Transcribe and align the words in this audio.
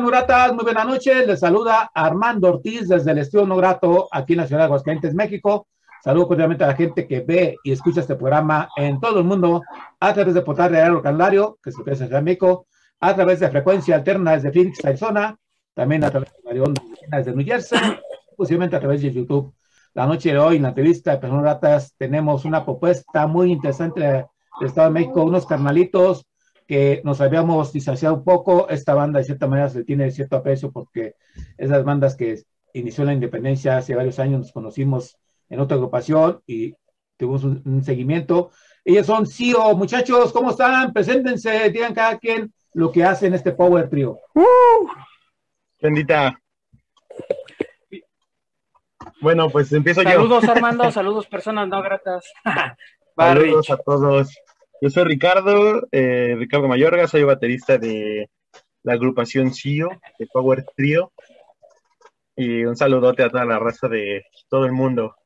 Nuratas, 0.00 0.52
muy 0.52 0.64
buenas 0.64 0.86
noches. 0.86 1.26
Les 1.26 1.40
saluda 1.40 1.90
Armando 1.94 2.48
Ortiz 2.48 2.88
desde 2.88 3.12
el 3.12 3.18
Estudio 3.18 3.46
No 3.46 3.56
Grato 3.56 4.08
aquí 4.12 4.34
en 4.34 4.40
la 4.40 4.46
ciudad 4.46 4.62
de 4.62 4.64
Aguascalientes, 4.66 5.14
México. 5.14 5.68
Saludo 6.04 6.28
cordialmente 6.28 6.64
a 6.64 6.66
la 6.66 6.74
gente 6.74 7.06
que 7.06 7.20
ve 7.20 7.56
y 7.64 7.72
escucha 7.72 8.00
este 8.00 8.14
programa 8.14 8.68
en 8.76 9.00
todo 9.00 9.20
el 9.20 9.24
mundo 9.24 9.62
a 9.98 10.12
través 10.12 10.34
de 10.34 10.42
Portal 10.42 10.70
Real 10.70 11.00
Canario, 11.00 11.58
que 11.62 11.72
se 11.72 11.80
ofrece 11.80 12.04
en 12.04 12.24
México, 12.24 12.66
a 13.00 13.14
través 13.14 13.40
de 13.40 13.48
frecuencia 13.48 13.96
alterna 13.96 14.32
desde 14.32 14.52
Phoenix, 14.52 14.84
Arizona, 14.84 15.36
también 15.72 16.04
a 16.04 16.10
través 16.10 16.30
de 16.30 16.50
Radio 16.50 16.64
Onda 16.64 16.82
desde 17.08 17.34
New 17.34 17.46
Jersey, 17.46 17.78
posiblemente 18.36 18.76
a 18.76 18.80
través 18.80 19.00
de 19.00 19.12
YouTube. 19.12 19.54
la 19.94 20.06
noche 20.06 20.30
de 20.30 20.38
hoy 20.38 20.56
en 20.56 20.62
la 20.62 20.68
entrevista 20.68 21.12
de 21.12 21.18
Personas 21.18 21.44
Ratas 21.44 21.94
tenemos 21.96 22.44
una 22.44 22.64
propuesta 22.64 23.26
muy 23.26 23.50
interesante 23.50 24.00
del 24.00 24.26
Estado 24.60 24.88
de 24.88 24.94
México, 24.94 25.22
unos 25.22 25.46
carnalitos 25.46 26.26
que 26.66 27.00
nos 27.04 27.20
habíamos 27.20 27.72
distanciado 27.72 28.16
un 28.16 28.24
poco. 28.24 28.68
Esta 28.68 28.94
banda 28.94 29.18
de 29.18 29.24
cierta 29.24 29.46
manera 29.46 29.68
se 29.68 29.84
tiene 29.84 30.10
cierto 30.10 30.36
aprecio 30.36 30.72
porque 30.72 31.14
esas 31.56 31.84
bandas 31.84 32.16
que 32.16 32.42
inició 32.72 33.04
la 33.04 33.12
independencia 33.12 33.78
hace 33.78 33.94
varios 33.94 34.18
años 34.18 34.40
nos 34.40 34.52
conocimos 34.52 35.16
en 35.48 35.60
otra 35.60 35.76
agrupación 35.76 36.42
y 36.46 36.74
tuvimos 37.16 37.44
un, 37.44 37.82
seguimiento. 37.82 38.50
Ellos 38.84 39.06
son 39.06 39.26
CEO. 39.26 39.76
Muchachos, 39.76 40.32
¿cómo 40.32 40.50
están? 40.50 40.92
Preséntense, 40.92 41.70
digan 41.70 41.94
cada 41.94 42.18
quien 42.18 42.52
lo 42.74 42.92
que 42.92 43.04
hace 43.04 43.26
en 43.26 43.34
este 43.34 43.52
Power 43.52 43.88
Trio. 43.88 44.18
Uh, 44.34 44.88
bendita. 45.80 46.38
Bueno, 49.20 49.48
pues 49.48 49.72
empiezo 49.72 50.02
yo. 50.02 50.10
Saludos, 50.10 50.44
Armando, 50.44 50.90
saludos, 50.92 51.26
personas 51.26 51.68
no 51.68 51.80
gratas. 51.82 52.26
saludos 53.16 53.70
a 53.70 53.76
todos. 53.78 54.28
Yo 54.82 54.90
soy 54.90 55.04
Ricardo, 55.04 55.88
eh, 55.90 56.34
Ricardo 56.36 56.68
Mayorga, 56.68 57.08
soy 57.08 57.22
baterista 57.22 57.78
de 57.78 58.28
la 58.82 58.92
agrupación 58.92 59.54
CIO, 59.54 59.88
de 60.18 60.26
Power 60.26 60.66
Trio. 60.76 61.12
Y 62.36 62.64
un 62.64 62.76
saludote 62.76 63.22
a 63.22 63.30
toda 63.30 63.46
la 63.46 63.58
raza 63.58 63.88
de 63.88 64.24
todo 64.50 64.66
el 64.66 64.72
mundo. 64.72 65.16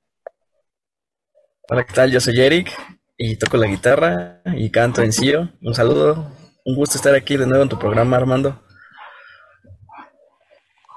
Hola, 1.69 1.85
¿qué 1.85 1.93
tal? 1.93 2.13
Yo 2.13 2.21
soy 2.21 2.41
Eric 2.41 2.71
y 3.17 3.37
toco 3.37 3.57
la 3.57 3.67
guitarra 3.67 4.41
y 4.55 4.71
canto 4.71 5.03
en 5.03 5.13
CIO. 5.13 5.49
Un 5.63 5.75
saludo, 5.75 6.31
un 6.65 6.77
gusto 6.77 6.97
estar 6.97 7.15
aquí 7.17 7.37
de 7.37 7.47
nuevo 7.47 7.65
en 7.65 7.69
tu 7.69 7.79
programa, 7.79 8.19
Armando. 8.19 8.63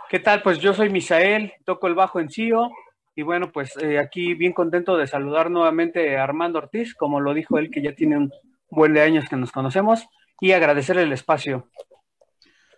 ¿Qué 0.09 0.19
tal? 0.19 0.43
Pues 0.43 0.59
yo 0.59 0.75
soy 0.75 0.91
Misael, 0.91 1.53
toco 1.65 1.87
el 1.87 1.95
bajo 1.95 2.19
en 2.19 2.29
CIO 2.29 2.69
y 3.15 3.21
bueno, 3.21 3.51
pues 3.51 3.75
eh, 3.77 3.99
aquí 3.99 4.33
bien 4.33 4.53
contento 4.53 4.97
de 4.97 5.07
saludar 5.07 5.51
nuevamente 5.51 6.17
a 6.17 6.23
Armando 6.23 6.59
Ortiz, 6.59 6.95
como 6.95 7.19
lo 7.19 7.33
dijo 7.33 7.59
él, 7.59 7.69
que 7.69 7.81
ya 7.81 7.93
tiene 7.93 8.17
un 8.17 8.31
buen 8.73 8.93
de 8.93 9.01
años 9.01 9.25
que 9.29 9.35
nos 9.35 9.51
conocemos, 9.51 10.05
y 10.39 10.51
agradecerle 10.51 11.03
el 11.03 11.13
espacio. 11.13 11.69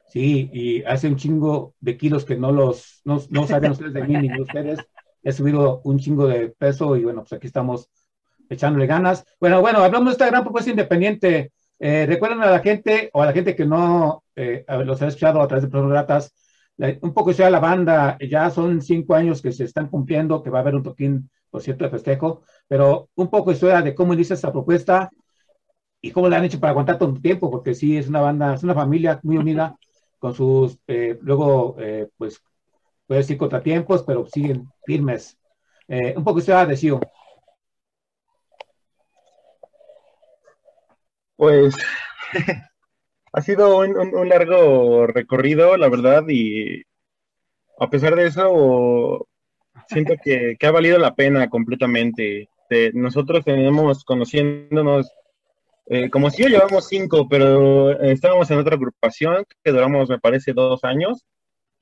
Sí, 0.08 0.50
y 0.54 0.84
hace 0.84 1.08
un 1.08 1.18
chingo 1.18 1.74
de 1.80 1.98
kilos 1.98 2.26
que 2.26 2.38
no 2.38 2.52
los, 2.52 3.02
no, 3.04 3.22
no 3.30 3.48
saben 3.48 3.72
ustedes 3.72 3.94
de 3.94 4.04
mí 4.04 4.16
ni 4.16 4.30
de 4.30 4.42
ustedes. 4.42 4.80
He 5.24 5.32
subido 5.32 5.82
un 5.84 6.00
chingo 6.00 6.28
de 6.28 6.50
peso 6.50 6.96
y 6.96 7.04
bueno, 7.04 7.22
pues 7.22 7.34
aquí 7.34 7.48
estamos 7.48 7.90
echándole 8.48 8.86
ganas. 8.86 9.26
Bueno, 9.40 9.62
bueno, 9.62 9.80
hablamos 9.80 10.06
de 10.06 10.12
esta 10.12 10.28
gran 10.28 10.44
propuesta 10.44 10.70
independiente. 10.70 11.52
Eh, 11.80 12.06
recuerden 12.06 12.42
a 12.44 12.52
la 12.52 12.60
gente 12.60 13.10
o 13.14 13.22
a 13.22 13.26
la 13.26 13.34
gente 13.34 13.56
que 13.56 13.66
no 13.66 14.24
eh, 14.36 14.64
los 14.86 15.02
ha 15.02 15.08
escuchado 15.08 15.42
a 15.42 15.48
través 15.48 15.64
de 15.64 15.70
Personas 15.70 15.92
Gratas, 15.92 16.34
un 17.02 17.14
poco 17.14 17.34
sea 17.34 17.50
la 17.50 17.60
banda, 17.60 18.18
ya 18.20 18.50
son 18.50 18.82
cinco 18.82 19.16
años 19.16 19.42
que 19.42 19.52
se 19.52 19.64
están 19.64 19.88
cumpliendo, 19.88 20.44
que 20.44 20.50
va 20.50 20.60
a 20.60 20.62
haber 20.62 20.76
un 20.76 20.84
toquín, 20.84 21.30
por 21.50 21.62
cierto, 21.62 21.86
de 21.86 21.90
festejo, 21.90 22.44
pero 22.68 23.10
un 23.16 23.30
poco 23.30 23.52
historia 23.52 23.82
de 23.82 23.96
cómo 23.96 24.14
inicia 24.14 24.34
esta 24.34 24.52
propuesta 24.52 25.10
y 26.06 26.12
cómo 26.12 26.30
la 26.30 26.38
han 26.38 26.46
hecho 26.46 26.60
para 26.60 26.70
aguantar 26.70 27.00
tanto 27.00 27.20
tiempo, 27.20 27.50
porque 27.50 27.74
sí, 27.74 27.98
es 27.98 28.08
una 28.08 28.22
banda, 28.22 28.54
es 28.54 28.62
una 28.62 28.76
familia 28.76 29.20
muy 29.24 29.38
unida, 29.38 29.76
con 30.20 30.36
sus, 30.36 30.78
eh, 30.86 31.18
luego, 31.22 31.78
eh, 31.80 32.08
pues, 32.16 32.44
puede 33.08 33.22
decir 33.22 33.38
contratiempos, 33.40 34.04
pero 34.04 34.28
siguen 34.28 34.68
firmes. 34.86 35.36
Eh, 35.88 36.14
un 36.16 36.24
poco 36.24 36.38
historia 36.40 36.68
de 36.68 36.78
Sio. 36.78 37.00
Pues 41.36 41.76
ha 43.34 43.42
sido 43.42 43.80
un, 43.80 44.30
largo 44.30 45.08
recorrido, 45.08 45.76
la 45.76 45.90
verdad, 45.90 46.24
y 46.28 46.84
a 47.80 47.90
pesar 47.90 48.16
de 48.16 48.28
eso, 48.28 49.28
siento 49.88 50.14
que, 50.24 50.56
ha 50.62 50.72
valido 50.72 51.00
la 51.00 51.16
pena 51.16 51.50
completamente. 51.50 52.48
nosotros 52.94 53.44
tenemos 53.44 54.04
conociéndonos, 54.04 55.12
eh, 55.88 56.10
como 56.10 56.30
si 56.30 56.44
yo 56.44 56.50
llevamos 56.50 56.88
cinco, 56.88 57.28
pero 57.30 58.00
estábamos 58.02 58.50
en 58.52 58.60
otra 58.60 58.76
agrupación 58.76 59.46
que 59.64 59.72
duramos, 59.72 60.10
me 60.10 60.20
parece, 60.20 60.54
dos 60.54 60.84
años. 60.84 61.26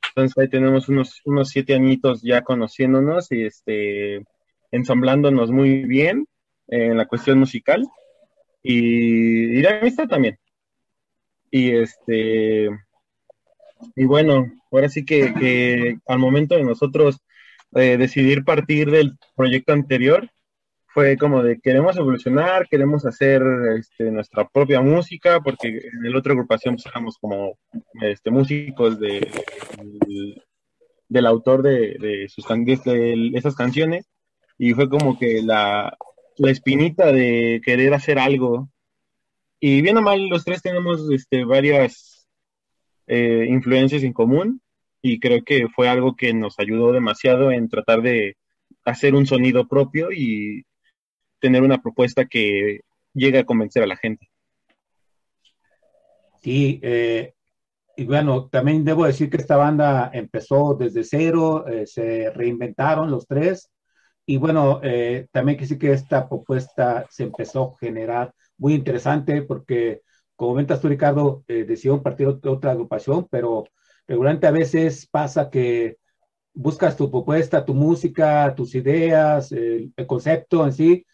Entonces 0.09 0.37
ahí 0.37 0.49
tenemos 0.49 0.89
unos, 0.89 1.21
unos 1.25 1.49
siete 1.49 1.73
añitos 1.73 2.21
ya 2.21 2.41
conociéndonos 2.41 3.31
y 3.31 3.45
este, 3.45 4.23
ensamblándonos 4.71 5.51
muy 5.51 5.85
bien 5.85 6.27
en 6.67 6.97
la 6.97 7.05
cuestión 7.05 7.39
musical. 7.39 7.85
Y, 8.61 9.57
y 9.57 9.61
la 9.61 9.79
amistad 9.79 10.07
también. 10.07 10.37
Y 11.51 11.71
este, 11.71 12.69
y 13.95 14.05
bueno, 14.05 14.51
ahora 14.71 14.89
sí 14.89 15.05
que, 15.05 15.97
al 16.07 16.19
momento 16.19 16.55
de 16.55 16.63
nosotros 16.63 17.19
eh, 17.75 17.97
decidir 17.97 18.43
partir 18.43 18.91
del 18.91 19.17
proyecto 19.35 19.73
anterior, 19.73 20.29
fue 20.93 21.17
como 21.17 21.41
de 21.41 21.59
queremos 21.59 21.97
evolucionar, 21.97 22.67
queremos 22.69 23.03
hacer 23.05 23.41
este, 23.79 24.11
nuestra 24.11 24.47
propia 24.47 24.79
música, 24.79 25.39
porque 25.41 25.67
en 25.67 26.05
el 26.05 26.15
otro 26.15 26.33
agrupación 26.33 26.75
pues, 26.75 26.85
éramos 26.85 27.17
como 27.17 27.57
este, 28.01 28.29
músicos 28.29 28.99
de, 28.99 29.27
del 31.09 31.25
autor 31.25 31.63
de, 31.63 31.97
de, 31.99 32.29
sus, 32.29 32.45
de 32.47 33.31
esas 33.33 33.55
canciones, 33.55 34.07
y 34.59 34.73
fue 34.73 34.87
como 34.87 35.17
que 35.17 35.41
la, 35.41 35.97
la 36.37 36.51
espinita 36.51 37.11
de 37.11 37.59
querer 37.65 37.95
hacer 37.95 38.19
algo. 38.19 38.69
Y 39.59 39.81
bien 39.81 39.97
o 39.97 40.01
mal, 40.01 40.27
los 40.27 40.45
tres 40.45 40.61
tenemos 40.61 41.09
este, 41.11 41.43
varias 41.43 42.27
eh, 43.07 43.47
influencias 43.49 44.03
en 44.03 44.13
común. 44.13 44.61
Y 45.01 45.19
creo 45.19 45.43
que 45.43 45.67
fue 45.67 45.89
algo 45.89 46.15
que 46.15 46.33
nos 46.33 46.59
ayudó 46.59 46.93
demasiado 46.93 47.51
en 47.51 47.67
tratar 47.67 48.01
de 48.01 48.37
hacer 48.85 49.15
un 49.15 49.25
sonido 49.25 49.67
propio 49.67 50.11
y 50.13 50.65
tener 51.43 51.61
una 51.61 51.81
propuesta 51.81 52.23
que 52.23 52.79
llegue 53.13 53.39
a 53.39 53.45
convencer 53.45 53.83
a 53.83 53.87
la 53.87 53.97
gente. 53.97 54.29
Sí, 56.41 56.79
eh, 56.81 57.33
y 57.97 58.05
bueno, 58.05 58.47
también 58.47 58.85
debo 58.85 59.05
decir 59.05 59.29
que 59.29 59.35
esta 59.35 59.57
banda 59.57 60.09
empezó 60.13 60.73
desde 60.73 61.03
cero, 61.03 61.67
eh, 61.67 61.85
se 61.85 62.31
reinventaron 62.31 63.11
los 63.11 63.27
tres, 63.27 63.69
y 64.25 64.37
bueno, 64.37 64.79
también 65.33 65.57
que 65.57 65.65
sí 65.65 65.77
que 65.77 65.91
esta 65.91 66.29
propuesta 66.29 67.05
se 67.09 67.23
empezó 67.23 67.73
a 67.73 67.77
generar 67.77 68.33
muy 68.57 68.73
interesante 68.73 69.41
porque, 69.41 70.01
como 70.37 70.51
comentas 70.51 70.79
tú, 70.79 70.87
Ricardo, 70.87 71.43
eh, 71.49 71.65
decidió 71.65 72.01
partir 72.01 72.33
de 72.35 72.49
otra 72.49 72.71
agrupación, 72.71 73.27
pero 73.29 73.65
regularmente 74.07 74.47
a 74.47 74.51
veces 74.51 75.05
pasa 75.07 75.49
que 75.49 75.97
buscas 76.53 76.95
tu 76.95 77.09
propuesta, 77.11 77.65
tu 77.65 77.73
música, 77.73 78.53
tus 78.55 78.75
ideas, 78.75 79.51
el, 79.51 79.93
concepto 80.07 80.65
en 80.65 80.71
sí, 80.71 81.05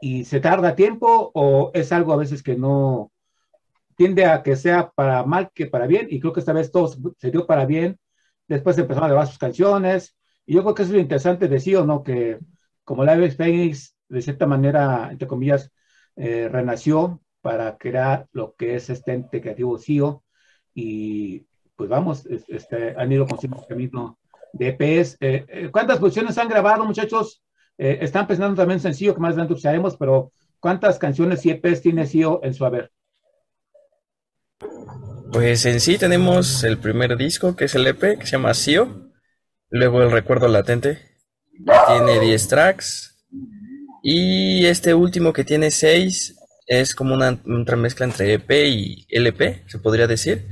y 0.00 0.24
se 0.24 0.40
tarda 0.40 0.74
tiempo 0.74 1.30
o 1.34 1.70
es 1.74 1.92
algo 1.92 2.12
a 2.12 2.16
veces 2.16 2.42
que 2.42 2.56
no 2.56 3.10
tiende 3.96 4.26
a 4.26 4.42
que 4.42 4.56
sea 4.56 4.90
para 4.94 5.24
mal 5.24 5.50
que 5.54 5.66
para 5.66 5.86
bien, 5.86 6.06
y 6.10 6.20
creo 6.20 6.32
que 6.32 6.40
esta 6.40 6.52
vez 6.52 6.70
todo 6.70 6.92
se 7.18 7.30
dio 7.30 7.46
para 7.46 7.66
bien, 7.66 7.98
después 8.46 8.78
empezaron 8.78 9.06
a 9.06 9.12
grabar 9.12 9.26
sus 9.26 9.38
canciones, 9.38 10.16
y 10.46 10.54
yo 10.54 10.62
creo 10.62 10.74
que 10.74 10.82
es 10.84 10.90
lo 10.90 10.98
interesante 10.98 11.48
de 11.48 11.60
sí 11.60 11.74
o 11.74 11.84
no, 11.84 12.02
que 12.02 12.38
como 12.84 13.04
Live 13.04 13.32
Phoenix, 13.32 13.96
de 14.08 14.22
cierta 14.22 14.46
manera, 14.46 15.08
entre 15.10 15.28
comillas, 15.28 15.70
eh, 16.16 16.48
renació 16.50 17.20
para 17.40 17.76
crear 17.76 18.26
lo 18.32 18.54
que 18.54 18.76
es 18.76 18.88
este 18.90 19.12
ente 19.12 19.40
creativo 19.40 19.78
CIO 19.78 20.24
y 20.74 21.46
pues 21.76 21.90
vamos, 21.90 22.26
este, 22.26 22.94
han 22.96 23.12
ido 23.12 23.26
con 23.26 23.38
camino 23.68 24.18
de 24.52 24.68
EPs. 24.68 25.16
Eh, 25.20 25.44
eh, 25.48 25.68
¿Cuántas 25.70 25.98
producciones 25.98 26.36
han 26.38 26.48
grabado, 26.48 26.84
muchachos? 26.84 27.42
Están 27.78 28.26
pensando 28.26 28.56
también 28.56 28.80
sencillo, 28.80 29.14
que 29.14 29.20
más 29.20 29.30
adelante 29.30 29.54
usaremos, 29.54 29.96
pero 29.96 30.32
¿cuántas 30.58 30.98
canciones 30.98 31.46
y 31.46 31.50
EPs 31.50 31.82
tiene 31.82 32.06
CIO 32.06 32.40
en 32.42 32.54
su 32.54 32.64
haber? 32.64 32.90
Pues 35.32 35.64
en 35.66 35.80
sí 35.80 35.98
tenemos 35.98 36.64
el 36.64 36.78
primer 36.78 37.16
disco, 37.16 37.54
que 37.54 37.66
es 37.66 37.74
el 37.74 37.86
EP, 37.86 38.18
que 38.18 38.26
se 38.26 38.32
llama 38.32 38.54
CIO. 38.54 39.12
Luego 39.70 40.02
el 40.02 40.10
Recuerdo 40.10 40.48
Latente, 40.48 40.98
tiene 41.86 42.20
10 42.20 42.48
tracks. 42.48 43.26
Y 44.02 44.66
este 44.66 44.94
último 44.94 45.32
que 45.32 45.44
tiene 45.44 45.70
6 45.70 46.36
es 46.66 46.94
como 46.94 47.14
una, 47.14 47.38
mezcla 47.76 48.06
entre 48.06 48.34
EP 48.34 48.50
y 48.50 49.06
LP, 49.10 49.64
se 49.66 49.78
podría 49.78 50.06
decir. 50.06 50.46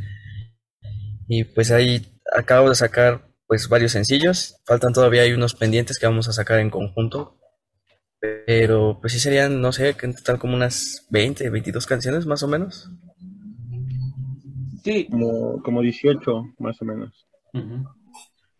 Y 1.29 1.45
pues 1.45 1.71
ahí 1.71 2.21
acabo 2.37 2.69
de 2.69 2.75
sacar 2.75 3.26
pues 3.47 3.69
varios 3.69 3.93
sencillos. 3.93 4.61
Faltan 4.65 4.93
todavía 4.93 5.23
hay 5.23 5.33
unos 5.33 5.55
pendientes 5.55 5.99
que 5.99 6.07
vamos 6.07 6.29
a 6.29 6.33
sacar 6.33 6.61
en 6.61 6.71
conjunto. 6.71 7.39
Pero 8.19 8.99
pues 9.01 9.13
sí 9.13 9.21
serían, 9.21 9.61
no 9.61 9.73
sé, 9.73 9.95
en 10.03 10.15
total 10.15 10.39
como 10.39 10.55
unas 10.55 11.07
20, 11.11 11.51
22 11.51 11.87
canciones 11.87 12.27
más 12.27 12.43
o 12.43 12.49
menos. 12.49 12.91
Sí. 14.83 15.07
Como, 15.11 15.63
como 15.63 15.83
18 15.83 16.55
más 16.59 16.81
o 16.81 16.85
menos. 16.85 17.27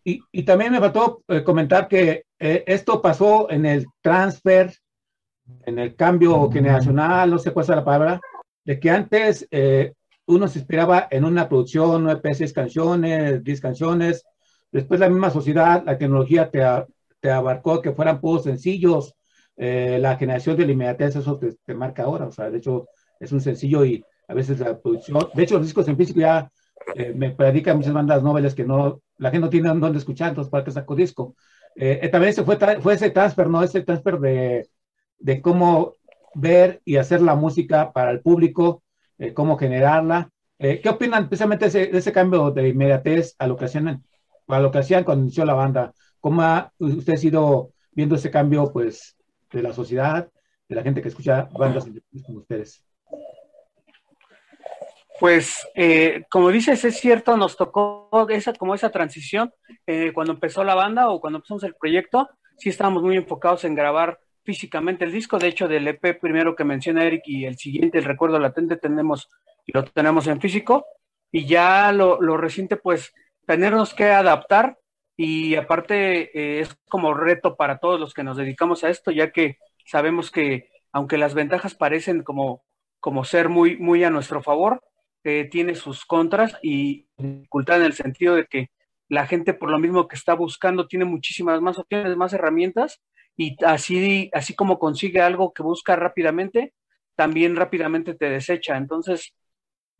y, 0.03 0.21
y, 0.31 0.43
también 0.43 0.71
me 0.71 0.79
faltó 0.79 1.23
eh, 1.27 1.43
comentar 1.43 1.87
que 1.87 2.25
eh, 2.39 2.63
esto 2.67 3.01
pasó 3.01 3.49
en 3.49 3.65
el 3.65 3.87
transfer, 4.01 4.73
en 5.65 5.79
el 5.79 5.95
cambio 5.95 6.49
generacional, 6.51 7.29
no 7.29 7.39
sé 7.39 7.51
cuál 7.51 7.63
es 7.63 7.69
la 7.69 7.85
palabra, 7.85 8.21
de 8.65 8.79
que 8.79 8.89
antes 8.89 9.47
eh, 9.51 9.93
uno 10.25 10.47
se 10.47 10.59
inspiraba 10.59 11.07
en 11.09 11.25
una 11.25 11.47
producción, 11.47 12.03
9 12.03 12.33
seis 12.33 12.53
canciones, 12.53 13.43
10 13.43 13.61
canciones, 13.61 14.23
después 14.71 14.99
la 14.99 15.09
misma 15.09 15.29
sociedad, 15.29 15.83
la 15.85 15.97
tecnología 15.97 16.49
te, 16.49 16.61
te 17.19 17.31
abarcó 17.31 17.81
que 17.81 17.91
fueran 17.91 18.21
puros 18.21 18.43
sencillos. 18.43 19.13
Eh, 19.55 19.97
la 19.99 20.17
generación 20.17 20.55
de 20.55 20.65
la 20.65 20.71
inmediatez, 20.71 21.15
eso 21.15 21.39
te, 21.39 21.73
marca 21.73 22.03
ahora. 22.03 22.27
O 22.27 22.31
sea, 22.31 22.49
de 22.49 22.59
hecho, 22.59 22.87
es 23.19 23.31
un 23.31 23.41
sencillo 23.41 23.83
y 23.85 24.03
a 24.27 24.33
veces 24.33 24.59
la 24.59 24.79
producción. 24.79 25.27
De 25.33 25.43
hecho, 25.43 25.55
los 25.55 25.65
discos 25.65 25.87
en 25.87 25.97
físico 25.97 26.19
ya 26.19 26.51
eh, 26.95 27.13
me 27.15 27.31
predican 27.31 27.77
muchas 27.77 27.93
bandas 27.93 28.23
noveles 28.23 28.53
que 28.53 28.65
no, 28.65 29.01
la 29.17 29.31
gente 29.31 29.45
no 29.45 29.49
tiene 29.49 29.69
dónde 29.69 29.97
escuchar, 29.97 30.29
entonces 30.29 30.51
para 30.51 30.63
que 30.63 30.71
saco 30.71 30.95
disco. 30.95 31.35
Eh, 31.75 32.07
también 32.11 32.31
ese 32.31 32.43
fue, 32.43 32.57
fue 32.81 32.93
ese 32.93 33.09
transfer, 33.09 33.49
¿no? 33.49 33.63
Ese 33.63 33.81
transfer 33.81 34.19
de, 34.19 34.69
de 35.19 35.41
cómo 35.41 35.93
ver 36.35 36.81
y 36.85 36.97
hacer 36.97 37.21
la 37.21 37.35
música 37.35 37.91
para 37.93 38.11
el 38.11 38.21
público, 38.21 38.83
cómo 39.33 39.57
generarla. 39.57 40.29
¿Qué 40.59 40.87
opinan 40.89 41.29
precisamente 41.29 41.69
de 41.69 41.97
ese, 41.97 42.11
cambio 42.11 42.51
de 42.51 42.69
inmediatez 42.69 43.35
a 43.39 43.47
lo 43.47 43.55
que 43.57 43.65
hacían, 43.65 44.03
a 44.47 44.59
lo 44.59 44.71
que 44.71 44.79
hacían 44.79 45.03
cuando 45.03 45.23
inició 45.23 45.45
la 45.45 45.53
banda? 45.53 45.93
¿Cómo 46.19 46.41
ha 46.41 46.71
usted 46.79 47.21
ido 47.21 47.71
viendo 47.91 48.15
ese 48.15 48.31
cambio, 48.31 48.71
pues, 48.71 49.17
de 49.51 49.61
la 49.61 49.73
sociedad, 49.73 50.29
de 50.67 50.75
la 50.75 50.83
gente 50.83 51.01
que 51.01 51.09
escucha 51.09 51.49
bandas 51.51 51.87
como 52.25 52.39
ustedes? 52.39 52.83
Pues, 55.19 55.67
eh, 55.73 56.25
como 56.29 56.49
dices, 56.49 56.83
es 56.85 56.99
cierto, 56.99 57.37
nos 57.37 57.57
tocó 57.57 58.27
esa, 58.29 58.53
como 58.53 58.75
esa 58.75 58.91
transición 58.91 59.51
eh, 59.87 60.11
cuando 60.13 60.33
empezó 60.33 60.63
la 60.63 60.75
banda 60.75 61.09
o 61.09 61.19
cuando 61.19 61.37
empezamos 61.37 61.63
el 61.63 61.73
proyecto, 61.73 62.29
sí 62.57 62.69
estábamos 62.69 63.01
muy 63.01 63.17
enfocados 63.17 63.63
en 63.65 63.73
grabar 63.73 64.19
físicamente 64.43 65.05
el 65.05 65.11
disco, 65.11 65.39
de 65.39 65.47
hecho 65.47 65.67
del 65.67 65.87
EP 65.87 66.19
primero 66.19 66.55
que 66.55 66.63
menciona 66.63 67.03
Eric 67.03 67.23
y 67.25 67.45
el 67.45 67.57
siguiente, 67.57 67.97
el 67.97 68.05
recuerdo 68.05 68.39
latente, 68.39 68.77
tenemos, 68.77 69.27
lo 69.65 69.83
tenemos 69.85 70.27
en 70.27 70.39
físico, 70.39 70.85
y 71.31 71.45
ya 71.45 71.91
lo, 71.91 72.21
lo 72.21 72.37
reciente, 72.37 72.77
pues, 72.77 73.13
tenernos 73.47 73.93
que 73.95 74.05
adaptar 74.11 74.77
y 75.15 75.55
aparte 75.55 76.37
eh, 76.37 76.59
es 76.59 76.77
como 76.89 77.15
reto 77.15 77.55
para 77.55 77.79
todos 77.79 77.99
los 77.99 78.13
que 78.13 78.23
nos 78.23 78.37
dedicamos 78.37 78.83
a 78.83 78.89
esto, 78.89 79.09
ya 79.09 79.31
que 79.31 79.57
sabemos 79.85 80.29
que 80.29 80.69
aunque 80.91 81.17
las 81.17 81.33
ventajas 81.33 81.73
parecen 81.73 82.23
como, 82.23 82.63
como 82.99 83.23
ser 83.23 83.49
muy, 83.49 83.77
muy 83.77 84.03
a 84.03 84.11
nuestro 84.11 84.43
favor, 84.43 84.83
eh, 85.23 85.47
tiene 85.49 85.75
sus 85.75 86.05
contras 86.05 86.57
y 86.61 87.07
dificultad 87.17 87.77
en 87.77 87.83
el 87.83 87.93
sentido 87.93 88.35
de 88.35 88.45
que 88.45 88.69
la 89.09 89.25
gente 89.25 89.53
por 89.53 89.71
lo 89.71 89.79
mismo 89.79 90.07
que 90.07 90.15
está 90.15 90.33
buscando 90.33 90.87
tiene 90.87 91.05
muchísimas 91.05 91.61
más 91.61 91.79
opciones, 91.79 92.15
más 92.17 92.33
herramientas 92.33 93.01
y 93.37 93.55
así, 93.65 94.29
así 94.33 94.55
como 94.55 94.77
consigue 94.77 95.21
algo 95.21 95.53
que 95.53 95.63
busca 95.63 95.95
rápidamente, 95.95 96.73
también 97.15 97.55
rápidamente 97.55 98.13
te 98.13 98.29
desecha. 98.29 98.75
Entonces, 98.77 99.33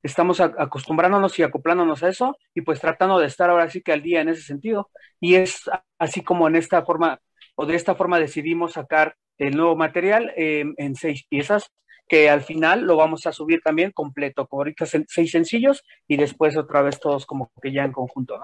estamos 0.04 0.40
acostumbrándonos 0.40 1.38
y 1.40 1.44
acoplándonos 1.44 2.04
a 2.04 2.10
eso 2.10 2.38
y 2.54 2.62
pues 2.62 2.80
tratando 2.80 3.20
de 3.20 3.28
estar 3.28 3.50
ahora 3.50 3.70
sí 3.70 3.82
que 3.82 3.94
al 3.94 4.02
día 4.02 4.22
en 4.22 4.30
ese 4.30 4.42
sentido. 4.42 4.90
Y 5.20 5.36
es 5.36 5.70
así 5.98 6.22
como 6.22 6.48
en 6.48 6.56
esta 6.56 6.84
forma 6.84 7.20
o 7.56 7.66
de 7.66 7.76
esta 7.76 7.96
forma 7.96 8.20
decidimos 8.20 8.74
sacar 8.74 9.16
el 9.38 9.56
nuevo 9.56 9.76
material 9.76 10.32
em, 10.36 10.74
en 10.78 10.96
seis 10.96 11.26
piezas 11.28 11.72
que 12.08 12.30
al 12.30 12.42
final 12.42 12.82
lo 12.82 12.96
vamos 12.96 13.28
a 13.28 13.34
subir 13.34 13.62
también 13.62 13.92
completo, 13.92 14.48
como 14.48 14.62
ahorita 14.62 14.86
seis 14.86 15.32
sencillos 15.32 15.84
y 16.08 16.16
después 16.16 16.56
otra 16.56 16.82
vez 16.82 17.00
todos 17.00 17.26
como 17.26 17.52
que 17.62 17.74
ya 17.74 17.84
en 17.84 17.92
conjunto. 17.92 18.40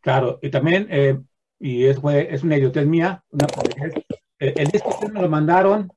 Claro, 0.00 0.38
y 0.40 0.50
también, 0.50 0.86
eh, 0.90 1.18
y 1.58 1.86
es, 1.86 1.98
es 2.28 2.44
una 2.44 2.56
idiotez 2.56 2.86
mía, 2.86 3.24
una, 3.30 3.46
eh, 4.38 4.54
el 4.56 4.68
disco 4.68 4.96
que 5.00 5.08
me 5.08 5.22
lo 5.22 5.28
mandaron 5.28 5.90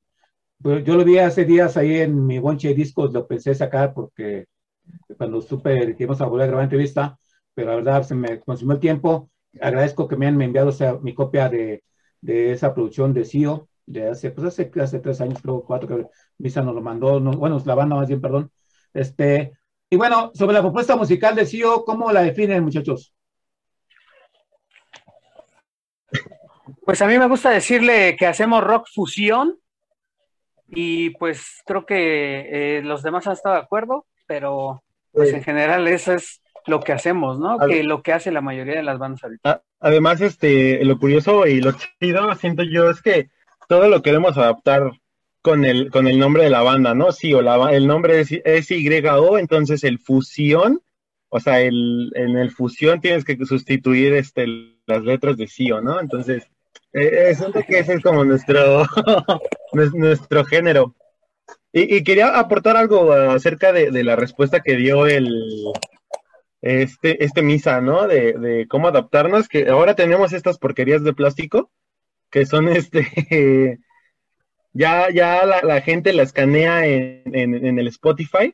yo 0.59 0.95
lo 0.95 1.03
vi 1.03 1.17
hace 1.19 1.45
días 1.45 1.77
ahí 1.77 1.97
en 1.97 2.25
mi 2.25 2.39
bonche 2.39 2.69
de 2.69 2.73
discos, 2.73 3.13
lo 3.13 3.27
pensé 3.27 3.53
sacar 3.53 3.93
porque 3.93 4.45
cuando 5.17 5.41
supe 5.41 5.95
que 5.95 6.03
íbamos 6.03 6.21
a 6.21 6.25
volver 6.25 6.45
a 6.45 6.47
grabar 6.47 6.63
entrevista, 6.63 7.17
pero 7.53 7.69
la 7.71 7.75
verdad 7.77 8.03
se 8.03 8.15
me 8.15 8.39
consumió 8.39 8.75
el 8.75 8.79
tiempo. 8.79 9.29
Agradezco 9.61 10.07
que 10.07 10.15
me 10.15 10.27
han 10.27 10.41
enviado 10.41 10.71
mi 11.01 11.13
copia 11.13 11.49
de, 11.49 11.83
de, 12.21 12.51
esa 12.51 12.73
producción 12.73 13.13
de 13.13 13.25
CEO 13.25 13.67
de 13.85 14.09
hace, 14.09 14.31
pues 14.31 14.47
hace, 14.47 14.71
hace 14.81 14.99
tres 14.99 15.21
años, 15.21 15.41
creo, 15.41 15.63
cuatro, 15.63 15.87
que 15.87 16.07
Misa 16.37 16.61
nos 16.61 16.75
lo 16.75 16.81
mandó, 16.81 17.19
bueno, 17.19 17.61
la 17.65 17.75
banda 17.75 17.95
más 17.95 18.07
bien, 18.07 18.21
perdón. 18.21 18.51
Este, 18.93 19.53
y 19.89 19.95
bueno, 19.95 20.31
sobre 20.33 20.53
la 20.53 20.61
propuesta 20.61 20.95
musical 20.95 21.35
de 21.35 21.45
CEO, 21.45 21.85
¿cómo 21.85 22.11
la 22.11 22.21
definen, 22.21 22.63
muchachos? 22.63 23.13
Pues 26.85 27.01
a 27.01 27.07
mí 27.07 27.17
me 27.17 27.27
gusta 27.27 27.49
decirle 27.49 28.15
que 28.17 28.27
hacemos 28.27 28.63
rock 28.63 28.87
fusión 28.93 29.57
y 30.67 31.11
pues 31.11 31.61
creo 31.65 31.85
que 31.85 32.77
eh, 32.77 32.81
los 32.83 33.03
demás 33.03 33.25
han 33.27 33.33
estado 33.33 33.55
de 33.55 33.61
acuerdo, 33.61 34.05
pero 34.25 34.83
pues 35.11 35.33
en 35.33 35.43
general 35.43 35.87
eso 35.87 36.13
es 36.13 36.41
lo 36.67 36.81
que 36.81 36.91
hacemos, 36.91 37.39
¿no? 37.39 37.57
Que 37.59 37.83
lo 37.83 38.03
que 38.03 38.13
hace 38.13 38.31
la 38.31 38.41
mayoría 38.41 38.75
de 38.75 38.83
las 38.83 38.99
bandas 38.99 39.23
ahorita. 39.23 39.63
Además, 39.79 40.21
este, 40.21 40.83
lo 40.83 40.99
curioso 40.99 41.47
y 41.47 41.61
lo 41.61 41.71
chido, 41.71 42.33
siento 42.35 42.63
yo, 42.63 42.89
es 42.89 43.01
que 43.01 43.29
todo 43.67 43.87
lo 43.87 44.01
queremos 44.01 44.37
adaptar 44.37 44.91
con 45.41 45.63
el, 45.63 45.91
con 45.91 46.07
el 46.07 46.19
nombre 46.19 46.43
de 46.43 46.49
la 46.49 46.61
banda, 46.61 46.93
¿no? 46.93 47.11
Sí, 47.11 47.33
o 47.33 47.41
la, 47.41 47.71
el 47.71 47.87
nombre 47.87 48.19
es, 48.19 48.31
es 48.31 48.67
YO, 48.67 49.37
entonces 49.37 49.83
el 49.85 49.99
fusión, 49.99 50.81
o 51.29 51.39
sea, 51.39 51.61
el, 51.61 52.11
en 52.15 52.37
el 52.37 52.51
fusión 52.51 52.99
tienes 52.99 53.23
que 53.23 53.37
sustituir 53.45 54.13
este, 54.13 54.45
las 54.85 55.03
letras 55.03 55.37
de 55.37 55.47
sí 55.47 55.71
o 55.71 55.81
no, 55.81 56.01
entonces 56.01 56.49
eh, 56.97 57.35
que 57.67 57.79
ese 57.79 57.93
es 57.93 58.01
como 58.01 58.23
nuestro, 58.23 58.85
nuestro 59.93 60.45
género. 60.45 60.95
Y, 61.71 62.03
quería 62.03 62.39
aportar 62.39 62.75
algo 62.75 63.11
acerca 63.11 63.71
de, 63.71 64.03
la 64.03 64.15
respuesta 64.15 64.61
que 64.61 64.75
dio 64.77 65.05
el 65.05 65.45
este, 66.61 67.23
este 67.23 67.43
misa, 67.43 67.81
¿no? 67.81 68.07
De, 68.07 68.65
cómo 68.67 68.87
adaptarnos, 68.87 69.47
que 69.47 69.69
ahora 69.69 69.95
tenemos 69.95 70.33
estas 70.33 70.57
porquerías 70.57 71.03
de 71.03 71.13
plástico, 71.13 71.71
que 72.31 72.45
son 72.45 72.67
este, 72.69 73.79
ya, 74.73 75.11
ya 75.11 75.45
la, 75.45 75.81
gente 75.81 76.13
la 76.13 76.23
escanea 76.23 76.87
en, 76.87 77.79
el 77.79 77.87
Spotify. 77.89 78.53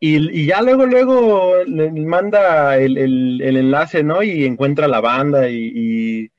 Y, 0.00 0.46
ya 0.46 0.62
luego, 0.62 0.86
luego 0.86 1.64
le 1.64 1.90
manda 1.90 2.78
el, 2.78 3.40
enlace, 3.42 4.02
¿no? 4.02 4.22
Y 4.22 4.46
encuentra 4.46 4.88
la 4.88 5.00
banda 5.00 5.50
y 5.50 6.30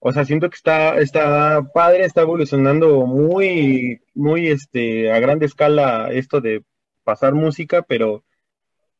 o 0.00 0.12
sea, 0.12 0.24
siento 0.24 0.48
que 0.48 0.56
está, 0.56 0.98
está 0.98 1.62
padre, 1.74 2.04
está 2.04 2.22
evolucionando 2.22 3.04
muy, 3.06 4.00
muy 4.14 4.46
este, 4.48 5.10
a 5.12 5.18
gran 5.18 5.42
escala 5.42 6.10
esto 6.12 6.40
de 6.40 6.62
pasar 7.02 7.34
música, 7.34 7.82
pero 7.82 8.24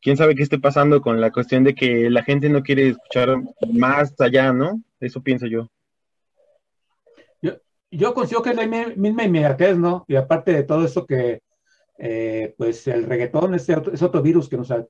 quién 0.01 0.17
sabe 0.17 0.35
qué 0.35 0.43
esté 0.43 0.59
pasando 0.59 1.01
con 1.01 1.21
la 1.21 1.31
cuestión 1.31 1.63
de 1.63 1.75
que 1.75 2.11
la 2.11 2.25
gente 2.25 2.49
no 2.49 2.63
quiere 2.63 2.89
escuchar 2.89 3.37
más 3.73 4.21
allá, 4.21 4.53
¿no? 4.53 4.83
Eso 4.99 5.23
pienso 5.23 5.47
yo. 5.47 5.69
Yo, 7.43 7.53
yo 7.91 8.13
considero 8.13 8.43
que 8.43 8.51
es 8.51 8.57
la 8.57 8.67
misma 8.67 9.25
inmediatez, 9.25 9.77
¿no? 9.79 10.05
Y 10.09 10.17
aparte 10.17 10.53
de 10.53 10.65
todo 10.65 10.85
eso 10.85 11.07
que, 11.07 11.43
eh, 11.99 12.55
pues 12.59 12.89
el 12.89 13.05
reggaetón 13.05 13.55
es 13.55 13.69
otro, 13.71 13.93
es 13.93 14.03
otro 14.03 14.21
virus 14.21 14.49
que 14.49 14.57
nos 14.57 14.71
ha, 14.73 14.85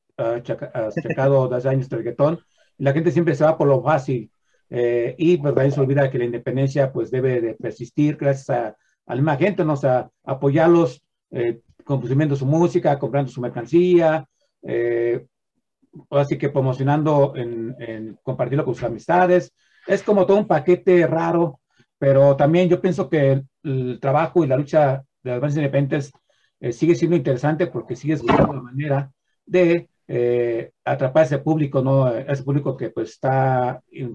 sacado 0.91 1.49
desde 1.53 1.69
años 1.69 1.91
el 1.91 1.99
reggaetón. 1.99 2.41
la 2.79 2.93
gente 2.93 3.11
siempre 3.11 3.35
se 3.35 3.45
va 3.45 3.59
por 3.59 3.69
lo 3.69 3.83
fácil 3.83 4.31
eh, 4.71 5.15
y 5.19 5.39
pues 5.39 5.55
nadie 5.55 5.71
se 5.71 5.81
olvida 5.81 6.11
que 6.11 6.19
la 6.19 6.25
independencia 6.25 6.93
pues 6.93 7.11
debe 7.11 7.41
de 7.41 7.55
persistir 7.55 8.17
gracias 8.17 8.51
a, 8.51 8.77
a 9.09 9.15
la 9.15 9.17
misma 9.17 9.37
gente, 9.37 9.65
¿no? 9.65 9.75
O 9.75 10.11
apoyarlos 10.25 11.03
eh, 11.31 11.61
consumiendo 11.85 12.37
su 12.37 12.47
música, 12.47 12.99
comprando 12.99 13.31
su 13.31 13.41
mercancía, 13.41 14.27
eh, 14.63 15.27
así 16.11 16.37
que 16.37 16.51
promocionando 16.51 17.35
en, 17.35 18.19
compartirlo 18.23 18.65
con 18.65 18.75
sus 18.75 18.85
amistades. 18.85 19.53
Es 19.87 20.03
como 20.03 20.27
todo 20.27 20.37
un 20.37 20.47
paquete 20.47 21.07
raro, 21.07 21.61
pero 21.99 22.37
también 22.37 22.69
yo 22.69 22.81
pienso 22.81 23.09
que 23.09 23.43
el, 23.63 23.99
trabajo 24.01 24.45
y 24.45 24.47
la 24.47 24.57
lucha 24.59 25.03
de 25.23 25.31
las 25.31 25.41
bandas 25.41 25.57
independientes 25.57 26.13
eh, 26.61 26.73
sigue 26.73 26.95
siendo 26.95 27.17
interesante 27.17 27.67
porque 27.67 27.97
sigues 27.97 28.21
buscando 28.21 28.53
la 28.53 28.63
manera 28.63 29.11
de 29.47 29.89
atrapar 30.85 31.23
a 31.23 31.27
ese 31.27 31.39
público, 31.39 31.83
¿no? 31.83 32.09
ese 32.15 32.43
público 32.43 32.77
que 32.77 32.89
pues 32.91 33.11
está 33.11 33.83
eh, 33.93 34.11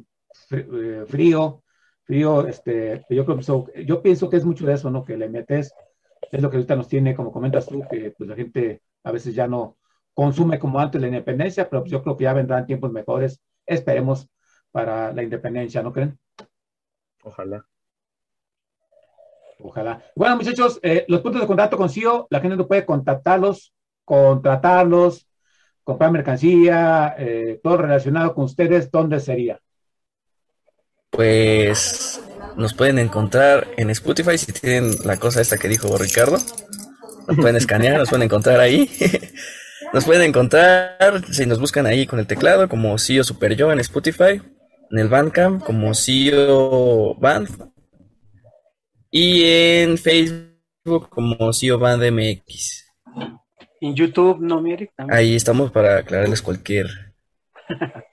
frío, 1.07 1.63
frío, 2.03 2.47
este, 2.47 3.05
yo, 3.09 3.25
pienso, 3.25 3.67
yo 3.85 4.01
pienso 4.01 4.29
que 4.29 4.37
es 4.37 4.45
mucho 4.45 4.65
de 4.65 4.73
eso, 4.73 4.89
¿no? 4.89 5.03
Que 5.03 5.17
le 5.17 5.29
metes, 5.29 5.73
es 6.31 6.41
lo 6.41 6.49
que 6.49 6.57
ahorita 6.57 6.75
nos 6.75 6.87
tiene, 6.87 7.15
como 7.15 7.31
comentas 7.31 7.67
tú, 7.67 7.83
que 7.89 8.13
pues 8.17 8.29
la 8.29 8.35
gente 8.35 8.81
a 9.03 9.11
veces 9.11 9.35
ya 9.35 9.47
no 9.47 9.77
consume 10.13 10.59
como 10.59 10.79
antes 10.79 11.01
la 11.01 11.07
independencia, 11.07 11.69
pero 11.69 11.85
yo 11.85 12.03
creo 12.03 12.17
que 12.17 12.25
ya 12.25 12.33
vendrán 12.33 12.65
tiempos 12.65 12.91
mejores, 12.91 13.41
esperemos, 13.65 14.27
para 14.71 15.13
la 15.13 15.23
independencia, 15.23 15.83
¿no 15.83 15.93
creen? 15.93 16.17
Ojalá. 17.23 17.65
Ojalá. 19.59 20.03
Bueno, 20.15 20.35
muchachos, 20.35 20.79
eh, 20.81 21.05
los 21.07 21.21
puntos 21.21 21.41
de 21.41 21.47
contacto 21.47 21.77
con 21.77 21.89
CIO, 21.89 22.27
la 22.29 22.39
gente 22.41 22.57
no 22.57 22.67
puede 22.67 22.85
contactarlos, 22.85 23.73
contratarlos, 24.03 25.27
comprar 25.83 26.11
mercancía, 26.11 27.15
eh, 27.17 27.59
todo 27.63 27.77
relacionado 27.77 28.33
con 28.33 28.45
ustedes, 28.45 28.91
¿dónde 28.91 29.19
sería? 29.19 29.59
Pues 31.13 32.19
nos 32.57 32.73
pueden 32.73 32.99
encontrar 32.99 33.67
en 33.77 33.89
Spotify 33.91 34.37
si 34.37 34.51
tienen 34.51 34.95
la 35.05 35.17
cosa 35.17 35.41
esta 35.41 35.57
que 35.57 35.67
dijo 35.67 35.97
Ricardo. 35.97 36.37
Nos 37.27 37.37
pueden 37.37 37.55
escanear, 37.55 37.99
nos 37.99 38.09
pueden 38.09 38.23
encontrar 38.23 38.59
ahí. 38.59 38.89
Nos 39.93 40.05
pueden 40.05 40.23
encontrar 40.23 41.23
si 41.31 41.45
nos 41.45 41.59
buscan 41.59 41.85
ahí 41.85 42.07
con 42.07 42.17
el 42.17 42.25
teclado 42.25 42.67
como 42.67 42.97
CEO 42.97 43.23
Super 43.23 43.55
Yo 43.55 43.71
en 43.71 43.79
Spotify. 43.79 44.41
en 44.89 44.97
el 44.97 45.07
Bandcamp 45.07 45.63
como 45.63 45.93
CEO 45.93 47.13
Band 47.19 47.47
y 49.11 49.43
en 49.43 49.99
Facebook 49.99 51.09
como 51.09 51.53
CEO 51.53 51.77
Band 51.77 52.01
MX. 52.11 52.85
En 53.81 53.93
YouTube, 53.93 54.39
¿no, 54.39 54.59
Mieric? 54.63 54.91
Ahí 55.11 55.35
estamos 55.35 55.71
para 55.71 55.97
aclararles 55.97 56.41
cualquier. 56.41 57.12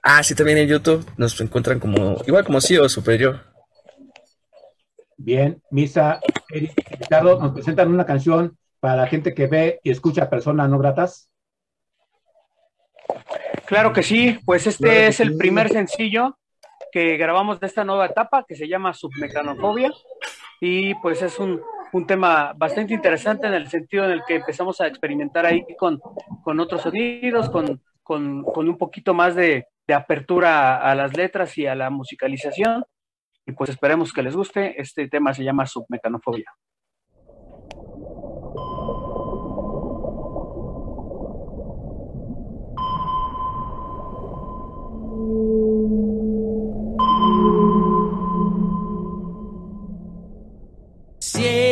Ah, 0.02 0.23
sí, 0.23 0.35
también 0.35 0.59
en 0.59 0.69
YouTube 0.69 1.04
nos 1.16 1.40
encuentran 1.40 1.78
como, 1.78 2.16
igual 2.26 2.45
como 2.45 2.61
CEO 2.61 2.88
Superior. 2.88 3.40
Bien, 5.16 5.62
Misa, 5.71 6.21
Eric, 6.49 6.73
Ricardo, 6.99 7.38
nos 7.40 7.52
presentan 7.52 7.92
una 7.92 8.07
canción 8.07 8.57
para 8.80 8.97
la 8.97 9.07
gente 9.07 9.35
que 9.35 9.47
ve 9.47 9.80
y 9.83 9.90
escucha 9.90 10.30
personas 10.30 10.71
no 10.71 10.78
gratas. 10.78 11.30
Claro 13.66 13.92
que 13.92 14.02
sí, 14.02 14.38
pues 14.45 14.66
este 14.66 15.09
es 15.09 15.21
el 15.21 15.37
primer 15.37 15.69
sencillo 15.69 16.38
que 16.90 17.16
grabamos 17.16 17.61
de 17.61 17.66
esta 17.66 17.85
nueva 17.85 18.07
etapa 18.07 18.45
que 18.49 18.57
se 18.57 18.66
llama 18.66 18.95
Submecanofobia 18.95 19.92
y 20.61 20.95
pues 20.97 21.23
es 21.23 21.38
un, 21.38 21.61
tema 22.07 22.52
bastante 22.57 22.95
interesante 22.95 23.47
en 23.47 23.54
el 23.54 23.69
sentido 23.69 24.04
en 24.04 24.12
el 24.12 24.23
que 24.26 24.37
empezamos 24.37 24.80
a 24.80 24.87
experimentar 24.87 25.45
ahí 25.45 25.64
con, 25.78 26.00
con 26.42 26.61
otros 26.61 26.83
sonidos, 26.83 27.50
con, 27.50 27.80
con, 28.02 28.42
con 28.42 28.69
un 28.69 28.76
poquito 28.76 29.14
más 29.14 29.35
de, 29.35 29.66
apertura 29.92 30.76
a, 30.76 30.95
las 30.95 31.16
letras 31.16 31.59
y 31.59 31.66
a 31.66 31.75
la 31.75 31.90
musicalización. 31.90 32.85
Y 33.45 33.52
pues 33.52 33.71
esperemos 33.71 34.12
que 34.12 34.23
les 34.23 34.37
guste. 34.37 34.80
Este 34.80 35.09
tema 35.09 35.35
se 35.35 35.42
llama 35.42 35.66
Submecanofobia. 35.66 36.52
Sí. 51.19 51.69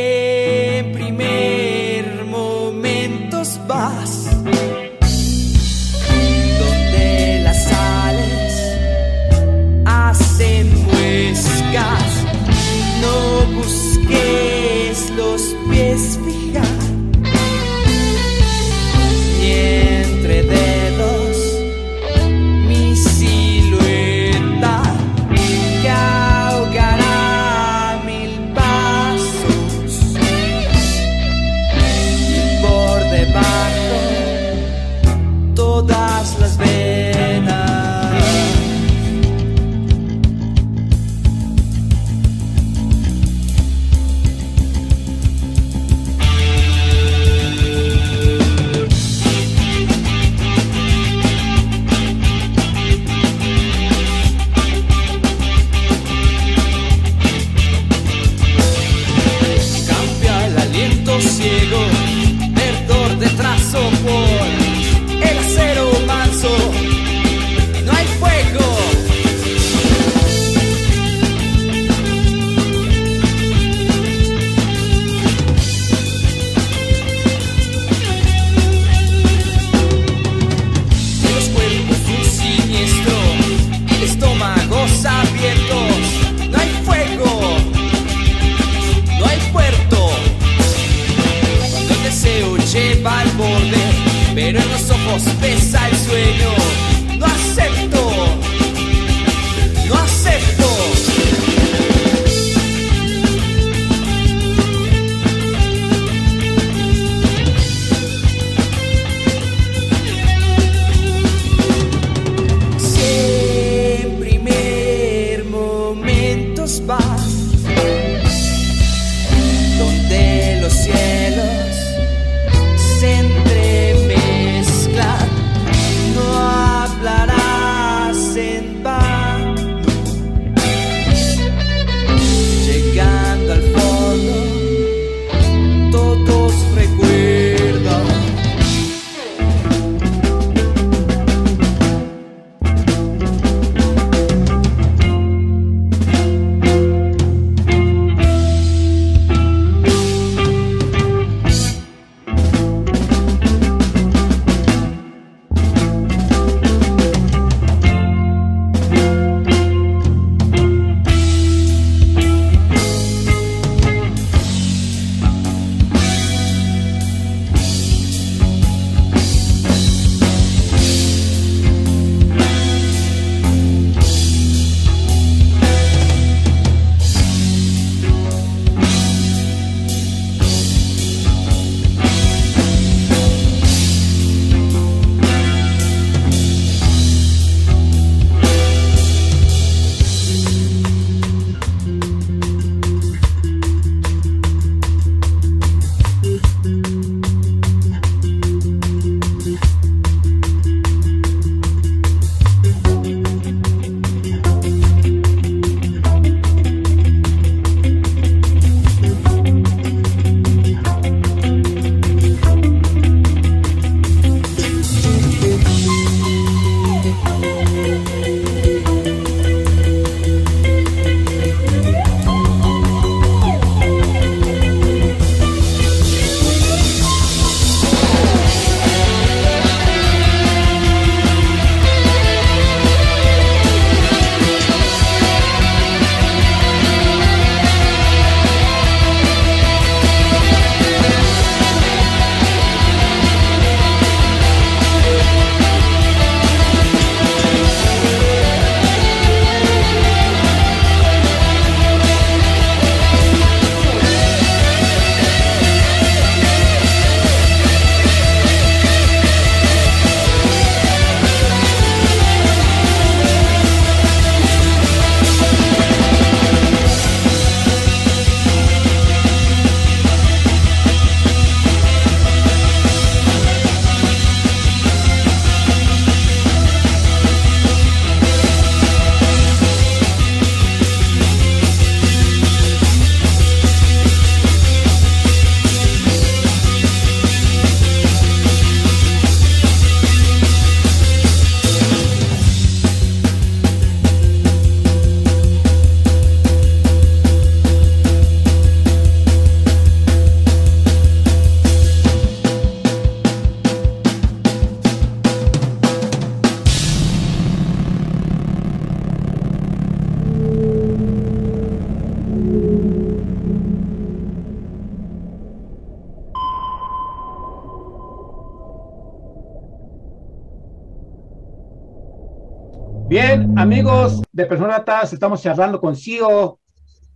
Amigos 323.69 324.23
de 324.33 324.47
Personas 324.47 324.83
estamos 325.13 325.43
charlando 325.43 325.79
con 325.79 325.95
CIO, 325.95 326.59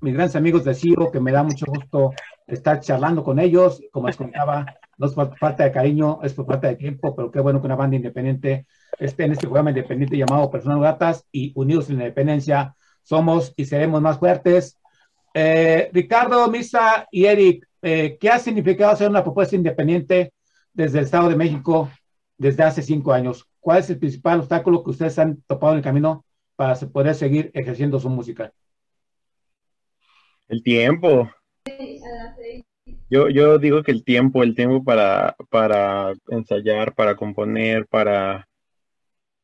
mis 0.02 0.12
grandes 0.12 0.36
amigos 0.36 0.64
de 0.64 0.74
CIO, 0.74 1.10
que 1.10 1.18
me 1.18 1.32
da 1.32 1.42
mucho 1.42 1.64
gusto 1.66 2.12
estar 2.46 2.78
charlando 2.80 3.24
con 3.24 3.38
ellos. 3.38 3.82
Como 3.90 4.08
les 4.08 4.18
contaba, 4.18 4.66
no 4.98 5.06
es 5.06 5.14
por 5.14 5.34
falta 5.38 5.64
de 5.64 5.72
cariño, 5.72 6.20
es 6.22 6.34
por 6.34 6.44
falta 6.44 6.68
de 6.68 6.76
tiempo, 6.76 7.16
pero 7.16 7.30
qué 7.30 7.40
bueno 7.40 7.58
que 7.58 7.66
una 7.68 7.76
banda 7.76 7.96
independiente 7.96 8.66
esté 8.98 9.24
en 9.24 9.32
este 9.32 9.46
programa 9.46 9.70
independiente 9.70 10.14
llamado 10.14 10.50
Personas 10.50 10.78
Gratas 10.78 11.24
y 11.32 11.52
unidos 11.54 11.88
en 11.88 11.96
la 11.96 12.02
independencia, 12.02 12.76
somos 13.02 13.54
y 13.56 13.64
seremos 13.64 14.02
más 14.02 14.18
fuertes. 14.18 14.78
Eh, 15.32 15.88
Ricardo, 15.90 16.50
Misa 16.50 17.08
y 17.10 17.24
Eric, 17.24 17.66
eh, 17.80 18.18
¿qué 18.20 18.28
ha 18.28 18.38
significado 18.38 18.92
hacer 18.92 19.08
una 19.08 19.24
propuesta 19.24 19.56
independiente 19.56 20.34
desde 20.74 20.98
el 20.98 21.06
Estado 21.06 21.30
de 21.30 21.36
México 21.36 21.88
desde 22.36 22.62
hace 22.62 22.82
cinco 22.82 23.10
años? 23.10 23.48
¿Cuál 23.58 23.78
es 23.78 23.88
el 23.88 23.98
principal 23.98 24.40
obstáculo 24.40 24.84
que 24.84 24.90
ustedes 24.90 25.18
han 25.18 25.40
topado 25.46 25.72
en 25.72 25.78
el 25.78 25.84
camino 25.84 26.26
para 26.62 26.78
poder 26.92 27.14
seguir 27.16 27.50
ejerciendo 27.54 27.98
su 27.98 28.08
música? 28.08 28.52
El 30.46 30.62
tiempo. 30.62 31.28
Yo, 33.10 33.28
yo 33.28 33.58
digo 33.58 33.82
que 33.82 33.90
el 33.90 34.04
tiempo, 34.04 34.44
el 34.44 34.54
tiempo 34.54 34.84
para, 34.84 35.34
para 35.50 36.12
ensayar, 36.28 36.94
para 36.94 37.16
componer, 37.16 37.86
para, 37.88 38.48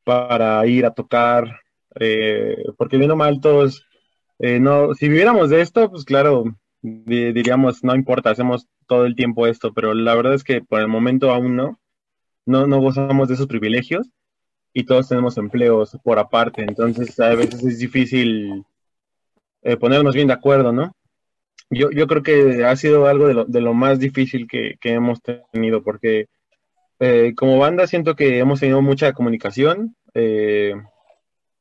para 0.04 0.64
ir 0.68 0.86
a 0.86 0.94
tocar, 0.94 1.60
eh, 1.98 2.56
porque 2.76 2.98
bien 2.98 3.16
mal 3.16 3.40
todos, 3.40 3.84
eh, 4.38 4.60
no, 4.60 4.94
si 4.94 5.08
viviéramos 5.08 5.50
de 5.50 5.60
esto, 5.60 5.90
pues 5.90 6.04
claro, 6.04 6.44
diríamos, 6.82 7.82
no 7.82 7.96
importa, 7.96 8.30
hacemos 8.30 8.68
todo 8.86 9.06
el 9.06 9.16
tiempo 9.16 9.48
esto, 9.48 9.72
pero 9.74 9.92
la 9.92 10.14
verdad 10.14 10.34
es 10.34 10.44
que 10.44 10.62
por 10.62 10.80
el 10.80 10.88
momento 10.88 11.32
aún 11.32 11.56
no 11.56 11.80
no, 12.46 12.68
no 12.68 12.80
gozamos 12.80 13.26
de 13.26 13.34
esos 13.34 13.48
privilegios 13.48 14.08
y 14.72 14.84
todos 14.84 15.08
tenemos 15.08 15.36
empleos 15.38 15.96
por 16.02 16.18
aparte, 16.18 16.62
entonces 16.62 17.18
a 17.20 17.34
veces 17.34 17.64
es 17.64 17.78
difícil 17.78 18.64
eh, 19.62 19.76
ponernos 19.76 20.14
bien 20.14 20.28
de 20.28 20.34
acuerdo, 20.34 20.72
¿no? 20.72 20.92
Yo, 21.70 21.90
yo 21.90 22.06
creo 22.06 22.22
que 22.22 22.64
ha 22.64 22.74
sido 22.76 23.06
algo 23.06 23.26
de 23.26 23.34
lo, 23.34 23.44
de 23.44 23.60
lo 23.60 23.74
más 23.74 23.98
difícil 23.98 24.46
que, 24.48 24.76
que, 24.80 24.92
hemos 24.92 25.20
tenido, 25.52 25.82
porque 25.82 26.26
eh, 27.00 27.34
como 27.36 27.58
banda 27.58 27.86
siento 27.86 28.16
que 28.16 28.38
hemos 28.38 28.60
tenido 28.60 28.80
mucha 28.82 29.12
comunicación, 29.12 29.94
eh, 30.14 30.74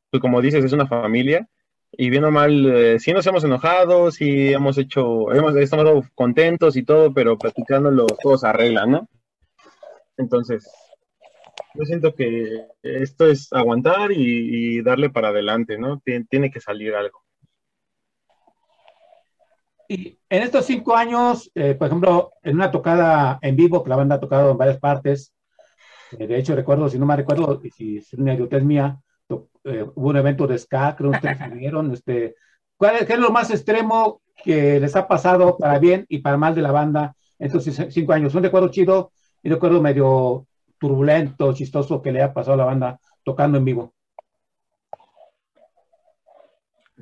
pues 0.09 0.21
como 0.21 0.41
dices, 0.41 0.63
es 0.63 0.71
una 0.73 0.87
familia, 0.87 1.47
y 1.91 2.09
bien 2.09 2.23
o 2.25 2.31
mal, 2.31 2.65
eh, 2.67 2.99
sí 2.99 3.13
nos 3.13 3.25
hemos 3.27 3.43
enojado, 3.43 4.11
sí 4.11 4.53
hemos 4.53 4.77
hecho, 4.77 5.31
hemos 5.33 5.55
estado 5.55 6.03
contentos 6.15 6.75
y 6.75 6.83
todo, 6.83 7.13
pero 7.13 7.37
platicándolo 7.37 8.05
todo 8.21 8.37
se 8.37 8.47
arregla, 8.47 8.85
¿no? 8.85 9.07
Entonces, 10.17 10.69
yo 11.77 11.85
siento 11.85 12.15
que 12.15 12.65
esto 12.81 13.27
es 13.27 13.51
aguantar 13.53 14.11
y, 14.11 14.81
darle 14.81 15.09
para 15.09 15.29
adelante, 15.29 15.77
¿no? 15.77 15.99
Tiene, 15.99 16.49
que 16.49 16.59
salir 16.59 16.95
algo. 16.95 17.23
Y 19.87 20.17
en 20.29 20.43
estos 20.43 20.65
cinco 20.65 20.95
años, 20.95 21.51
eh, 21.55 21.75
por 21.75 21.87
ejemplo, 21.87 22.31
en 22.43 22.55
una 22.55 22.71
tocada 22.71 23.39
en 23.41 23.55
vivo, 23.55 23.83
que 23.83 23.89
la 23.89 23.95
banda 23.95 24.15
ha 24.15 24.19
tocado 24.19 24.51
en 24.51 24.57
varias 24.57 24.79
partes, 24.79 25.33
eh, 26.17 26.27
de 26.27 26.37
hecho 26.37 26.55
recuerdo, 26.55 26.89
si 26.89 26.99
no 26.99 27.05
me 27.05 27.15
recuerdo, 27.15 27.61
y 27.63 27.69
si 27.69 27.97
es 27.97 28.13
una 28.13 28.33
idiotez 28.33 28.63
mía, 28.63 28.97
eh, 29.63 29.85
hubo 29.95 30.09
un 30.09 30.17
evento 30.17 30.47
de 30.47 30.57
ska, 30.57 30.95
creo 30.95 31.11
que 31.11 31.17
ustedes 31.17 31.53
vieron, 31.53 31.91
este, 31.93 32.35
¿cuál 32.75 32.97
es, 32.97 33.05
¿qué 33.05 33.13
es 33.13 33.19
lo 33.19 33.31
más 33.31 33.51
extremo 33.51 34.21
que 34.43 34.79
les 34.79 34.95
ha 34.95 35.07
pasado 35.07 35.57
para 35.57 35.79
bien 35.79 36.05
y 36.09 36.19
para 36.19 36.37
mal 36.37 36.55
de 36.55 36.61
la 36.61 36.71
banda 36.71 37.15
en 37.39 37.47
estos 37.47 37.63
cinco 37.93 38.13
años? 38.13 38.35
Un 38.35 38.43
recuerdo 38.43 38.69
chido 38.69 39.11
y 39.43 39.49
recuerdo 39.49 39.81
medio 39.81 40.47
turbulento, 40.77 41.53
chistoso 41.53 42.01
que 42.01 42.11
le 42.11 42.21
ha 42.21 42.33
pasado 42.33 42.53
a 42.53 42.57
la 42.57 42.65
banda 42.65 42.99
tocando 43.23 43.57
en 43.57 43.65
vivo. 43.65 43.93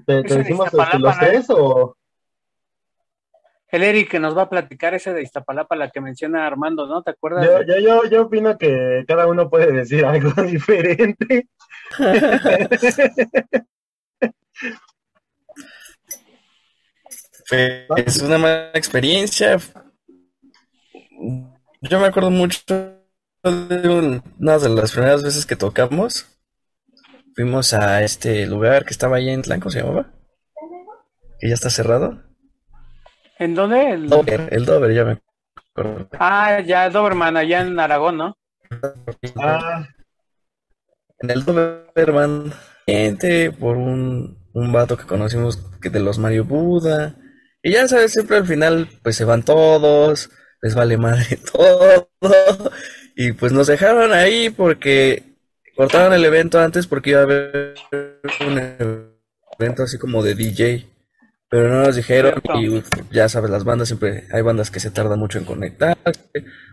¿Te, 0.06 0.24
decimos 0.24 0.74
este, 0.74 1.00
los 1.00 1.20
tres 1.20 1.46
o...? 1.50 1.96
El 3.70 3.84
Eric 3.84 4.10
que 4.10 4.20
nos 4.20 4.38
va 4.38 4.44
a 4.44 4.50
platicar 4.50 4.94
ese 4.94 5.14
de 5.14 5.22
Iztapalapa, 5.22 5.76
la 5.76 5.90
que 5.90 6.00
menciona 6.00 6.46
Armando, 6.46 6.88
¿no? 6.88 7.02
¿Te 7.02 7.12
acuerdas? 7.12 7.46
Yo, 7.68 7.78
yo, 7.80 8.10
yo, 8.10 8.22
opino 8.24 8.58
que 8.58 9.04
cada 9.08 9.28
uno 9.28 9.50
puede 9.50 9.72
decir 9.72 10.06
algo 10.06 10.32
diferente. 10.44 11.50
es 17.98 18.22
una 18.22 18.38
mala 18.38 18.72
experiencia. 18.74 19.58
Yo 21.82 22.00
me 22.00 22.08
acuerdo 22.08 22.32
mucho 22.32 22.95
una 23.46 24.58
de 24.58 24.70
las 24.70 24.92
primeras 24.92 25.24
veces 25.24 25.46
que 25.46 25.56
tocamos. 25.56 26.26
Fuimos 27.36 27.74
a 27.74 28.02
este 28.04 28.46
lugar 28.46 28.86
que 28.86 28.92
estaba 28.92 29.18
ahí 29.18 29.30
en 29.30 29.42
Tlán, 29.42 29.60
¿cómo 29.60 29.72
se 29.72 29.82
llamaba? 29.82 30.12
Que 31.40 31.50
ya 31.50 31.54
está 31.54 31.70
cerrado. 31.70 32.24
¿En 33.38 33.54
dónde? 33.54 33.92
El 33.92 34.10
Dover, 34.10 34.50
el 34.52 34.66
Dover, 34.66 34.94
ya 34.94 35.04
me 35.04 35.22
acuerdo. 35.72 36.08
Ah, 36.18 36.62
ya, 36.62 36.90
Doberman, 36.90 37.36
allá 37.36 37.62
en 37.62 37.80
Aragón, 37.80 38.18
¿no? 38.18 38.38
Ah. 39.38 39.88
En 41.20 41.30
el 41.30 41.44
Doberman, 41.44 42.54
gente, 42.88 43.52
por 43.52 43.76
un, 43.76 44.38
un 44.54 44.72
vato 44.72 44.98
que 44.98 45.06
conocimos 45.06 45.58
que 45.82 45.90
de 45.90 46.00
los 46.00 46.18
Mario 46.18 46.46
Buda. 46.46 47.18
Y 47.62 47.74
ya 47.74 47.88
sabes, 47.88 48.14
siempre 48.14 48.38
al 48.38 48.46
final, 48.46 48.88
pues 49.04 49.18
se 49.18 49.26
van 49.26 49.44
todos 49.44 50.30
les 50.66 50.74
vale 50.74 50.98
madre 50.98 51.38
todo. 51.52 52.10
Y 53.16 53.32
pues 53.32 53.52
nos 53.54 53.68
dejaron 53.68 54.12
ahí 54.14 54.50
porque 54.50 55.24
cortaron 55.76 56.14
el 56.14 56.26
evento 56.26 56.60
antes 56.60 56.86
porque 56.86 57.12
iba 57.12 57.22
a 57.22 57.24
haber 57.24 57.76
un 58.42 59.10
evento 59.60 59.84
así 59.84 59.98
como 59.98 60.22
de 60.22 60.36
DJ. 60.36 60.88
Pero 61.48 61.70
no 61.70 61.84
nos 61.84 61.96
dijeron 61.96 62.42
y 62.56 62.82
ya 63.12 63.30
sabes, 63.30 63.52
las 63.52 63.64
bandas 63.64 63.88
siempre, 63.88 64.26
hay 64.32 64.42
bandas 64.42 64.72
que 64.72 64.80
se 64.80 64.90
tardan 64.90 65.20
mucho 65.20 65.38
en 65.38 65.46
conectar, 65.46 65.96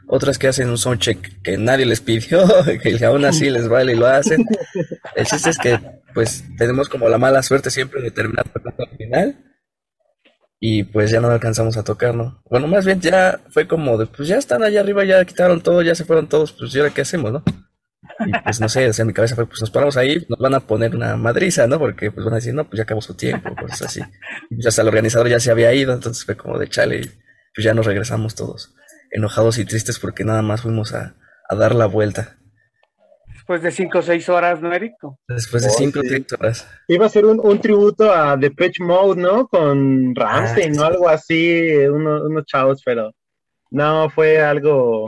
otras 0.08 0.38
que 0.38 0.48
hacen 0.48 0.70
un 0.70 0.78
soundcheck 0.78 1.42
que 1.42 1.58
nadie 1.58 1.84
les 1.84 2.00
pidió, 2.00 2.44
que 2.82 3.04
aún 3.04 3.24
así 3.24 3.50
les 3.50 3.68
vale 3.68 3.92
y 3.92 3.96
lo 3.96 4.06
hacen. 4.06 4.44
El 5.14 5.26
chiste 5.26 5.50
es 5.50 5.58
que 5.58 5.78
pues 6.14 6.44
tenemos 6.56 6.88
como 6.88 7.08
la 7.08 7.18
mala 7.18 7.42
suerte 7.42 7.70
siempre 7.70 8.02
de 8.02 8.10
terminar 8.10 8.46
al 8.54 8.96
final 8.96 9.51
y 10.64 10.84
pues 10.84 11.10
ya 11.10 11.20
no 11.20 11.26
alcanzamos 11.26 11.76
a 11.76 11.82
tocar, 11.82 12.14
¿no? 12.14 12.40
Bueno, 12.48 12.68
más 12.68 12.86
bien 12.86 13.00
ya 13.00 13.40
fue 13.50 13.66
como 13.66 13.98
de, 13.98 14.06
pues 14.06 14.28
ya 14.28 14.36
están 14.36 14.62
allá 14.62 14.78
arriba, 14.78 15.04
ya 15.04 15.24
quitaron 15.24 15.60
todo, 15.60 15.82
ya 15.82 15.96
se 15.96 16.04
fueron 16.04 16.28
todos, 16.28 16.52
pues 16.52 16.72
¿y 16.72 16.78
ahora 16.78 16.94
qué 16.94 17.00
hacemos, 17.00 17.32
no? 17.32 17.42
Y 18.24 18.30
pues 18.44 18.60
no 18.60 18.68
sé, 18.68 18.88
o 18.88 18.92
sea, 18.92 19.04
mi 19.04 19.12
cabeza 19.12 19.34
fue, 19.34 19.44
pues 19.44 19.60
nos 19.60 19.72
paramos 19.72 19.96
ahí, 19.96 20.24
nos 20.28 20.38
van 20.38 20.54
a 20.54 20.60
poner 20.60 20.94
una 20.94 21.16
madriza, 21.16 21.66
¿no? 21.66 21.80
Porque 21.80 22.12
pues 22.12 22.24
van 22.24 22.34
a 22.34 22.36
decir, 22.36 22.54
no, 22.54 22.62
pues 22.62 22.76
ya 22.76 22.84
acabó 22.84 23.02
su 23.02 23.14
tiempo, 23.14 23.52
cosas 23.56 23.82
así. 23.82 24.02
Y 24.50 24.54
pues 24.54 24.66
hasta 24.68 24.82
el 24.82 24.88
organizador 24.88 25.28
ya 25.28 25.40
se 25.40 25.50
había 25.50 25.74
ido, 25.74 25.92
entonces 25.92 26.24
fue 26.24 26.36
como 26.36 26.56
de 26.56 26.68
chale, 26.68 27.00
y 27.00 27.10
pues 27.56 27.64
ya 27.64 27.74
nos 27.74 27.84
regresamos 27.84 28.36
todos 28.36 28.72
enojados 29.10 29.58
y 29.58 29.64
tristes 29.64 29.98
porque 29.98 30.24
nada 30.24 30.42
más 30.42 30.62
fuimos 30.62 30.94
a, 30.94 31.16
a 31.48 31.56
dar 31.56 31.74
la 31.74 31.86
vuelta. 31.86 32.36
Después 33.42 33.62
de 33.62 33.72
cinco 33.72 33.98
o 33.98 34.02
seis 34.02 34.28
horas, 34.28 34.62
¿no, 34.62 34.72
Eric? 34.72 34.94
Después 35.26 35.64
de 35.64 35.68
oh, 35.68 35.72
cinco 35.76 35.98
o 35.98 36.02
seis 36.04 36.32
horas. 36.32 36.68
Iba 36.86 37.06
a 37.06 37.08
ser 37.08 37.26
un, 37.26 37.40
un, 37.42 37.60
tributo 37.60 38.12
a 38.12 38.36
Depeche 38.36 38.84
Mode, 38.84 39.20
¿no? 39.20 39.48
Con 39.48 40.14
Ramstein 40.14 40.78
o 40.78 40.84
algo 40.84 41.08
así, 41.08 41.76
unos, 41.88 42.22
unos 42.22 42.46
chavos, 42.46 42.80
pero 42.84 43.10
no, 43.68 44.08
fue 44.10 44.40
algo, 44.40 45.06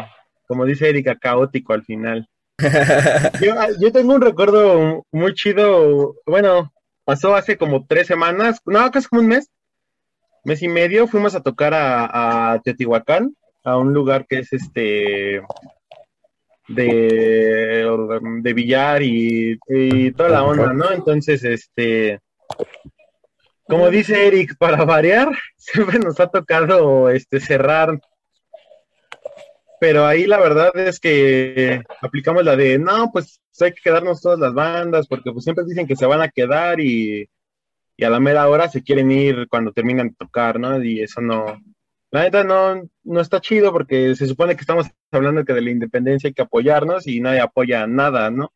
como 0.49 0.65
dice 0.65 0.89
Erika, 0.89 1.17
caótico 1.17 1.75
al 1.75 1.85
final. 1.85 2.29
yo, 3.41 3.55
yo 3.81 3.93
tengo 3.93 4.15
un 4.15 4.21
recuerdo 4.21 5.05
muy 5.13 5.33
chido, 5.35 6.17
bueno, 6.27 6.73
pasó 7.05 7.37
hace 7.37 7.57
como 7.57 7.87
tres 7.87 8.09
semanas, 8.09 8.59
no, 8.67 8.91
casi 8.91 9.07
como 9.07 9.23
un 9.23 9.29
mes, 9.29 9.49
mes 10.43 10.61
y 10.61 10.67
medio, 10.67 11.07
fuimos 11.07 11.37
a 11.37 11.43
tocar 11.43 11.73
a, 11.73 12.53
a 12.53 12.59
Teotihuacán, 12.63 13.37
a 13.63 13.77
un 13.77 13.95
lugar 13.95 14.27
que 14.27 14.41
es 14.41 14.53
este 14.53 15.41
de, 16.69 17.87
de 18.43 18.53
billar 18.53 19.03
y, 19.03 19.59
toda 20.17 20.29
la 20.29 20.45
onda, 20.45 20.73
¿no? 20.73 20.91
Entonces, 20.91 21.45
este, 21.45 22.21
como 23.67 23.91
dice 23.91 24.27
Eric, 24.27 24.57
para 24.59 24.85
variar, 24.85 25.29
siempre 25.57 25.99
nos 25.99 26.19
ha 26.21 26.29
tocado 26.29 27.11
este, 27.11 27.41
cerrar. 27.41 28.01
Pero 29.81 30.07
ahí 30.07 30.27
la 30.27 30.39
verdad 30.39 30.71
es 30.79 30.99
que 30.99 31.83
aplicamos 32.01 32.45
la 32.45 32.57
de, 32.57 32.79
no, 32.79 33.11
pues 33.13 33.41
hay 33.61 33.73
que 33.73 33.83
quedarnos 33.83 34.23
todas 34.23 34.39
las 34.39 34.55
bandas, 34.55 35.07
porque 35.07 35.31
pues 35.33 35.45
siempre 35.45 35.65
dicen 35.65 35.87
que 35.87 35.97
se 35.97 36.07
van 36.07 36.23
a 36.23 36.29
quedar 36.29 36.81
y, 36.81 37.29
y 37.97 38.05
a 38.05 38.11
la 38.11 38.21
mera 38.21 38.49
hora 38.49 38.69
se 38.69 38.83
quieren 38.83 39.11
ir 39.11 39.47
cuando 39.49 39.73
terminan 39.73 40.09
de 40.09 40.15
tocar, 40.15 40.59
¿no? 40.59 40.83
Y 40.83 41.03
eso 41.03 41.21
no, 41.21 41.61
la 42.15 42.23
neta 42.23 42.45
no, 42.45 42.81
no 43.03 43.21
está 43.21 43.41
chido 43.41 43.73
porque 43.73 44.15
se 44.15 44.29
supone 44.29 44.55
que 44.55 44.61
estamos 44.61 44.87
hablando 45.11 45.45
que 45.45 45.53
de 45.53 45.63
la 45.63 45.71
independencia 45.71 46.29
hay 46.29 46.33
que 46.33 46.43
apoyarnos 46.43 47.09
y 47.09 47.21
nadie 47.21 47.41
apoya 47.41 47.89
nada, 47.89 48.31
¿no? 48.31 48.53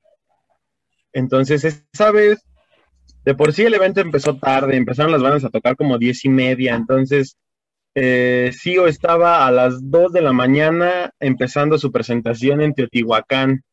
Entonces, 1.12 1.64
esa 1.64 2.12
vez, 2.12 2.38
de 3.25 3.35
por 3.35 3.53
sí 3.53 3.64
el 3.64 3.75
evento 3.75 4.01
empezó 4.01 4.37
tarde, 4.37 4.77
empezaron 4.77 5.11
las 5.11 5.23
bandas 5.23 5.44
a 5.44 5.51
tocar 5.51 5.75
como 5.75 5.99
diez 5.99 6.25
y 6.25 6.29
media, 6.29 6.77
entonces 6.77 7.37
eh, 7.97 8.53
Sio 8.53 8.87
estaba 8.87 9.44
a 9.44 9.51
las 9.51 9.90
dos 9.90 10.12
de 10.12 10.23
la 10.23 10.33
mañana 10.33 11.11
empezando 11.18 11.79
su 11.79 11.90
presentación 11.90 12.61
en 12.61 12.75
Teotihuacán. 12.75 13.64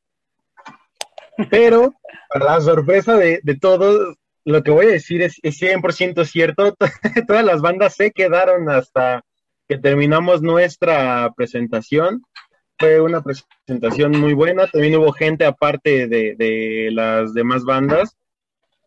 Pero, 1.51 1.93
para 2.33 2.55
la 2.55 2.61
sorpresa 2.61 3.17
de, 3.17 3.39
de 3.43 3.55
todos, 3.55 4.15
lo 4.45 4.63
que 4.63 4.71
voy 4.71 4.87
a 4.87 4.93
decir 4.93 5.21
es, 5.21 5.35
es 5.43 5.61
100% 5.61 6.25
cierto. 6.25 6.75
Todas 7.27 7.45
las 7.45 7.61
bandas 7.61 7.93
se 7.93 8.09
quedaron 8.09 8.67
hasta 8.67 9.21
que 9.67 9.77
terminamos 9.77 10.41
nuestra 10.41 11.31
presentación. 11.35 12.23
Fue 12.77 12.99
una 12.99 13.23
presentación 13.23 14.19
muy 14.19 14.33
buena. 14.33 14.67
También 14.67 14.95
hubo 14.97 15.11
gente 15.11 15.45
aparte 15.45 16.07
de, 16.07 16.35
de 16.35 16.89
las 16.91 17.33
demás 17.33 17.63
bandas. 17.63 18.15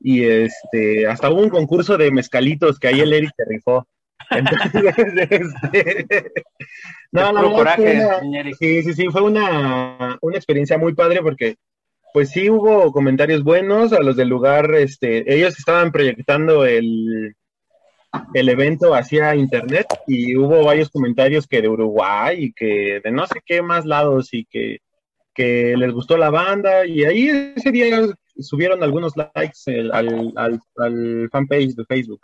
Y 0.00 0.24
este, 0.24 1.06
hasta 1.06 1.30
hubo 1.30 1.42
un 1.42 1.48
concurso 1.48 1.96
de 1.96 2.10
mezcalitos 2.10 2.78
que 2.78 2.88
ahí 2.88 3.00
el 3.00 3.12
Eric 3.12 3.32
se 3.36 3.44
rifó. 3.46 3.86
Entonces, 4.30 4.84
este, 5.30 6.32
no, 7.12 7.32
la 7.32 7.42
coraje, 7.42 8.06
una-. 8.22 8.52
Sí, 8.58 8.82
sí, 8.82 8.94
sí, 8.94 9.06
fue 9.08 9.22
una, 9.22 10.18
una 10.20 10.36
experiencia 10.36 10.78
muy 10.78 10.94
padre 10.94 11.22
porque, 11.22 11.56
pues 12.12 12.30
sí 12.30 12.50
hubo 12.50 12.92
comentarios 12.92 13.42
buenos 13.42 13.92
a 13.92 14.00
los 14.00 14.16
del 14.16 14.28
lugar, 14.28 14.74
este, 14.74 15.32
ellos 15.32 15.58
estaban 15.58 15.92
proyectando 15.92 16.64
el, 16.64 17.36
el 18.34 18.48
evento 18.48 18.94
hacia 18.94 19.34
internet 19.34 19.86
y 20.06 20.36
hubo 20.36 20.64
varios 20.64 20.88
comentarios 20.90 21.46
que 21.46 21.60
de 21.62 21.68
Uruguay 21.68 22.36
y 22.44 22.52
que 22.52 23.00
de 23.04 23.10
no 23.10 23.26
sé 23.26 23.40
qué 23.44 23.60
más 23.62 23.84
lados 23.84 24.32
y 24.32 24.44
que, 24.46 24.78
que 25.34 25.76
les 25.76 25.92
gustó 25.92 26.16
la 26.16 26.30
banda 26.30 26.86
y 26.86 27.04
ahí 27.04 27.52
ese 27.56 27.70
día 27.70 28.00
subieron 28.38 28.82
algunos 28.82 29.14
likes 29.16 29.58
el- 29.66 29.92
al, 29.92 30.32
al, 30.36 30.60
al 30.76 31.28
fanpage 31.30 31.74
de 31.74 31.84
Facebook. 31.84 32.20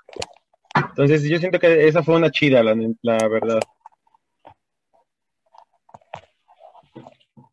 Entonces 0.77 1.23
yo 1.25 1.39
siento 1.39 1.59
que 1.59 1.87
esa 1.87 2.03
fue 2.03 2.17
una 2.17 2.31
chida, 2.31 2.63
la, 2.63 2.75
la 3.03 3.29
verdad. 3.29 3.61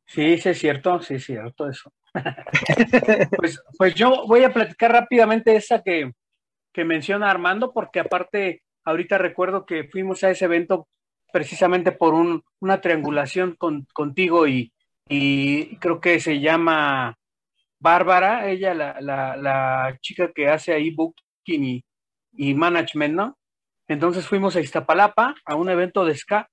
Sí, 0.06 0.38
sí 0.38 0.50
es 0.50 0.60
cierto, 0.60 1.02
sí 1.02 1.16
es 1.16 1.24
cierto 1.26 1.70
eso. 1.70 1.92
pues, 3.38 3.62
pues 3.78 3.96
yo 3.96 4.26
voy 4.28 4.44
a 4.44 4.52
platicar 4.52 4.92
rápidamente 4.92 5.56
esa 5.56 5.82
que, 5.82 6.12
que 6.74 6.86
menciona 6.86 7.30
Armando, 7.30 7.74
porque 7.74 8.00
aparte, 8.00 8.64
ahorita 8.84 9.18
recuerdo 9.18 9.66
que 9.66 9.86
fuimos 9.86 10.24
a 10.24 10.32
ese 10.32 10.46
evento 10.46 10.88
precisamente 11.32 11.92
por 11.92 12.14
un, 12.14 12.44
una 12.60 12.82
triangulación 12.82 13.56
con, 13.56 13.86
contigo 13.94 14.48
y, 14.48 14.74
y 15.08 15.78
creo 15.78 16.02
que 16.02 16.20
se 16.20 16.40
llama 16.40 17.18
Bárbara, 17.80 18.50
ella 18.50 18.74
la, 18.74 19.02
la, 19.02 19.36
la 19.38 19.98
chica 20.02 20.32
que 20.34 20.48
hace 20.48 20.74
ahí 20.74 20.92
booking 20.92 21.64
y, 21.64 21.86
y 22.34 22.54
management, 22.54 23.16
¿no? 23.16 23.38
Entonces 23.88 24.28
fuimos 24.28 24.56
a 24.56 24.62
Iztapalapa 24.62 25.36
a 25.46 25.56
un 25.56 25.70
evento 25.70 26.06
de 26.06 26.16
ska, 26.16 26.50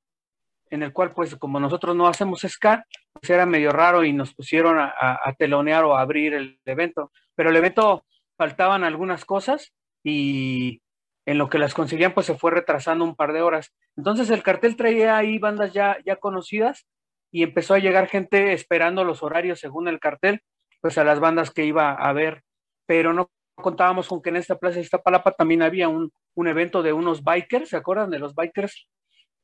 en 0.70 0.83
el 0.83 0.92
cual 0.92 1.12
pues 1.12 1.37
como 1.37 1.61
nosotros 1.61 1.94
no 1.94 2.09
hacemos 2.09 2.40
ska, 2.48 2.85
pues 3.12 3.31
era 3.31 3.46
medio 3.46 3.70
raro 3.70 4.04
y 4.04 4.12
nos 4.12 4.35
pusieron 4.35 4.78
a, 4.78 4.92
a, 4.98 5.33
telonear 5.35 5.85
o 5.85 5.96
a 5.96 6.00
abrir 6.00 6.35
el 6.35 6.59
evento. 6.64 7.12
Pero 7.35 7.50
el 7.50 7.57
evento 7.57 8.04
faltaban 8.37 8.85
algunas 8.85 9.24
cosas 9.24 9.72
y 10.09 10.83
en 11.27 11.38
lo 11.38 11.49
que 11.51 11.59
las 11.59 11.75
conseguían 11.75 12.14
pues 12.14 12.27
se 12.27 12.35
fue 12.35 12.51
retrasando 12.51 13.05
un 13.05 13.14
par 13.14 13.33
de 13.33 13.42
horas. 13.42 13.75
Entonces 13.97 14.31
el 14.31 14.42
cartel 14.42 14.77
traía 14.77 15.16
ahí 15.16 15.38
bandas 15.38 15.73
ya, 15.73 15.99
ya 16.05 16.16
conocidas 16.16 16.87
y 17.31 17.42
empezó 17.42 17.75
a 17.75 17.79
llegar 17.79 18.09
gente 18.09 18.53
esperando 18.55 19.05
los 19.05 19.23
horarios 19.23 19.61
según 19.61 19.88
el 19.88 20.01
cartel, 20.01 20.40
pues 20.81 20.97
a 20.97 21.05
las 21.05 21.21
bandas 21.21 21.51
que 21.51 21.66
iba 21.66 21.92
a 21.92 22.12
ver, 22.12 22.42
pero 22.87 23.12
no 23.12 23.31
contábamos 23.55 24.09
con 24.09 24.23
que 24.23 24.31
en 24.31 24.37
esta 24.37 24.59
plaza 24.59 24.77
de 24.77 24.83
Iztapalapa 24.83 25.33
también 25.33 25.62
había 25.62 25.88
un, 25.88 26.11
un 26.35 26.49
evento 26.49 26.83
de 26.83 26.92
unos 26.92 27.23
bikers, 27.23 27.68
¿se 27.68 27.77
acuerdan 27.77 28.11
de 28.11 28.21
los 28.21 28.35
bikers? 28.35 28.88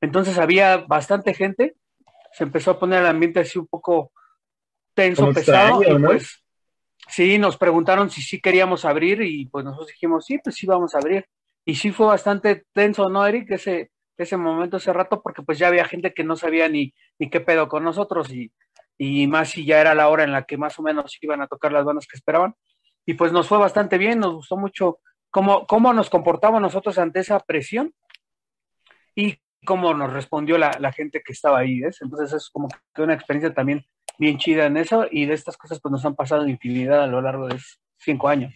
Entonces 0.01 0.39
había 0.39 0.79
bastante 0.79 1.35
gente, 1.35 1.75
se 2.33 2.45
empezó 2.45 2.71
a 2.71 2.79
poner 2.79 3.01
el 3.01 3.07
ambiente 3.07 3.41
así 3.41 3.59
un 3.59 3.67
poco 3.67 4.13
tenso, 4.95 5.23
Como 5.23 5.35
pesado, 5.35 5.83
extraño, 5.83 5.99
y 5.99 6.03
pues 6.07 6.44
sí, 7.09 7.39
nos 7.39 7.57
preguntaron 7.57 8.11
si 8.11 8.23
sí 8.23 8.41
queríamos 8.41 8.85
abrir 8.85 9.23
y 9.23 9.47
pues 9.47 9.65
nosotros 9.65 9.89
dijimos, 9.89 10.27
sí, 10.27 10.39
pues 10.43 10.57
sí 10.57 10.67
vamos 10.67 10.95
a 10.95 10.99
abrir. 10.99 11.27
Y 11.65 11.77
sí 11.77 11.93
fue 11.93 12.07
bastante 12.07 12.65
tenso, 12.73 13.09
¿no, 13.09 13.27
Eric? 13.27 13.51
Ese, 13.53 13.91
ese 14.17 14.37
momento, 14.37 14.77
ese 14.77 14.93
rato, 14.93 15.23
porque 15.23 15.43
pues 15.43 15.59
ya 15.59 15.69
había 15.69 15.85
gente 15.85 16.13
que 16.13 16.25
no 16.25 16.37
sabía 16.37 16.69
ni, 16.69 16.93
ni 17.19 17.31
qué 17.31 17.41
pedo 17.41 17.69
con 17.69 17.85
nosotros 17.85 18.31
y, 18.31 18.53
y 18.99 19.27
más 19.27 19.51
si 19.51 19.65
ya 19.65 19.81
era 19.81 19.95
la 19.95 20.09
hora 20.09 20.25
en 20.25 20.33
la 20.33 20.45
que 20.45 20.57
más 20.57 20.79
o 20.79 20.83
menos 20.83 21.17
iban 21.21 21.41
a 21.41 21.47
tocar 21.47 21.73
las 21.73 21.85
bandas 21.85 22.07
que 22.07 22.17
esperaban. 22.17 22.55
Y 23.07 23.15
pues 23.15 23.33
nos 23.33 23.49
fue 23.49 23.59
bastante 23.59 23.99
bien, 23.99 24.21
nos 24.21 24.35
gustó 24.35 24.57
mucho 24.57 24.99
cómo, 25.31 25.67
cómo 25.67 25.93
nos 25.93 26.11
comportamos 26.11 26.61
nosotros 26.61 26.99
ante 26.99 27.21
esa 27.21 27.39
presión 27.41 27.93
y 29.15 29.39
cómo 29.65 29.95
nos 29.95 30.13
respondió 30.13 30.59
la, 30.59 30.77
la 30.81 30.93
gente 30.93 31.23
que 31.25 31.33
estaba 31.33 31.59
ahí, 31.59 31.81
¿ves? 31.81 31.99
Entonces 32.03 32.33
es 32.33 32.51
como 32.51 32.69
que 32.95 33.03
una 33.03 33.15
experiencia 33.15 33.53
también 33.53 33.85
bien 34.19 34.39
chida 34.39 34.67
en 34.67 34.77
eso 34.77 35.07
y 35.11 35.27
de 35.27 35.35
estas 35.35 35.57
cosas 35.57 35.81
pues 35.81 35.93
nos 35.93 36.05
han 36.05 36.15
pasado 36.15 36.47
infinidad 36.47 37.03
a 37.03 37.07
lo 37.07 37.21
largo 37.21 37.49
de 37.49 37.59
cinco 37.99 38.29
años. 38.29 38.53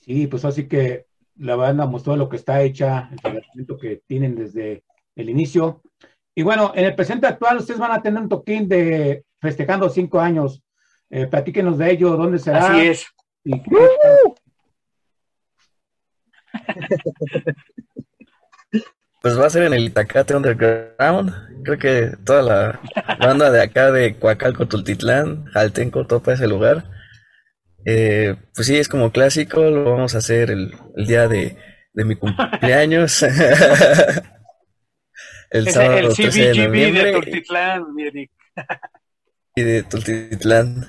Sí, 0.00 0.26
pues 0.26 0.44
así 0.44 0.68
que 0.68 1.06
la 1.36 1.56
banda 1.56 1.86
mostró 1.86 2.16
lo 2.16 2.28
que 2.28 2.36
está 2.36 2.62
hecha, 2.62 3.08
el 3.10 3.20
tratamiento 3.20 3.78
que 3.78 4.02
tienen 4.06 4.34
desde 4.36 4.84
el 5.16 5.30
inicio. 5.30 5.82
Y 6.34 6.42
bueno, 6.42 6.72
en 6.74 6.84
el 6.84 6.94
presente 6.94 7.26
actual 7.26 7.58
ustedes 7.58 7.80
van 7.80 7.92
a 7.92 8.02
tener 8.02 8.22
un 8.22 8.28
toquín 8.28 8.68
de 8.68 9.24
festejando 9.40 9.88
cinco 9.88 10.20
años. 10.20 10.62
Eh, 11.10 11.26
platíquenos 11.26 11.78
de 11.78 11.90
ello, 11.90 12.16
dónde 12.16 12.38
será. 12.38 12.66
Así 12.66 12.80
es. 12.86 13.06
y 13.44 13.62
Pues 19.24 19.40
va 19.40 19.46
a 19.46 19.50
ser 19.50 19.62
en 19.62 19.72
el 19.72 19.86
Itacate 19.86 20.36
Underground. 20.36 21.32
Creo 21.64 21.78
que 21.78 22.14
toda 22.26 22.42
la 22.42 22.78
banda 23.18 23.50
de 23.50 23.62
acá 23.62 23.90
de 23.90 24.18
Coacalco, 24.18 24.68
Tultitlán, 24.68 25.46
Jaltenco, 25.46 26.06
topa 26.06 26.34
ese 26.34 26.46
lugar. 26.46 26.84
Eh, 27.86 28.36
pues 28.54 28.66
sí, 28.66 28.76
es 28.76 28.86
como 28.86 29.12
clásico. 29.12 29.62
Lo 29.62 29.92
vamos 29.92 30.14
a 30.14 30.18
hacer 30.18 30.50
el, 30.50 30.74
el 30.94 31.06
día 31.06 31.26
de, 31.26 31.56
de 31.94 32.04
mi 32.04 32.16
cumpleaños. 32.16 33.22
el 33.32 33.32
Ese, 35.68 35.70
sábado 35.70 36.08
el 36.08 36.14
13 36.14 36.42
de 36.42 36.52
de 36.52 36.66
noviembre 36.66 37.12
Tultitlán, 37.12 37.84
Eric. 37.98 38.30
y 39.56 39.62
de 39.62 39.82
Tultitlán. 39.84 40.86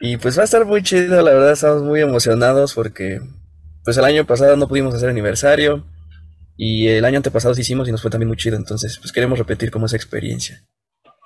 Y 0.00 0.18
pues 0.18 0.38
va 0.38 0.42
a 0.42 0.44
estar 0.44 0.64
muy 0.64 0.84
chido, 0.84 1.20
la 1.20 1.32
verdad 1.32 1.50
estamos 1.50 1.82
muy 1.82 2.00
emocionados 2.00 2.74
porque 2.74 3.20
pues 3.82 3.98
el 3.98 4.04
año 4.04 4.24
pasado 4.24 4.56
no 4.56 4.68
pudimos 4.68 4.94
hacer 4.94 5.08
aniversario 5.08 5.84
y 6.60 6.88
el 6.88 7.04
año 7.06 7.16
antepasado 7.18 7.54
sí 7.54 7.62
hicimos 7.62 7.88
y 7.88 7.92
nos 7.92 8.02
fue 8.02 8.10
también 8.10 8.28
muy 8.28 8.36
chido, 8.36 8.56
entonces 8.56 8.98
pues 8.98 9.12
queremos 9.12 9.38
repetir 9.38 9.70
como 9.70 9.86
esa 9.86 9.96
experiencia. 9.96 10.66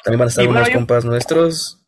También 0.04 0.18
van 0.20 0.26
a 0.26 0.30
estar 0.30 0.44
Y 0.44 0.46
bueno, 0.46 0.60
unos 0.60 0.68
yo- 0.68 0.74
compas 0.78 1.04
nuestros, 1.04 1.84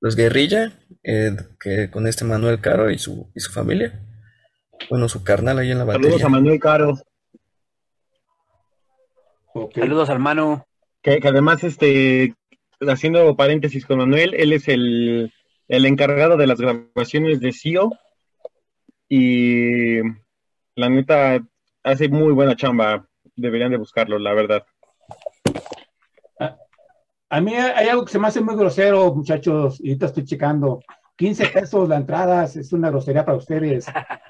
los 0.00 0.14
Guerrilla, 0.16 0.78
eh, 1.02 1.34
que 1.58 1.90
con 1.90 2.06
este 2.06 2.24
Manuel 2.24 2.60
Caro 2.60 2.90
y 2.90 2.98
su, 2.98 3.30
y 3.34 3.40
su 3.40 3.50
familia. 3.52 4.00
Bueno, 4.88 5.08
su 5.08 5.22
carnal 5.24 5.58
ahí 5.58 5.70
en 5.70 5.78
la 5.78 5.84
Saludos 5.86 6.02
batería. 6.04 6.26
a 6.26 6.28
Manuel 6.28 6.60
Caro. 6.60 6.98
Saludos 9.74 10.10
al 10.10 10.18
Manu. 10.20 10.62
que, 11.02 11.20
que 11.20 11.28
además, 11.28 11.64
este, 11.64 12.34
haciendo 12.80 13.34
paréntesis 13.36 13.84
con 13.86 13.98
Manuel, 13.98 14.34
él 14.34 14.52
es 14.52 14.68
el, 14.68 15.32
el 15.68 15.86
encargado 15.86 16.36
de 16.36 16.46
las 16.46 16.60
grabaciones 16.60 17.40
de 17.40 17.52
CEO 17.52 17.90
y 19.08 19.98
la 20.76 20.88
neta 20.88 21.40
hace 21.82 22.08
muy 22.08 22.32
buena 22.32 22.56
chamba. 22.56 23.06
Deberían 23.36 23.70
de 23.70 23.78
buscarlo, 23.78 24.18
la 24.18 24.34
verdad. 24.34 24.64
A 27.32 27.40
mí 27.40 27.54
hay 27.54 27.88
algo 27.88 28.04
que 28.04 28.10
se 28.12 28.18
me 28.18 28.26
hace 28.26 28.40
muy 28.40 28.56
grosero, 28.56 29.14
muchachos, 29.14 29.80
y 29.80 29.90
ahorita 29.90 30.06
estoy 30.06 30.24
checando. 30.24 30.80
15 31.16 31.46
pesos 31.48 31.88
la 31.88 31.96
entrada 31.96 32.44
es 32.44 32.72
una 32.72 32.90
grosería 32.90 33.24
para 33.24 33.38
ustedes. 33.38 33.86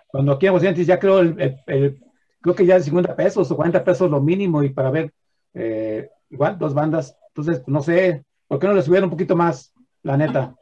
Cuando 0.09 0.33
aquí 0.33 0.47
en 0.47 0.51
Aguascalientes 0.51 0.87
ya 0.87 0.99
creo, 0.99 1.21
el, 1.21 1.41
el- 1.41 1.57
el- 1.67 1.99
creo 2.43 2.55
que 2.55 2.67
ya 2.67 2.77
es 2.77 2.85
50 2.85 3.15
pesos 3.17 3.51
o 3.51 3.57
40 3.57 3.83
pesos 3.85 4.11
lo 4.11 4.21
mínimo 4.21 4.63
y 4.63 4.71
para 4.71 4.91
ver 4.91 5.13
eh, 5.55 6.11
igual 6.31 6.59
dos 6.59 6.75
bandas. 6.75 7.17
Entonces, 7.29 7.63
no 7.67 7.81
sé, 7.81 8.25
¿por 8.49 8.59
qué 8.59 8.67
no 8.67 8.75
le 8.75 8.83
subieron 8.83 9.05
un 9.07 9.11
poquito 9.13 9.35
más, 9.37 9.73
la 10.03 10.17
neta? 10.17 10.55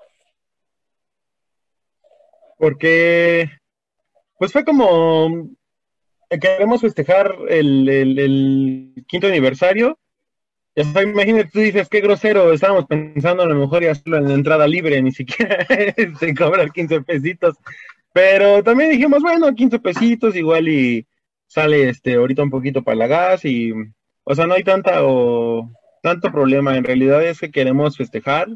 Porque, 2.59 3.51
pues 4.39 4.53
fue 4.53 4.65
como, 4.65 5.49
queremos 6.37 6.81
festejar 6.81 7.35
el, 7.49 8.93
quinto 9.07 9.27
aniversario. 9.27 9.99
Imagínate, 10.75 11.51
tú 11.53 11.61
dices, 11.61 11.89
qué 11.89 12.01
grosero, 12.01 12.53
estábamos 12.53 12.87
pensando 12.87 13.43
a 13.43 13.47
lo 13.47 13.55
mejor 13.57 13.83
y 13.83 13.87
hacerlo 13.87 14.19
en 14.19 14.31
entrada 14.31 14.67
libre, 14.69 15.03
ni 15.03 15.11
siquiera 15.11 15.57
este, 15.69 16.35
cobrar 16.35 16.71
15 16.71 17.01
pesitos. 17.03 17.57
Pero 18.13 18.63
también 18.63 18.91
dijimos, 18.91 19.23
bueno, 19.23 19.53
15 19.53 19.79
pesitos 19.81 20.37
igual 20.37 20.69
y 20.69 21.07
sale 21.47 21.89
este 21.89 22.15
ahorita 22.15 22.43
un 22.43 22.51
poquito 22.51 22.83
para 22.83 22.97
la 22.97 23.07
gas 23.07 23.45
y, 23.45 23.73
o 24.23 24.35
sea, 24.35 24.47
no 24.47 24.55
hay 24.55 24.63
tanta 24.63 25.05
o 25.05 25.71
tanto 26.03 26.31
problema. 26.31 26.77
En 26.77 26.85
realidad 26.85 27.25
es 27.25 27.41
que 27.41 27.51
queremos 27.51 27.97
festejar 27.97 28.49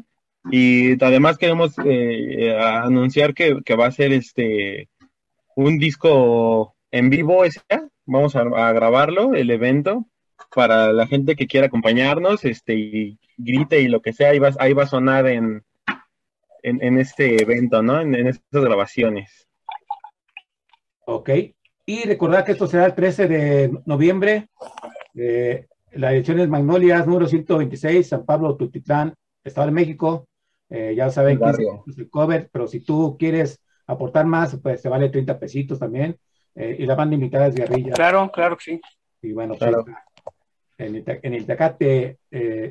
y 0.49 0.93
además 1.03 1.37
queremos 1.37 1.77
eh, 1.79 1.83
eh, 1.85 2.57
anunciar 2.57 3.33
que, 3.33 3.61
que 3.65 3.75
va 3.75 3.87
a 3.87 3.91
ser 3.91 4.13
este 4.13 4.89
un 5.55 5.77
disco 5.77 6.72
en 6.93 7.09
vivo 7.09 7.43
ese. 7.43 7.59
Vamos 8.05 8.35
a, 8.35 8.41
a 8.41 8.71
grabarlo, 8.71 9.33
el 9.33 9.49
evento, 9.49 10.05
para 10.55 10.93
la 10.93 11.07
gente 11.07 11.35
que 11.35 11.47
quiera 11.47 11.67
acompañarnos, 11.67 12.45
este, 12.45 12.75
y 12.75 13.19
grite 13.37 13.81
y 13.81 13.87
lo 13.87 14.01
que 14.01 14.13
sea, 14.13 14.29
ahí 14.29 14.39
va, 14.39 14.51
ahí 14.59 14.73
va 14.73 14.83
a 14.83 14.87
sonar 14.87 15.27
en, 15.27 15.63
en, 16.61 16.99
este 16.99 17.41
evento, 17.41 17.81
¿no? 17.81 17.99
En, 17.99 18.27
estas 18.27 18.63
grabaciones. 18.63 19.47
Ok. 21.05 21.29
Y 21.85 22.03
recordar 22.03 22.45
que 22.45 22.51
esto 22.51 22.67
será 22.67 22.85
el 22.85 22.93
13 22.93 23.27
de 23.27 23.79
noviembre. 23.85 24.49
Eh, 25.15 25.65
la 25.93 26.13
edición 26.13 26.39
es 26.39 26.47
Magnolias 26.47 27.07
número 27.07 27.27
126, 27.27 28.07
San 28.07 28.25
Pablo, 28.25 28.55
Tutitlán, 28.55 29.15
Estado 29.43 29.67
de 29.67 29.73
México. 29.73 30.27
Eh, 30.69 30.93
ya 30.95 31.09
saben 31.09 31.39
que 31.39 31.49
es 31.87 31.97
el 31.97 32.09
cover, 32.09 32.49
pero 32.51 32.67
si 32.67 32.81
tú 32.81 33.17
quieres 33.17 33.59
aportar 33.87 34.25
más, 34.25 34.57
pues 34.61 34.81
te 34.81 34.89
vale 34.89 35.09
30 35.09 35.39
pesitos 35.39 35.79
también. 35.79 36.17
Eh, 36.55 36.77
y 36.79 36.85
la 36.85 36.95
banda 36.95 37.15
invitada 37.15 37.47
es 37.47 37.55
Guerrilla. 37.55 37.93
Claro, 37.93 38.31
claro 38.31 38.57
que 38.57 38.63
sí. 38.63 38.81
Y 39.21 39.31
bueno, 39.33 39.55
pues, 39.57 39.73
en, 40.77 40.95
el, 40.95 41.03
en 41.05 41.33
el 41.33 41.45
Tecate 41.45 42.17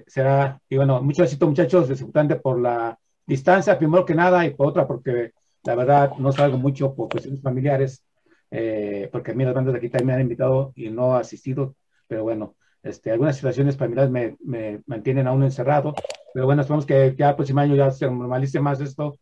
será, 0.06 0.60
y 0.68 0.76
bueno, 0.76 1.02
mucho 1.02 1.24
éxito 1.24 1.46
muchachos, 1.46 1.88
disfrutante 1.88 2.36
por 2.36 2.60
la 2.60 2.98
distancia, 3.26 3.78
primero 3.78 4.04
que 4.04 4.14
nada, 4.14 4.44
y 4.44 4.50
por 4.50 4.68
otra, 4.68 4.86
porque 4.86 5.32
la 5.64 5.74
verdad 5.74 6.12
no 6.18 6.32
salgo 6.32 6.58
mucho 6.58 6.94
por 6.94 7.08
cuestiones 7.08 7.40
familiares, 7.40 8.04
eh, 8.50 9.08
porque 9.12 9.30
a 9.30 9.34
mí 9.34 9.44
las 9.44 9.54
bandas 9.54 9.72
de 9.72 9.78
aquí 9.78 9.88
también 9.88 10.06
me 10.06 10.12
han 10.14 10.20
invitado 10.20 10.72
y 10.74 10.90
no 10.90 11.16
he 11.16 11.20
asistido, 11.20 11.74
pero 12.06 12.24
bueno, 12.24 12.56
este, 12.82 13.10
algunas 13.10 13.36
situaciones 13.36 13.76
familiares 13.76 14.10
me, 14.10 14.36
me 14.44 14.82
mantienen 14.86 15.26
aún 15.26 15.42
encerrado, 15.44 15.94
pero 16.34 16.46
bueno, 16.46 16.62
esperamos 16.62 16.84
que 16.84 17.14
ya 17.16 17.30
el 17.30 17.36
próximo 17.36 17.60
año 17.60 17.76
ya 17.76 17.90
se 17.90 18.06
normalice 18.06 18.60
más 18.60 18.80
esto 18.80 19.16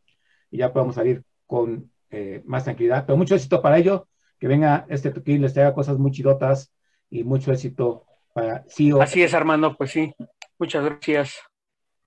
y 0.50 0.58
ya 0.58 0.72
podamos 0.72 0.94
salir 0.94 1.22
con 1.46 1.90
eh, 2.10 2.42
más 2.46 2.64
tranquilidad, 2.64 3.04
pero 3.06 3.16
mucho 3.16 3.34
éxito 3.34 3.60
para 3.60 3.78
ello, 3.78 4.08
que 4.40 4.48
venga 4.48 4.86
este 4.88 5.10
toquín, 5.10 5.42
les 5.42 5.52
traiga 5.52 5.74
cosas 5.74 5.98
muy 5.98 6.10
chidotas 6.10 6.72
y 7.10 7.22
mucho 7.22 7.52
éxito 7.52 8.06
para 8.32 8.64
CIO. 8.68 9.00
Así 9.00 9.22
es, 9.22 9.34
Armando, 9.34 9.76
pues 9.76 9.90
sí, 9.90 10.14
muchas 10.58 10.84
gracias. 10.84 11.38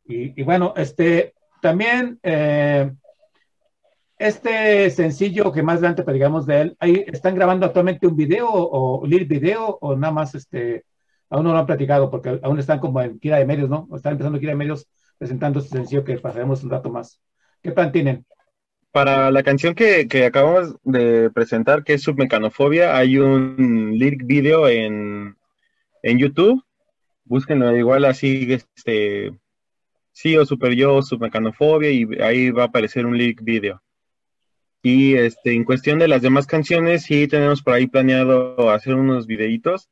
Y, 0.05 0.39
y 0.39 0.43
bueno, 0.43 0.73
este, 0.75 1.35
también 1.61 2.19
eh, 2.23 2.91
este 4.17 4.89
sencillo 4.89 5.51
que 5.51 5.63
más 5.63 5.77
adelante 5.77 6.03
digamos 6.11 6.45
de 6.45 6.61
él, 6.61 6.77
ahí 6.79 7.05
están 7.07 7.35
grabando 7.35 7.65
actualmente 7.65 8.07
un 8.07 8.15
video 8.15 8.49
o 8.49 8.99
un 8.99 9.09
video 9.09 9.77
o 9.79 9.95
nada 9.95 10.13
más 10.13 10.33
este, 10.33 10.85
aún 11.29 11.43
no 11.43 11.51
lo 11.51 11.59
han 11.59 11.65
platicado 11.65 12.09
porque 12.09 12.39
aún 12.41 12.59
están 12.59 12.79
como 12.79 13.01
en 13.01 13.19
gira 13.19 13.37
de 13.37 13.45
medios, 13.45 13.69
¿no? 13.69 13.87
están 13.95 14.13
empezando 14.13 14.39
gira 14.39 14.53
de 14.53 14.57
medios 14.57 14.87
presentando 15.17 15.59
este 15.59 15.77
sencillo 15.77 16.03
que 16.03 16.17
pasaremos 16.17 16.63
un 16.63 16.71
rato 16.71 16.89
más. 16.89 17.21
¿Qué 17.61 17.71
plan 17.71 17.91
tienen? 17.91 18.25
Para 18.93 19.31
la 19.31 19.41
canción 19.41 19.73
que, 19.73 20.07
acabamos 20.23 20.75
de 20.83 21.31
presentar, 21.31 21.83
que 21.83 21.93
es 21.93 22.03
Submecanofobia, 22.03 22.95
hay 22.95 23.17
un 23.17 23.97
lyric 23.97 24.23
video 24.27 24.67
en, 24.69 25.35
en 26.03 26.19
YouTube. 26.19 26.63
Búsquenlo 27.25 27.75
igual 27.75 28.05
así, 28.05 28.53
este, 28.53 29.33
sí 30.11 30.37
o 30.37 30.45
Super 30.45 30.75
Yo, 30.75 31.01
Submecanofobia, 31.01 31.89
y 31.89 32.05
ahí 32.21 32.51
va 32.51 32.63
a 32.63 32.65
aparecer 32.67 33.07
un 33.07 33.17
lyric 33.17 33.43
video. 33.43 33.81
Y 34.83 35.15
este, 35.15 35.55
en 35.55 35.63
cuestión 35.63 35.97
de 35.97 36.07
las 36.07 36.21
demás 36.21 36.45
canciones, 36.45 37.01
sí 37.01 37.27
tenemos 37.27 37.63
por 37.63 37.73
ahí 37.73 37.87
planeado 37.87 38.69
hacer 38.69 38.93
unos 38.93 39.25
videitos. 39.25 39.89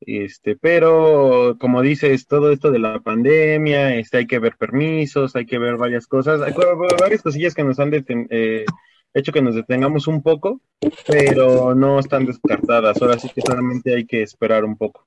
Este, 0.00 0.56
pero 0.56 1.56
como 1.58 1.82
dices, 1.82 2.26
todo 2.26 2.52
esto 2.52 2.70
de 2.70 2.78
la 2.78 3.00
pandemia, 3.00 3.96
este, 3.96 4.18
hay 4.18 4.26
que 4.26 4.38
ver 4.38 4.56
permisos, 4.56 5.34
hay 5.34 5.44
que 5.44 5.58
ver 5.58 5.76
varias 5.76 6.06
cosas, 6.06 6.40
hay 6.40 6.54
varias 7.00 7.22
cosillas 7.22 7.54
que 7.54 7.64
nos 7.64 7.80
han 7.80 7.92
eh, 7.94 8.64
hecho 9.12 9.32
que 9.32 9.42
nos 9.42 9.54
detengamos 9.54 10.06
un 10.06 10.22
poco, 10.22 10.60
pero 11.06 11.74
no 11.74 11.98
están 11.98 12.26
descartadas. 12.26 13.00
Ahora 13.02 13.18
sí 13.18 13.28
que 13.34 13.40
solamente 13.40 13.94
hay 13.94 14.06
que 14.06 14.22
esperar 14.22 14.64
un 14.64 14.76
poco. 14.76 15.06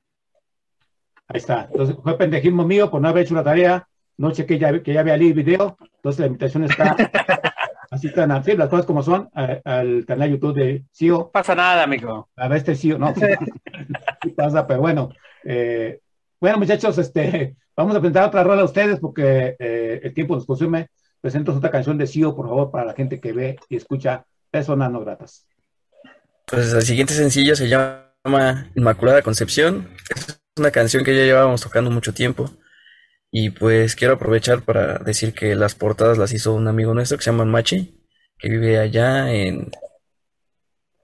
Ahí 1.27 1.38
está. 1.38 1.69
Entonces, 1.71 1.95
fue 2.04 2.17
pendejismo 2.17 2.65
mío 2.65 2.91
por 2.91 3.01
no 3.01 3.08
haber 3.08 3.23
hecho 3.23 3.36
la 3.36 3.43
tarea 3.43 3.88
noche 4.17 4.45
que 4.45 4.60
ya, 4.60 4.82
que 4.84 4.93
ya 4.93 5.04
vea 5.04 5.15
el 5.15 5.34
video, 5.34 5.77
entonces 5.95 6.19
la 6.19 6.27
invitación 6.27 6.65
está 6.65 6.95
así 7.91 8.12
tan 8.12 8.32
así, 8.32 8.56
las 8.56 8.69
cosas 8.69 8.86
como 8.86 9.04
son, 9.04 9.30
al 9.34 10.06
canal 10.08 10.32
YouTube 10.32 10.56
de 10.56 10.86
CIO. 10.91 11.30
pasa 11.30 11.54
nada, 11.54 11.84
amigo. 11.84 12.30
A 12.36 12.47
ver 12.47 12.60
este 12.60 12.75
CIO, 12.75 12.97
no, 12.97 13.13
pasa, 14.36 14.65
pero 14.65 14.80
bueno. 14.80 15.10
Eh, 15.43 15.99
bueno, 16.39 16.58
muchachos, 16.58 16.97
este, 16.97 17.56
vamos 17.75 17.95
a 17.95 17.99
presentar 17.99 18.27
otra 18.27 18.43
rola 18.43 18.62
a 18.62 18.65
ustedes 18.65 18.99
porque 18.99 19.56
eh, 19.60 19.99
el 20.04 20.13
tiempo 20.13 20.36
nos 20.36 20.45
consume. 20.45 20.88
Presento 21.19 21.54
otra 21.54 21.69
canción 21.69 21.97
de 21.99 22.08
CIO, 22.08 22.36
por 22.36 22.47
favor, 22.47 22.71
para 22.71 22.86
la 22.86 22.93
gente 22.93 23.19
que 23.19 23.34
ve 23.34 23.60
y 23.69 23.75
escucha 23.75 24.25
Personas 24.49 24.89
No 24.91 25.01
Gratas. 25.01 25.45
Pues 26.47 26.73
el 26.73 26.82
siguiente 26.82 27.13
sencillo 27.13 27.56
se 27.56 27.67
llama 27.67 28.71
Inmaculada 28.73 29.21
Concepción. 29.21 29.89
Es 30.15 30.41
una 30.58 30.71
canción 30.71 31.04
que 31.04 31.15
ya 31.15 31.23
llevábamos 31.23 31.62
tocando 31.62 31.91
mucho 31.91 32.13
tiempo. 32.13 32.49
Y 33.32 33.52
pues 33.52 33.96
quiero 33.96 34.15
aprovechar 34.15 34.62
para 34.62 34.98
decir 34.98 35.34
que 35.34 35.56
las 35.56 35.74
portadas 35.74 36.17
las 36.17 36.34
hizo 36.34 36.54
un 36.54 36.67
amigo 36.67 36.94
nuestro 36.94 37.17
que 37.17 37.24
se 37.24 37.32
llama 37.32 37.46
Machi, 37.46 37.98
que 38.38 38.50
vive 38.50 38.78
allá 38.78 39.34
en, 39.34 39.72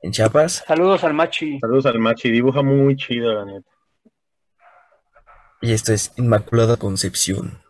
en 0.01 0.11
Chiapas. 0.11 0.65
Saludos 0.67 1.05
al 1.05 1.13
Machi. 1.13 1.57
Saludos 1.59 1.85
al 1.85 1.99
Machi, 1.99 2.29
dibuja 2.29 2.61
muy 2.61 2.97
chido, 2.97 3.33
la 3.33 3.45
neta. 3.45 3.69
Y 5.61 5.71
esto 5.71 5.93
es 5.93 6.11
Inmaculada 6.17 6.75
Concepción. 6.75 7.61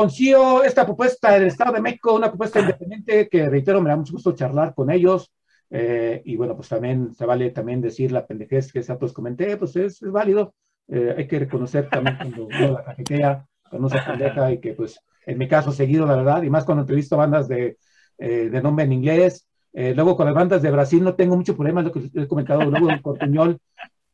Estamos 0.00 0.06
platicando 0.06 0.06
con 0.06 0.10
CIO 0.10 0.64
esta 0.64 0.84
propuesta 0.84 1.32
del 1.32 1.44
Estado 1.44 1.72
de 1.72 1.80
México, 1.80 2.14
una 2.14 2.28
propuesta 2.28 2.60
independiente 2.60 3.28
que, 3.28 3.48
reitero, 3.48 3.80
me 3.80 3.90
da 3.90 3.96
mucho 3.96 4.12
gusto 4.12 4.32
charlar 4.32 4.74
con 4.74 4.90
ellos. 4.90 5.30
Eh, 5.70 6.22
y 6.24 6.36
bueno, 6.36 6.56
pues 6.56 6.68
también 6.68 7.14
se 7.14 7.26
vale 7.26 7.50
también 7.50 7.80
decir 7.80 8.10
la 8.10 8.26
pendejez 8.26 8.72
que 8.72 8.80
pues 8.98 9.12
comenté, 9.12 9.56
pues 9.56 9.76
es, 9.76 10.02
es 10.02 10.10
válido. 10.10 10.54
Eh, 10.88 11.14
hay 11.16 11.26
que 11.26 11.38
reconocer 11.38 11.88
también 11.88 12.16
cuando 12.16 12.46
uno 12.46 12.72
la 12.72 12.84
cajetea, 12.84 13.46
cuando 13.68 13.88
se 13.88 13.98
pendeja 14.00 14.52
y 14.52 14.58
que 14.58 14.72
pues 14.72 14.98
en 15.26 15.38
mi 15.38 15.46
caso 15.46 15.70
seguido, 15.70 16.06
la 16.06 16.16
verdad, 16.16 16.42
y 16.42 16.50
más 16.50 16.64
cuando 16.64 16.82
entrevisto 16.82 17.16
bandas 17.16 17.46
de, 17.46 17.76
eh, 18.18 18.48
de 18.50 18.62
nombre 18.62 18.84
en 18.84 18.92
inglés. 18.92 19.46
luego 19.72 20.16
con 20.16 20.26
las 20.26 20.34
bandas 20.34 20.62
de 20.62 20.70
Brasil 20.70 21.04
no 21.04 21.14
tengo 21.14 21.36
mucho 21.36 21.54
problema, 21.54 21.82
lo 21.82 21.92
que 21.92 22.10
he 22.14 22.26
comentado, 22.26 22.64
luego 22.64 22.90
en 22.90 23.02
Cortuñol 23.02 23.58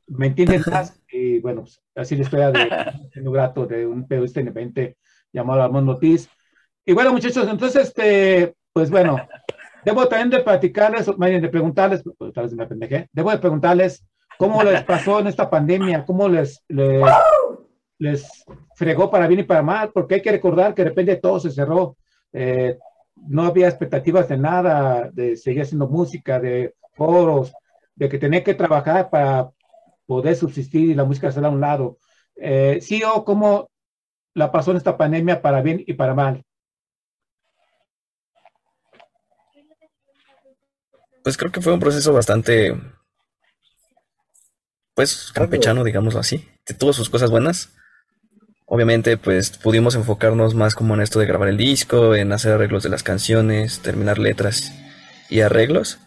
me 0.09 0.27
entienden 0.27 0.63
más 0.71 1.01
y 1.11 1.39
bueno, 1.41 1.63
pues, 1.63 1.81
así 1.95 2.17
la 2.17 2.23
historia 2.23 2.51
de 2.51 3.23
un 3.23 3.33
grato 3.33 3.67
de 3.67 3.87
un 3.87 4.07
periodista 4.07 4.41
independiente 4.41 4.97
llamado 5.37 5.63
Armando 5.63 5.93
Ortiz. 5.93 6.29
Y 6.85 6.93
bueno, 6.93 7.13
muchachos, 7.13 7.47
entonces, 7.49 7.89
este, 7.89 8.55
pues 8.73 8.91
bueno, 8.91 9.19
debo 9.85 10.09
también 10.09 10.31
de 10.31 10.41
platicarles, 10.41 11.07
de 11.07 11.49
preguntarles, 11.49 12.03
pues, 12.17 12.33
tal 12.33 12.45
vez 12.45 12.55
me 12.55 12.67
pendejé, 12.67 13.09
debo 13.13 13.31
de 13.31 13.39
preguntarles 13.39 14.05
cómo 14.39 14.63
les 14.63 14.83
pasó 14.85 15.21
en 15.21 15.29
esta 15.29 15.49
pandemia, 15.49 16.05
cómo 16.05 16.29
les, 16.29 16.63
les, 16.69 17.03
les, 17.99 18.45
fregó 18.75 19.11
para 19.11 19.27
bien 19.27 19.41
y 19.41 19.45
para 19.45 19.63
mal, 19.63 19.91
porque 19.93 20.17
hay 20.17 20.23
que 20.23 20.33
recordar 20.33 20.75
que 20.75 20.83
de 20.83 20.91
repente 20.91 21.17
todo 21.17 21.41
se 21.41 21.51
cerró, 21.51 21.97
eh, 22.33 22.79
no 23.17 23.45
había 23.45 23.69
expectativas 23.69 24.29
de 24.29 24.37
nada, 24.37 25.11
de 25.13 25.37
seguir 25.37 25.63
haciendo 25.63 25.89
música, 25.89 26.39
de 26.39 26.75
foros, 26.93 27.53
de 27.95 28.09
que 28.09 28.19
tenía 28.19 28.45
que 28.45 28.55
trabajar 28.55 29.09
para 29.11 29.51
poder 30.07 30.37
subsistir 30.37 30.91
y 30.91 30.95
la 30.95 31.05
música 31.05 31.33
se 31.33 31.41
a 31.41 31.49
un 31.49 31.61
lado. 31.61 31.99
Eh, 32.37 32.79
sí, 32.83 33.03
o 33.03 33.25
cómo 33.25 33.71
la 34.37 34.53
pasó 34.53 34.71
en 34.71 34.77
esta 34.77 34.99
pandemia 34.99 35.41
para 35.41 35.63
bien 35.63 35.83
y 35.87 35.95
para 35.95 36.13
mal. 36.13 36.45
Pues 41.25 41.39
creo 41.39 41.51
que 41.51 41.63
fue 41.63 41.73
un 41.73 41.81
proceso 41.81 42.13
bastante, 42.13 42.77
pues, 44.95 45.33
campechano, 45.33 45.83
digámoslo 45.85 46.21
así. 46.21 46.47
Tuvo 46.79 46.93
sus 46.93 47.09
cosas 47.09 47.31
buenas. 47.31 47.73
Obviamente, 48.67 49.17
pues, 49.17 49.57
pudimos 49.57 49.95
enfocarnos 49.95 50.55
más 50.55 50.75
como 50.75 50.95
en 50.95 51.01
esto 51.01 51.19
de 51.19 51.27
grabar 51.27 51.49
el 51.49 51.57
disco, 51.57 52.15
en 52.15 52.31
hacer 52.31 52.53
arreglos 52.53 52.83
de 52.83 52.91
las 52.91 53.03
canciones, 53.03 53.81
terminar 53.81 54.19
letras 54.19 54.75
y 55.31 55.41
arreglos. 55.41 55.99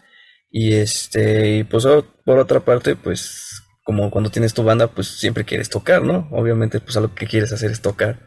Y 0.50 0.74
este, 0.74 1.56
y 1.56 1.64
pues, 1.64 1.84
por 2.24 2.38
otra 2.38 2.60
parte, 2.60 2.94
pues, 2.94 3.59
como 3.90 4.08
cuando 4.08 4.30
tienes 4.30 4.54
tu 4.54 4.62
banda, 4.62 4.86
pues 4.86 5.08
siempre 5.18 5.44
quieres 5.44 5.68
tocar, 5.68 6.04
¿no? 6.04 6.28
Obviamente, 6.30 6.78
pues 6.78 6.96
algo 6.96 7.12
que 7.12 7.26
quieres 7.26 7.50
hacer 7.52 7.72
es 7.72 7.80
tocar. 7.80 8.20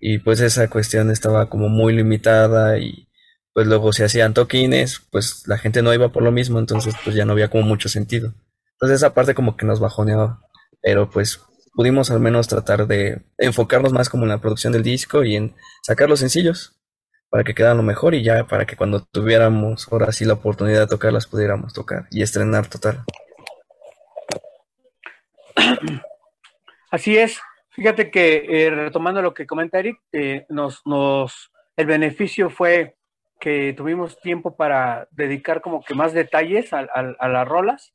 Y 0.00 0.18
pues 0.18 0.38
esa 0.40 0.70
cuestión 0.70 1.10
estaba 1.10 1.50
como 1.50 1.68
muy 1.68 1.92
limitada 1.92 2.78
y 2.78 3.08
pues 3.52 3.66
luego 3.66 3.92
se 3.92 4.04
hacían 4.04 4.32
toquines, 4.32 5.00
pues 5.10 5.42
la 5.48 5.58
gente 5.58 5.82
no 5.82 5.92
iba 5.92 6.12
por 6.12 6.22
lo 6.22 6.30
mismo, 6.30 6.60
entonces 6.60 6.94
pues 7.02 7.16
ya 7.16 7.24
no 7.24 7.32
había 7.32 7.50
como 7.50 7.64
mucho 7.64 7.88
sentido. 7.88 8.32
Entonces 8.74 8.98
esa 8.98 9.14
parte 9.14 9.34
como 9.34 9.56
que 9.56 9.66
nos 9.66 9.80
bajoneaba, 9.80 10.44
pero 10.80 11.10
pues 11.10 11.40
pudimos 11.74 12.12
al 12.12 12.20
menos 12.20 12.46
tratar 12.46 12.86
de 12.86 13.22
enfocarnos 13.36 13.92
más 13.92 14.08
como 14.08 14.22
en 14.22 14.28
la 14.28 14.40
producción 14.40 14.72
del 14.72 14.84
disco 14.84 15.24
y 15.24 15.34
en 15.34 15.56
sacar 15.82 16.08
los 16.08 16.20
sencillos 16.20 16.76
para 17.30 17.42
que 17.42 17.52
quedaran 17.52 17.78
lo 17.78 17.82
mejor 17.82 18.14
y 18.14 18.22
ya 18.22 18.46
para 18.46 18.64
que 18.64 18.76
cuando 18.76 19.02
tuviéramos 19.02 19.88
ahora 19.90 20.12
sí 20.12 20.24
la 20.24 20.34
oportunidad 20.34 20.82
de 20.82 20.86
tocarlas 20.86 21.26
pudiéramos 21.26 21.72
tocar 21.72 22.06
y 22.12 22.22
estrenar 22.22 22.68
total. 22.68 23.04
Así 26.90 27.16
es. 27.16 27.40
Fíjate 27.70 28.10
que 28.10 28.44
eh, 28.48 28.70
retomando 28.70 29.22
lo 29.22 29.32
que 29.32 29.46
comenta 29.46 29.78
Eric, 29.78 30.00
eh, 30.12 30.44
nos, 30.48 30.82
nos, 30.84 31.52
el 31.76 31.86
beneficio 31.86 32.50
fue 32.50 32.96
que 33.38 33.72
tuvimos 33.76 34.20
tiempo 34.20 34.56
para 34.56 35.08
dedicar 35.12 35.60
como 35.60 35.82
que 35.82 35.94
más 35.94 36.12
detalles 36.12 36.72
a, 36.72 36.82
las 36.82 37.48
rolas, 37.48 37.94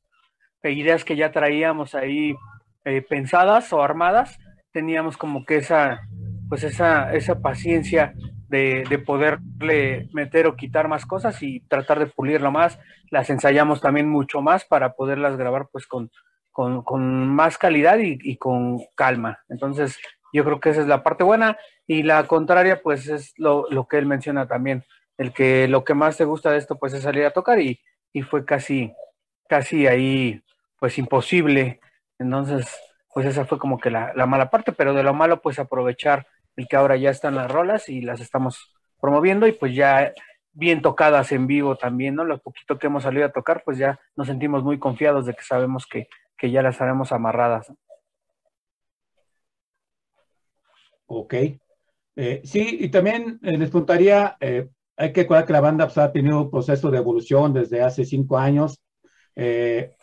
e 0.62 0.72
ideas 0.72 1.04
que 1.04 1.14
ya 1.14 1.30
traíamos 1.30 1.94
ahí 1.94 2.34
eh, 2.84 3.02
pensadas 3.02 3.72
o 3.72 3.82
armadas, 3.82 4.38
teníamos 4.72 5.16
como 5.16 5.44
que 5.44 5.58
esa, 5.58 6.00
pues 6.48 6.64
esa, 6.64 7.14
esa 7.14 7.40
paciencia 7.40 8.14
de, 8.48 8.84
de, 8.88 8.98
poderle 8.98 10.08
meter 10.12 10.46
o 10.46 10.56
quitar 10.56 10.88
más 10.88 11.06
cosas 11.06 11.40
y 11.42 11.60
tratar 11.60 11.98
de 12.00 12.06
pulirlo 12.06 12.50
más. 12.50 12.78
Las 13.10 13.30
ensayamos 13.30 13.80
también 13.80 14.08
mucho 14.08 14.40
más 14.40 14.64
para 14.64 14.94
poderlas 14.94 15.36
grabar 15.36 15.68
pues 15.70 15.86
con, 15.86 16.10
con, 16.56 17.28
más 17.28 17.58
calidad 17.58 17.98
y, 17.98 18.36
con 18.38 18.80
calma. 18.94 19.44
Entonces, 19.48 19.98
yo 20.32 20.42
creo 20.44 20.58
que 20.58 20.70
esa 20.70 20.80
es 20.80 20.86
la 20.86 21.02
parte 21.02 21.22
buena 21.22 21.58
y 21.86 22.02
la 22.02 22.26
contraria, 22.26 22.80
pues 22.82 23.08
es 23.08 23.34
lo, 23.36 23.66
que 23.88 23.98
él 23.98 24.06
menciona 24.06 24.48
también, 24.48 24.84
el 25.18 25.32
que 25.32 25.68
lo 25.68 25.84
que 25.84 25.92
más 25.94 26.16
te 26.16 26.24
gusta 26.24 26.50
de 26.50 26.58
esto, 26.58 26.78
pues 26.78 26.94
es 26.94 27.02
salir 27.02 27.26
a 27.26 27.30
tocar 27.32 27.60
y, 27.60 27.80
fue 28.30 28.46
casi, 28.46 28.94
casi 29.46 29.86
ahí, 29.86 30.42
pues 30.80 30.96
imposible. 30.96 31.80
Entonces, 32.18 32.66
pues 33.12 33.26
esa 33.26 33.44
fue 33.44 33.58
como 33.58 33.78
que 33.78 33.90
la, 33.90 34.12
la, 34.14 34.24
mala 34.24 34.48
parte, 34.48 34.72
pero 34.72 34.94
de 34.94 35.02
lo 35.02 35.12
malo, 35.12 35.42
pues 35.42 35.58
aprovechar 35.58 36.26
el 36.56 36.66
que 36.66 36.76
ahora 36.76 36.96
ya 36.96 37.10
están 37.10 37.34
las 37.34 37.50
rolas 37.50 37.90
y 37.90 38.00
las 38.00 38.20
estamos 38.20 38.72
promoviendo 38.98 39.46
y 39.46 39.52
pues 39.52 39.74
ya 39.74 40.14
bien 40.54 40.80
tocadas 40.80 41.32
en 41.32 41.46
vivo 41.46 41.76
también, 41.76 42.14
¿no? 42.14 42.24
Lo 42.24 42.38
poquito 42.38 42.78
que 42.78 42.86
hemos 42.86 43.02
salido 43.02 43.26
a 43.26 43.32
tocar, 43.32 43.62
pues 43.62 43.76
ya 43.76 44.00
nos 44.16 44.28
sentimos 44.28 44.64
muy 44.64 44.78
confiados 44.78 45.26
de 45.26 45.34
que 45.34 45.42
sabemos 45.42 45.86
que 45.86 46.08
que 46.36 46.50
ya 46.50 46.62
las 46.62 46.80
haremos 46.80 47.12
amarradas. 47.12 47.72
Ok. 51.06 51.34
Eh, 52.16 52.40
sí, 52.44 52.78
y 52.80 52.88
también 52.88 53.38
eh, 53.42 53.58
les 53.58 53.70
preguntaría, 53.70 54.36
eh, 54.40 54.68
hay 54.96 55.12
que 55.12 55.22
recordar 55.22 55.46
que 55.46 55.52
la 55.52 55.60
banda 55.60 55.86
pues, 55.86 55.98
ha 55.98 56.12
tenido 56.12 56.42
un 56.42 56.50
proceso 56.50 56.90
de 56.90 56.98
evolución 56.98 57.52
desde 57.52 57.82
hace 57.82 58.04
cinco 58.04 58.38
años. 58.38 58.80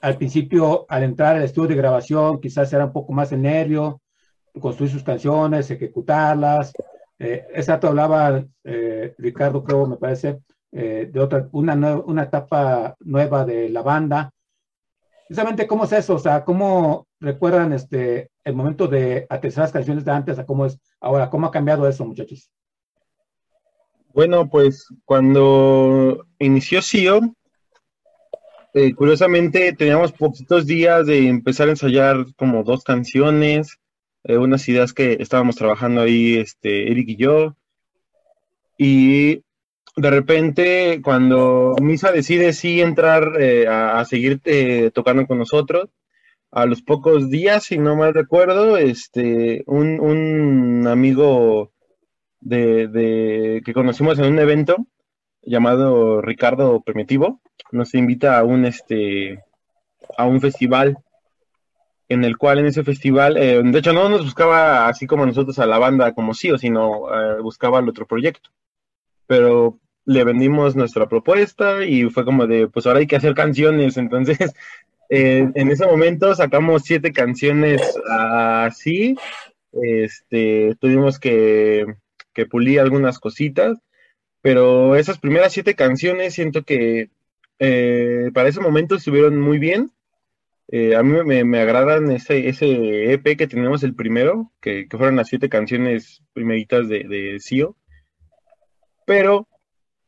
al 0.01 0.17
principio, 0.17 0.86
al 0.89 1.03
entrar 1.03 1.36
al 1.36 1.43
estudio 1.43 1.69
de 1.69 1.75
grabación, 1.75 2.39
quizás 2.39 2.71
era 2.73 2.86
un 2.86 2.93
poco 2.93 3.13
más 3.13 3.31
el 3.31 3.41
nervio, 3.41 4.01
construir 4.59 4.91
sus 4.91 5.03
canciones, 5.03 5.71
ejecutarlas. 5.71 6.73
exacto, 7.19 7.88
hablaba 7.88 8.43
Ricardo, 9.17 9.63
creo, 9.63 9.88
me 9.88 9.97
parece, 9.97 10.39
de 10.71 11.19
otra, 11.19 11.47
una, 11.51 11.73
una 12.05 12.23
etapa 12.23 12.95
nueva 12.99 13.45
de 13.45 13.69
la 13.69 13.81
banda 13.81 14.32
precisamente 15.28 15.67
cómo 15.67 15.86
es 15.86 15.91
eso, 15.93 16.15
o 16.15 16.19
sea, 16.19 16.43
cómo 16.43 17.07
recuerdan 17.19 17.74
este 17.74 18.30
el 18.43 18.55
momento 18.55 18.88
de 18.88 19.26
aterrizar 19.30 19.63
las 19.63 19.71
canciones 19.71 20.05
de 20.05 20.11
antes 20.11 20.38
a 20.38 20.45
cómo 20.45 20.65
es 20.65 20.80
ahora, 20.99 21.30
cómo 21.30 21.47
ha 21.47 21.51
cambiado 21.51 21.88
eso, 21.88 22.05
muchachos. 22.05 22.49
Bueno, 24.13 24.49
pues 24.49 24.88
cuando 25.05 26.28
inició 26.39 26.82
SIO, 26.82 27.21
eh, 28.76 28.93
curiosamente 28.93 29.74
teníamos 29.74 30.11
poquitos 30.11 30.65
días 30.65 31.07
de 31.07 31.28
empezar 31.28 31.67
a 31.67 31.71
ensayar 31.71 32.26
como 32.36 32.63
dos 32.63 32.84
canciones, 32.84 33.80
eh, 34.24 34.38
unas 34.38 34.67
ideas 34.67 34.93
que 34.93 35.17
estábamos 35.19 35.55
trabajando 35.55 36.01
ahí, 36.01 36.38
este, 36.38 36.91
Eric 36.91 37.09
y 37.09 37.15
yo, 37.15 37.55
y 38.78 39.43
de 39.95 40.09
repente, 40.09 41.01
cuando 41.03 41.75
Misa 41.81 42.11
decide 42.11 42.53
sí 42.53 42.81
entrar 42.81 43.39
eh, 43.39 43.67
a, 43.67 44.03
seguir 44.05 44.41
eh, 44.45 44.91
tocando 44.93 45.27
con 45.27 45.37
nosotros, 45.37 45.89
a 46.51 46.65
los 46.65 46.81
pocos 46.81 47.29
días, 47.29 47.65
si 47.65 47.77
no 47.77 47.95
mal 47.95 48.13
recuerdo, 48.13 48.77
este, 48.77 49.63
un, 49.67 50.87
amigo 50.87 51.71
de, 52.39 53.61
que 53.63 53.73
conocimos 53.73 54.17
en 54.19 54.25
un 54.25 54.39
evento 54.39 54.77
llamado 55.41 56.21
Ricardo 56.21 56.81
Primitivo 56.81 57.41
nos 57.71 57.93
invita 57.95 58.39
a 58.39 58.43
un 58.43 58.65
este 58.65 59.43
a 60.17 60.25
un 60.25 60.39
festival 60.39 60.97
en 62.07 62.23
el 62.23 62.37
cual 62.37 62.59
en 62.59 62.67
ese 62.67 62.83
festival, 62.83 63.37
eh, 63.37 63.61
de 63.63 63.79
hecho 63.79 63.93
no 63.93 64.07
nos 64.09 64.23
buscaba 64.23 64.87
así 64.87 65.07
como 65.07 65.25
nosotros 65.25 65.57
a 65.59 65.65
la 65.65 65.79
banda 65.79 66.13
como 66.13 66.33
sí 66.33 66.51
o 66.51 66.57
sino 66.57 67.07
buscaba 67.41 67.79
el 67.79 67.89
otro 67.89 68.05
proyecto. 68.05 68.49
Pero 69.25 69.79
le 70.05 70.23
vendimos 70.23 70.75
nuestra 70.75 71.07
propuesta 71.07 71.85
y 71.85 72.09
fue 72.09 72.25
como 72.25 72.47
de, 72.47 72.67
pues 72.67 72.85
ahora 72.85 72.99
hay 72.99 73.07
que 73.07 73.15
hacer 73.15 73.33
canciones. 73.33 73.97
Entonces, 73.97 74.37
en 75.09 75.71
ese 75.71 75.85
momento 75.85 76.33
sacamos 76.35 76.83
siete 76.83 77.11
canciones 77.11 77.81
así. 78.09 79.15
Este, 79.73 80.75
tuvimos 80.79 81.19
que, 81.19 81.85
que 82.33 82.45
pulir 82.45 82.79
algunas 82.79 83.19
cositas, 83.19 83.77
pero 84.41 84.95
esas 84.95 85.19
primeras 85.19 85.53
siete 85.53 85.75
canciones 85.75 86.35
siento 86.35 86.63
que 86.63 87.09
eh, 87.59 88.29
para 88.33 88.49
ese 88.49 88.59
momento 88.59 88.95
estuvieron 88.95 89.39
muy 89.39 89.57
bien. 89.57 89.91
Eh, 90.69 90.95
a 90.95 91.03
mí 91.03 91.23
me, 91.23 91.43
me, 91.43 91.59
agradan 91.59 92.11
ese, 92.11 92.47
ese 92.47 93.13
EP 93.13 93.37
que 93.37 93.47
tenemos 93.47 93.83
el 93.83 93.95
primero, 93.95 94.51
que, 94.61 94.87
que 94.87 94.97
fueron 94.97 95.15
las 95.17 95.27
siete 95.27 95.49
canciones 95.49 96.23
primeritas 96.33 96.87
de, 96.87 97.03
de 97.03 97.37
CIO. 97.39 97.75
Pero 99.05 99.47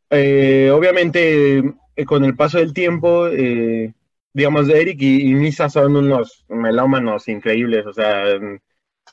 eh, 0.10 0.72
obviamente, 0.72 1.64
eh, 1.96 2.06
con 2.06 2.24
el 2.26 2.36
paso 2.36 2.60
del 2.60 2.74
tiempo, 2.74 3.28
eh, 3.28 3.94
digamos, 4.34 4.70
Eric 4.70 5.02
y, 5.02 5.34
Misa 5.34 5.70
son 5.70 5.96
unos 5.96 6.46
melómanos 6.50 7.28
increíbles, 7.28 7.86
o 7.86 7.94
sea, 7.94 8.24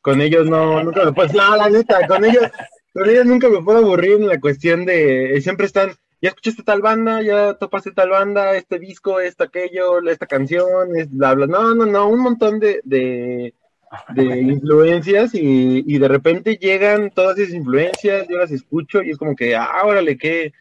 con 0.03 0.20
ellos 0.20 0.49
no, 0.49 0.82
nunca 0.82 1.12
pues 1.12 1.32
no, 1.32 1.57
la 1.57 1.70
neta, 1.70 2.07
con 2.07 2.24
ellos, 2.24 2.45
con 2.93 3.09
ellos 3.09 3.24
nunca 3.24 3.49
me 3.49 3.62
puedo 3.62 3.78
aburrir 3.78 4.14
en 4.14 4.28
la 4.28 4.40
cuestión 4.40 4.84
de, 4.84 5.40
siempre 5.43 5.66
están, 5.66 5.93
ya 6.20 6.30
escuchaste 6.30 6.62
tal 6.62 6.82
banda, 6.82 7.22
ya 7.22 7.55
topaste 7.55 7.93
tal 7.93 8.11
banda, 8.11 8.55
este 8.57 8.78
disco, 8.78 9.20
esto, 9.20 9.45
aquello, 9.45 10.01
esta 10.09 10.26
canción, 10.26 10.97
es 10.97 11.11
bla, 11.11 11.34
bla, 11.34 11.47
no, 11.47 11.74
no, 11.74 11.86
no, 11.86 12.09
un 12.09 12.20
montón 12.20 12.59
de, 12.59 12.80
de, 12.84 13.55
influencias 14.16 15.34
y, 15.34 15.84
y, 15.86 15.99
de 15.99 16.09
repente 16.09 16.57
llegan 16.57 17.11
todas 17.11 17.38
esas 17.38 17.55
influencias, 17.55 18.26
yo 18.28 18.38
las 18.38 18.51
escucho 18.51 19.03
y 19.03 19.11
es 19.11 19.18
como 19.18 19.36
que, 19.36 19.55
ah, 19.55 19.82
órale, 19.84 20.16
qué, 20.16 20.53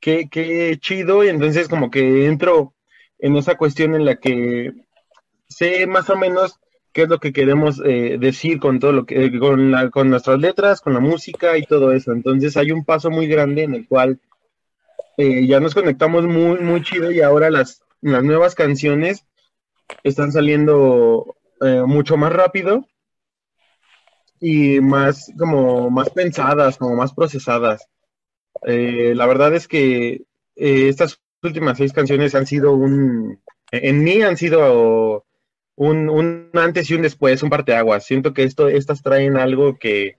qué, 0.00 0.28
qué 0.30 0.76
chido, 0.80 1.24
y 1.24 1.28
entonces 1.28 1.68
como 1.68 1.90
que 1.90 2.26
entro 2.26 2.74
en 3.18 3.36
esa 3.36 3.56
cuestión 3.56 3.94
en 3.94 4.04
la 4.04 4.16
que 4.16 4.72
sé 5.48 5.86
más 5.86 6.08
o 6.10 6.16
menos 6.16 6.60
qué 6.92 7.02
es 7.02 7.08
lo 7.08 7.18
que 7.18 7.32
queremos 7.32 7.80
eh, 7.84 8.16
decir 8.18 8.58
con 8.58 8.78
todo 8.78 8.92
lo 8.92 9.06
que 9.06 9.26
eh, 9.26 9.38
con, 9.38 9.70
la, 9.70 9.90
con 9.90 10.10
nuestras 10.10 10.38
letras, 10.38 10.80
con 10.80 10.94
la 10.94 11.00
música 11.00 11.56
y 11.58 11.64
todo 11.64 11.92
eso. 11.92 12.12
Entonces 12.12 12.56
hay 12.56 12.72
un 12.72 12.84
paso 12.84 13.10
muy 13.10 13.26
grande 13.26 13.64
en 13.64 13.74
el 13.74 13.86
cual 13.86 14.20
eh, 15.16 15.46
ya 15.46 15.60
nos 15.60 15.74
conectamos 15.74 16.24
muy 16.24 16.58
muy 16.60 16.82
chido 16.82 17.10
y 17.10 17.20
ahora 17.20 17.50
las, 17.50 17.82
las 18.00 18.22
nuevas 18.22 18.54
canciones 18.54 19.24
están 20.02 20.32
saliendo 20.32 21.34
mucho 21.86 22.16
más 22.16 22.32
rápido 22.32 22.86
y 24.38 24.80
más 24.80 25.32
como 25.36 25.90
más 25.90 26.10
pensadas, 26.10 26.78
como 26.78 26.94
más 26.94 27.12
procesadas. 27.12 27.88
La 28.62 29.26
verdad 29.26 29.54
es 29.54 29.68
que 29.68 30.22
estas 30.56 31.20
últimas 31.42 31.78
seis 31.78 31.92
canciones 31.92 32.34
han 32.34 32.46
sido 32.46 32.74
un, 32.74 33.40
en 33.70 34.02
mí 34.02 34.22
han 34.22 34.36
sido 34.36 35.24
un, 35.76 36.08
un 36.08 36.50
antes 36.54 36.90
y 36.90 36.94
un 36.94 37.02
después, 37.02 37.42
un 37.42 37.50
parteaguas. 37.50 38.04
Siento 38.04 38.34
que 38.34 38.42
esto, 38.42 38.68
estas 38.68 39.02
traen 39.02 39.36
algo 39.36 39.78
que, 39.78 40.16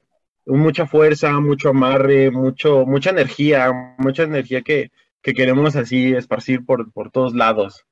mucha 0.58 0.88
fuerza, 0.88 1.40
mucho 1.40 1.70
amarre, 1.70 2.32
mucho, 2.32 2.86
mucha 2.86 3.12
energía, 3.12 3.96
mucha 3.98 4.24
energía 4.24 4.62
que, 4.62 4.92
que 5.22 5.34
queremos 5.34 5.76
así 5.76 6.14
esparcir 6.14 6.66
por, 6.66 6.92
por 6.92 7.12
todos 7.12 7.34
lados. 7.36 7.86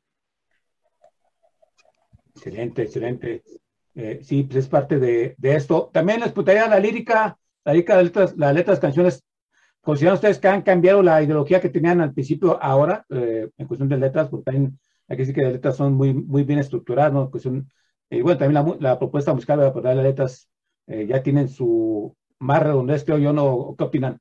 Excelente, 2.36 2.84
excelente. 2.84 3.44
Eh, 3.96 4.20
sí, 4.24 4.44
pues 4.44 4.58
es 4.58 4.68
parte 4.68 5.00
de, 5.00 5.36
de, 5.38 5.56
esto. 5.56 5.90
También 5.92 6.20
les 6.20 6.32
putaría 6.32 6.68
la 6.68 6.80
lírica, 6.80 7.38
la 7.64 7.74
lírica 7.74 7.98
de 7.98 8.34
las 8.36 8.54
letras, 8.54 8.80
canciones. 8.80 9.24
¿Consideran 9.88 10.16
ustedes 10.16 10.38
que 10.38 10.50
han 10.50 10.64
cambiado 10.64 11.02
la 11.02 11.24
ideología 11.24 11.62
que 11.62 11.70
tenían 11.70 12.02
al 12.02 12.14
principio 12.14 12.62
ahora, 12.62 13.06
eh, 13.10 13.48
en 13.58 13.68
cuestión 13.68 13.88
de 13.88 13.96
letras? 13.96 14.28
Porque 14.28 14.44
también 14.44 14.78
Aquí 15.10 15.26
sí 15.26 15.34
que 15.34 15.44
las 15.44 15.54
letras 15.54 15.78
son 15.78 15.94
muy, 15.94 16.14
muy 16.14 16.44
bien 16.44 16.60
estructuradas, 16.60 17.14
¿no? 17.14 17.32
y 18.10 18.22
bueno, 18.22 18.38
también 18.38 18.54
la, 18.54 18.76
la 18.82 19.00
propuesta 19.00 19.34
musical 19.34 19.60
de 19.60 19.96
las 19.96 20.04
letras 20.04 20.50
eh, 20.88 21.06
ya 21.08 21.24
tienen 21.24 21.48
su 21.48 22.14
más 22.40 22.62
redondez, 22.62 23.06
creo 23.06 23.18
yo, 23.18 23.32
¿no? 23.32 23.74
¿Qué 23.78 23.86
opinan? 23.86 24.20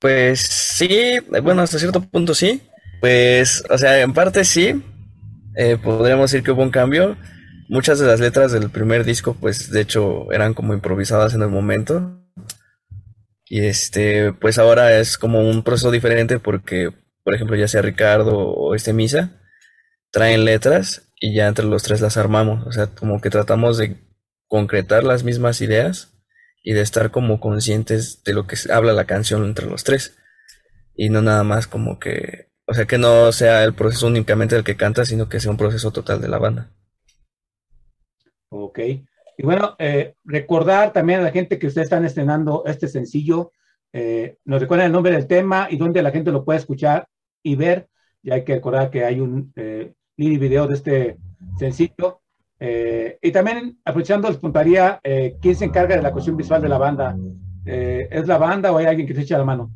Pues 0.00 0.40
sí, 0.40 1.18
bueno, 1.44 1.62
hasta 1.62 1.78
cierto 1.78 2.00
punto 2.00 2.34
sí. 2.34 2.60
Pues, 3.00 3.62
o 3.70 3.78
sea, 3.78 4.00
en 4.00 4.12
parte 4.12 4.44
sí. 4.44 4.82
Eh, 5.54 5.78
podríamos 5.80 6.32
decir 6.32 6.44
que 6.44 6.50
hubo 6.50 6.62
un 6.62 6.70
cambio. 6.70 7.16
Muchas 7.68 8.00
de 8.00 8.06
las 8.08 8.18
letras 8.18 8.50
del 8.50 8.68
primer 8.70 9.04
disco, 9.04 9.36
pues 9.38 9.70
de 9.70 9.80
hecho 9.80 10.32
eran 10.32 10.54
como 10.54 10.74
improvisadas 10.74 11.34
en 11.34 11.42
el 11.42 11.50
momento. 11.50 12.19
Y 13.50 13.66
este, 13.66 14.32
pues 14.32 14.58
ahora 14.58 14.98
es 14.98 15.18
como 15.18 15.40
un 15.40 15.62
proceso 15.62 15.90
diferente 15.90 16.38
porque 16.38 16.94
por 17.22 17.34
ejemplo, 17.34 17.56
ya 17.56 17.68
sea 17.68 17.82
Ricardo 17.82 18.36
o 18.36 18.74
este 18.74 18.92
Misa, 18.92 19.40
traen 20.10 20.44
letras 20.44 21.12
y 21.20 21.34
ya 21.34 21.48
entre 21.48 21.66
los 21.66 21.82
tres 21.82 22.00
las 22.00 22.16
armamos. 22.16 22.66
O 22.66 22.72
sea, 22.72 22.88
como 22.88 23.20
que 23.20 23.30
tratamos 23.30 23.78
de 23.78 23.98
concretar 24.48 25.04
las 25.04 25.22
mismas 25.22 25.60
ideas 25.60 26.12
y 26.62 26.72
de 26.72 26.80
estar 26.80 27.10
como 27.10 27.40
conscientes 27.40 28.24
de 28.24 28.32
lo 28.34 28.46
que 28.46 28.56
habla 28.72 28.92
la 28.92 29.04
canción 29.04 29.44
entre 29.44 29.66
los 29.66 29.84
tres. 29.84 30.16
Y 30.94 31.08
no 31.10 31.22
nada 31.22 31.44
más 31.44 31.66
como 31.66 31.98
que, 31.98 32.50
o 32.66 32.74
sea, 32.74 32.86
que 32.86 32.98
no 32.98 33.32
sea 33.32 33.64
el 33.64 33.74
proceso 33.74 34.06
únicamente 34.06 34.54
del 34.54 34.64
que 34.64 34.76
canta, 34.76 35.04
sino 35.04 35.28
que 35.28 35.40
sea 35.40 35.50
un 35.50 35.56
proceso 35.56 35.92
total 35.92 36.20
de 36.20 36.28
la 36.28 36.38
banda. 36.38 36.70
Ok. 38.48 38.80
Y 39.40 39.42
bueno, 39.42 39.74
eh, 39.78 40.16
recordar 40.22 40.92
también 40.92 41.20
a 41.20 41.22
la 41.22 41.30
gente 41.30 41.58
que 41.58 41.66
ustedes 41.66 41.86
están 41.86 42.04
estrenando 42.04 42.62
este 42.66 42.88
sencillo 42.88 43.52
eh, 43.90 44.36
nos 44.44 44.60
recuerdan 44.60 44.88
el 44.88 44.92
nombre 44.92 45.12
del 45.12 45.26
tema 45.26 45.66
y 45.70 45.78
dónde 45.78 46.02
la 46.02 46.10
gente 46.10 46.30
lo 46.30 46.44
puede 46.44 46.58
escuchar 46.58 47.08
y 47.42 47.56
ver. 47.56 47.88
Y 48.22 48.32
hay 48.32 48.44
que 48.44 48.56
recordar 48.56 48.90
que 48.90 49.02
hay 49.02 49.18
un 49.18 49.50
eh, 49.56 49.94
video 50.16 50.66
de 50.66 50.74
este 50.74 51.16
sencillo. 51.58 52.20
Eh, 52.58 53.18
y 53.22 53.32
también, 53.32 53.80
aprovechando, 53.82 54.28
les 54.28 54.36
preguntaría 54.36 55.00
eh, 55.02 55.36
quién 55.40 55.56
se 55.56 55.64
encarga 55.64 55.96
de 55.96 56.02
la 56.02 56.12
cuestión 56.12 56.36
visual 56.36 56.60
de 56.60 56.68
la 56.68 56.76
banda. 56.76 57.16
¿Es 57.64 58.26
la 58.26 58.36
banda 58.36 58.72
o 58.72 58.76
hay 58.76 58.86
alguien 58.86 59.06
que 59.06 59.14
se 59.14 59.22
echa 59.22 59.38
la 59.38 59.44
mano? 59.44 59.70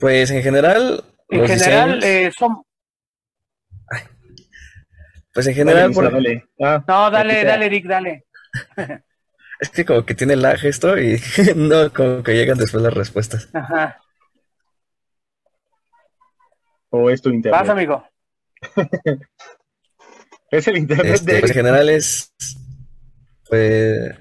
Pues 0.00 0.30
en 0.30 0.42
general. 0.42 1.04
En 1.28 1.46
general, 1.46 2.32
son. 2.32 2.62
Pues 5.38 5.46
en 5.46 5.54
general. 5.54 5.92
Ah, 6.60 6.84
no, 6.88 7.10
dale, 7.12 7.44
dale, 7.44 7.66
Eric, 7.66 7.86
dale. 7.86 8.24
Es 9.60 9.70
que 9.70 9.84
como 9.84 10.04
que 10.04 10.16
tiene 10.16 10.34
lag 10.34 10.58
esto 10.64 10.98
y 10.98 11.20
no, 11.54 11.92
como 11.92 12.24
que 12.24 12.34
llegan 12.34 12.58
después 12.58 12.82
las 12.82 12.92
respuestas. 12.92 13.48
Ajá. 13.52 14.00
O 16.90 17.08
es 17.08 17.22
tu 17.22 17.30
internet. 17.30 17.60
Pasa, 17.60 17.70
amigo. 17.70 18.04
es 20.50 20.66
el 20.66 20.78
internet 20.78 21.14
este, 21.14 21.34
de... 21.34 21.38
Pues 21.38 21.52
en 21.52 21.56
general 21.56 21.88
es... 21.88 22.32
Pues... 23.48 24.18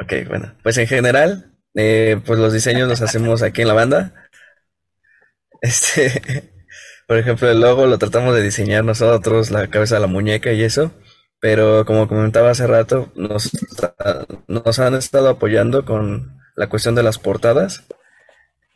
Ok, 0.00 0.12
bueno. 0.26 0.52
Pues 0.64 0.78
en 0.78 0.88
general, 0.88 1.52
eh, 1.76 2.20
pues 2.26 2.40
los 2.40 2.52
diseños 2.52 2.88
los 2.88 3.02
hacemos 3.02 3.40
aquí 3.44 3.62
en 3.62 3.68
la 3.68 3.74
banda. 3.74 4.28
Este... 5.60 6.51
Por 7.06 7.18
ejemplo, 7.18 7.50
el 7.50 7.60
logo 7.60 7.86
lo 7.86 7.98
tratamos 7.98 8.34
de 8.34 8.42
diseñar 8.42 8.84
nosotros, 8.84 9.50
la 9.50 9.68
cabeza 9.68 9.96
de 9.96 10.00
la 10.00 10.06
muñeca 10.06 10.52
y 10.52 10.62
eso. 10.62 10.92
Pero 11.40 11.84
como 11.84 12.06
comentaba 12.06 12.50
hace 12.50 12.66
rato, 12.66 13.12
nos, 13.16 13.50
nos 14.46 14.78
han 14.78 14.94
estado 14.94 15.28
apoyando 15.28 15.84
con 15.84 16.40
la 16.54 16.68
cuestión 16.68 16.94
de 16.94 17.02
las 17.02 17.18
portadas. 17.18 17.84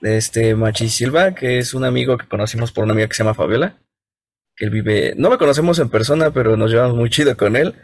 Este 0.03 0.55
Machi 0.55 0.89
Silva, 0.89 1.35
que 1.35 1.59
es 1.59 1.75
un 1.75 1.85
amigo 1.85 2.19
que 2.19 2.29
conocimos 2.29 2.73
por 2.73 2.85
una 2.85 2.93
amiga 2.93 3.09
que 3.09 3.15
se 3.15 3.23
llama 3.23 3.35
Fabiola, 3.35 3.79
que 4.57 4.65
él 4.65 4.71
vive, 4.71 5.15
no 5.17 5.31
lo 5.31 5.39
conocemos 5.39 5.79
en 5.79 5.91
persona, 5.91 6.33
pero 6.33 6.57
nos 6.57 6.71
llevamos 6.71 6.97
muy 6.97 7.11
chido 7.11 7.37
con 7.37 7.57
él. 7.57 7.75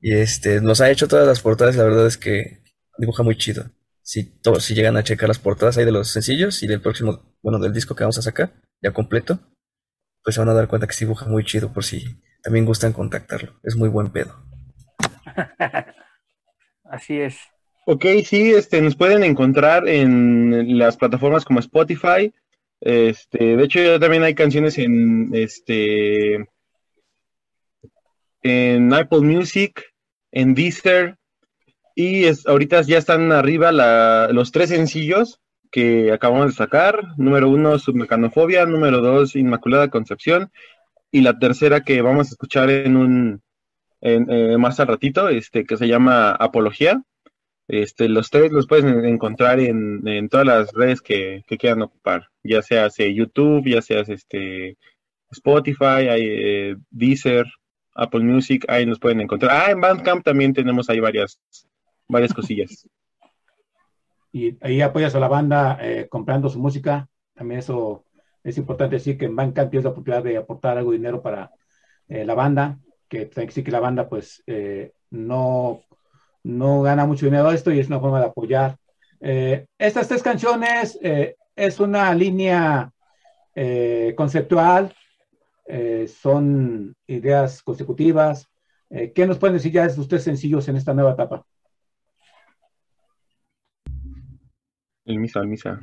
Y 0.00 0.14
este, 0.14 0.60
nos 0.60 0.80
ha 0.80 0.90
hecho 0.90 1.08
todas 1.08 1.26
las 1.26 1.40
portadas, 1.40 1.76
la 1.76 1.84
verdad 1.84 2.06
es 2.06 2.18
que 2.18 2.62
dibuja 2.98 3.22
muy 3.22 3.36
chido. 3.36 3.70
Si, 4.02 4.24
todos, 4.24 4.64
si 4.64 4.74
llegan 4.74 4.96
a 4.96 5.04
checar 5.04 5.28
las 5.28 5.38
portadas 5.38 5.76
ahí 5.78 5.84
de 5.84 5.92
los 5.92 6.08
sencillos 6.08 6.62
y 6.62 6.66
del 6.66 6.80
próximo, 6.80 7.36
bueno, 7.42 7.58
del 7.58 7.72
disco 7.72 7.94
que 7.94 8.04
vamos 8.04 8.18
a 8.18 8.22
sacar, 8.22 8.52
ya 8.82 8.92
completo, 8.92 9.40
pues 10.28 10.34
se 10.34 10.42
van 10.42 10.50
a 10.50 10.52
dar 10.52 10.68
cuenta 10.68 10.86
que 10.86 10.92
se 10.92 11.06
dibuja 11.06 11.24
muy 11.24 11.42
chido 11.42 11.72
por 11.72 11.84
si 11.84 12.04
también 12.42 12.66
gustan 12.66 12.92
contactarlo. 12.92 13.54
Es 13.62 13.76
muy 13.76 13.88
buen 13.88 14.10
pedo. 14.10 14.44
Así 16.84 17.18
es. 17.18 17.38
Ok, 17.86 18.04
sí, 18.26 18.52
este, 18.52 18.82
nos 18.82 18.94
pueden 18.94 19.24
encontrar 19.24 19.88
en 19.88 20.78
las 20.78 20.98
plataformas 20.98 21.46
como 21.46 21.60
Spotify. 21.60 22.30
Este, 22.78 23.56
de 23.56 23.64
hecho, 23.64 23.80
ya 23.80 23.98
también 23.98 24.22
hay 24.22 24.34
canciones 24.34 24.76
en 24.76 25.30
este 25.32 26.46
en 28.42 28.92
Apple 28.92 29.22
Music, 29.22 29.82
en 30.30 30.54
Deezer, 30.54 31.16
y 31.94 32.24
es, 32.24 32.46
ahorita 32.46 32.82
ya 32.82 32.98
están 32.98 33.32
arriba 33.32 33.72
los 34.30 34.52
tres 34.52 34.68
sencillos 34.68 35.40
que 35.70 36.12
acabamos 36.12 36.46
de 36.46 36.52
sacar. 36.52 37.16
Número 37.16 37.48
uno, 37.48 37.78
Submecanofobia. 37.78 38.66
Número 38.66 39.00
dos, 39.00 39.36
Inmaculada 39.36 39.88
Concepción 39.88 40.50
y 41.10 41.22
la 41.22 41.38
tercera 41.38 41.82
que 41.82 42.02
vamos 42.02 42.28
a 42.28 42.30
escuchar 42.30 42.70
en 42.70 42.96
un 42.96 43.42
eh, 44.00 44.56
más 44.58 44.78
al 44.80 44.88
ratito, 44.88 45.28
este, 45.28 45.64
que 45.64 45.76
se 45.76 45.88
llama 45.88 46.32
Apología. 46.32 47.02
Este, 47.66 48.08
los 48.08 48.30
tres 48.30 48.50
los 48.52 48.66
pueden 48.66 49.04
encontrar 49.04 49.60
en, 49.60 50.06
en 50.08 50.28
todas 50.28 50.46
las 50.46 50.72
redes 50.72 51.02
que, 51.02 51.44
quieran 51.58 51.82
ocupar, 51.82 52.28
ya 52.42 52.62
sea 52.62 52.88
YouTube, 52.88 53.68
ya 53.68 53.82
sea 53.82 54.00
este, 54.00 54.78
Spotify, 55.30 56.08
hay, 56.08 56.22
eh, 56.24 56.76
Deezer, 56.90 57.46
Apple 57.94 58.20
Music, 58.20 58.64
ahí 58.68 58.86
nos 58.86 58.98
pueden 58.98 59.20
encontrar. 59.20 59.50
Ah, 59.52 59.70
en 59.70 59.80
Bandcamp 59.80 60.24
también 60.24 60.54
tenemos 60.54 60.88
ahí 60.88 61.00
varias, 61.00 61.40
varias 62.06 62.32
cosillas. 62.32 62.88
Y 64.32 64.58
ahí 64.64 64.80
apoyas 64.80 65.14
a 65.14 65.20
la 65.20 65.28
banda 65.28 65.78
eh, 65.80 66.06
comprando 66.08 66.48
su 66.48 66.58
música, 66.58 67.08
también 67.34 67.60
eso 67.60 68.04
es 68.44 68.58
importante 68.58 68.96
decir 68.96 69.18
que 69.18 69.26
en 69.26 69.36
Bandcamp 69.36 69.70
tienes 69.70 69.84
la 69.84 69.90
oportunidad 69.90 70.22
de 70.22 70.36
aportar 70.36 70.78
algo 70.78 70.90
de 70.90 70.98
dinero 70.98 71.22
para 71.22 71.50
eh, 72.08 72.24
la 72.24 72.34
banda, 72.34 72.78
que 73.08 73.30
sí 73.50 73.62
que 73.62 73.70
la 73.70 73.80
banda 73.80 74.08
pues 74.08 74.42
eh, 74.46 74.92
no, 75.10 75.82
no 76.42 76.82
gana 76.82 77.06
mucho 77.06 77.26
dinero 77.26 77.50
de 77.50 77.56
esto 77.56 77.70
y 77.70 77.78
es 77.78 77.88
una 77.88 78.00
forma 78.00 78.20
de 78.20 78.26
apoyar. 78.26 78.76
Eh, 79.20 79.66
estas 79.78 80.08
tres 80.08 80.22
canciones 80.22 80.98
es 81.56 81.80
una 81.80 82.14
línea 82.14 82.92
conceptual, 84.16 84.94
son 86.06 86.94
ideas 87.08 87.62
consecutivas. 87.62 88.46
¿Qué 88.88 89.26
nos 89.26 89.38
pueden 89.38 89.56
decir 89.56 89.72
ya 89.72 89.86
de 89.86 90.00
ustedes 90.00 90.22
sencillos 90.22 90.68
en 90.68 90.76
esta 90.76 90.94
nueva 90.94 91.12
etapa? 91.12 91.44
El 95.08 95.18
misa, 95.20 95.40
el 95.40 95.48
misa. 95.48 95.80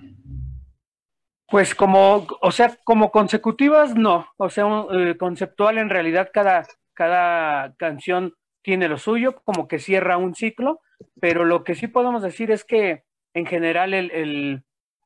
Pues 1.50 1.74
como, 1.74 2.28
o 2.42 2.52
sea, 2.52 2.78
como 2.84 3.10
consecutivas, 3.10 3.96
no. 3.96 4.28
O 4.38 4.50
sea, 4.50 4.68
un, 4.68 5.16
conceptual 5.16 5.80
en 5.80 5.90
realidad 5.90 6.30
cada, 6.32 6.64
cada 6.94 7.74
canción 7.78 8.36
tiene 8.62 8.88
lo 8.88 9.00
suyo, 9.00 9.42
como 9.44 9.68
que 9.68 9.80
cierra 9.80 10.18
un 10.18 10.36
ciclo, 10.36 10.80
pero 11.20 11.44
lo 11.44 11.64
que 11.64 11.74
sí 11.74 11.88
podemos 11.88 12.22
decir 12.22 12.52
es 12.52 12.64
que 12.64 13.04
en 13.34 13.48
general 13.48 13.96
el, 13.96 14.12
el, 14.12 14.64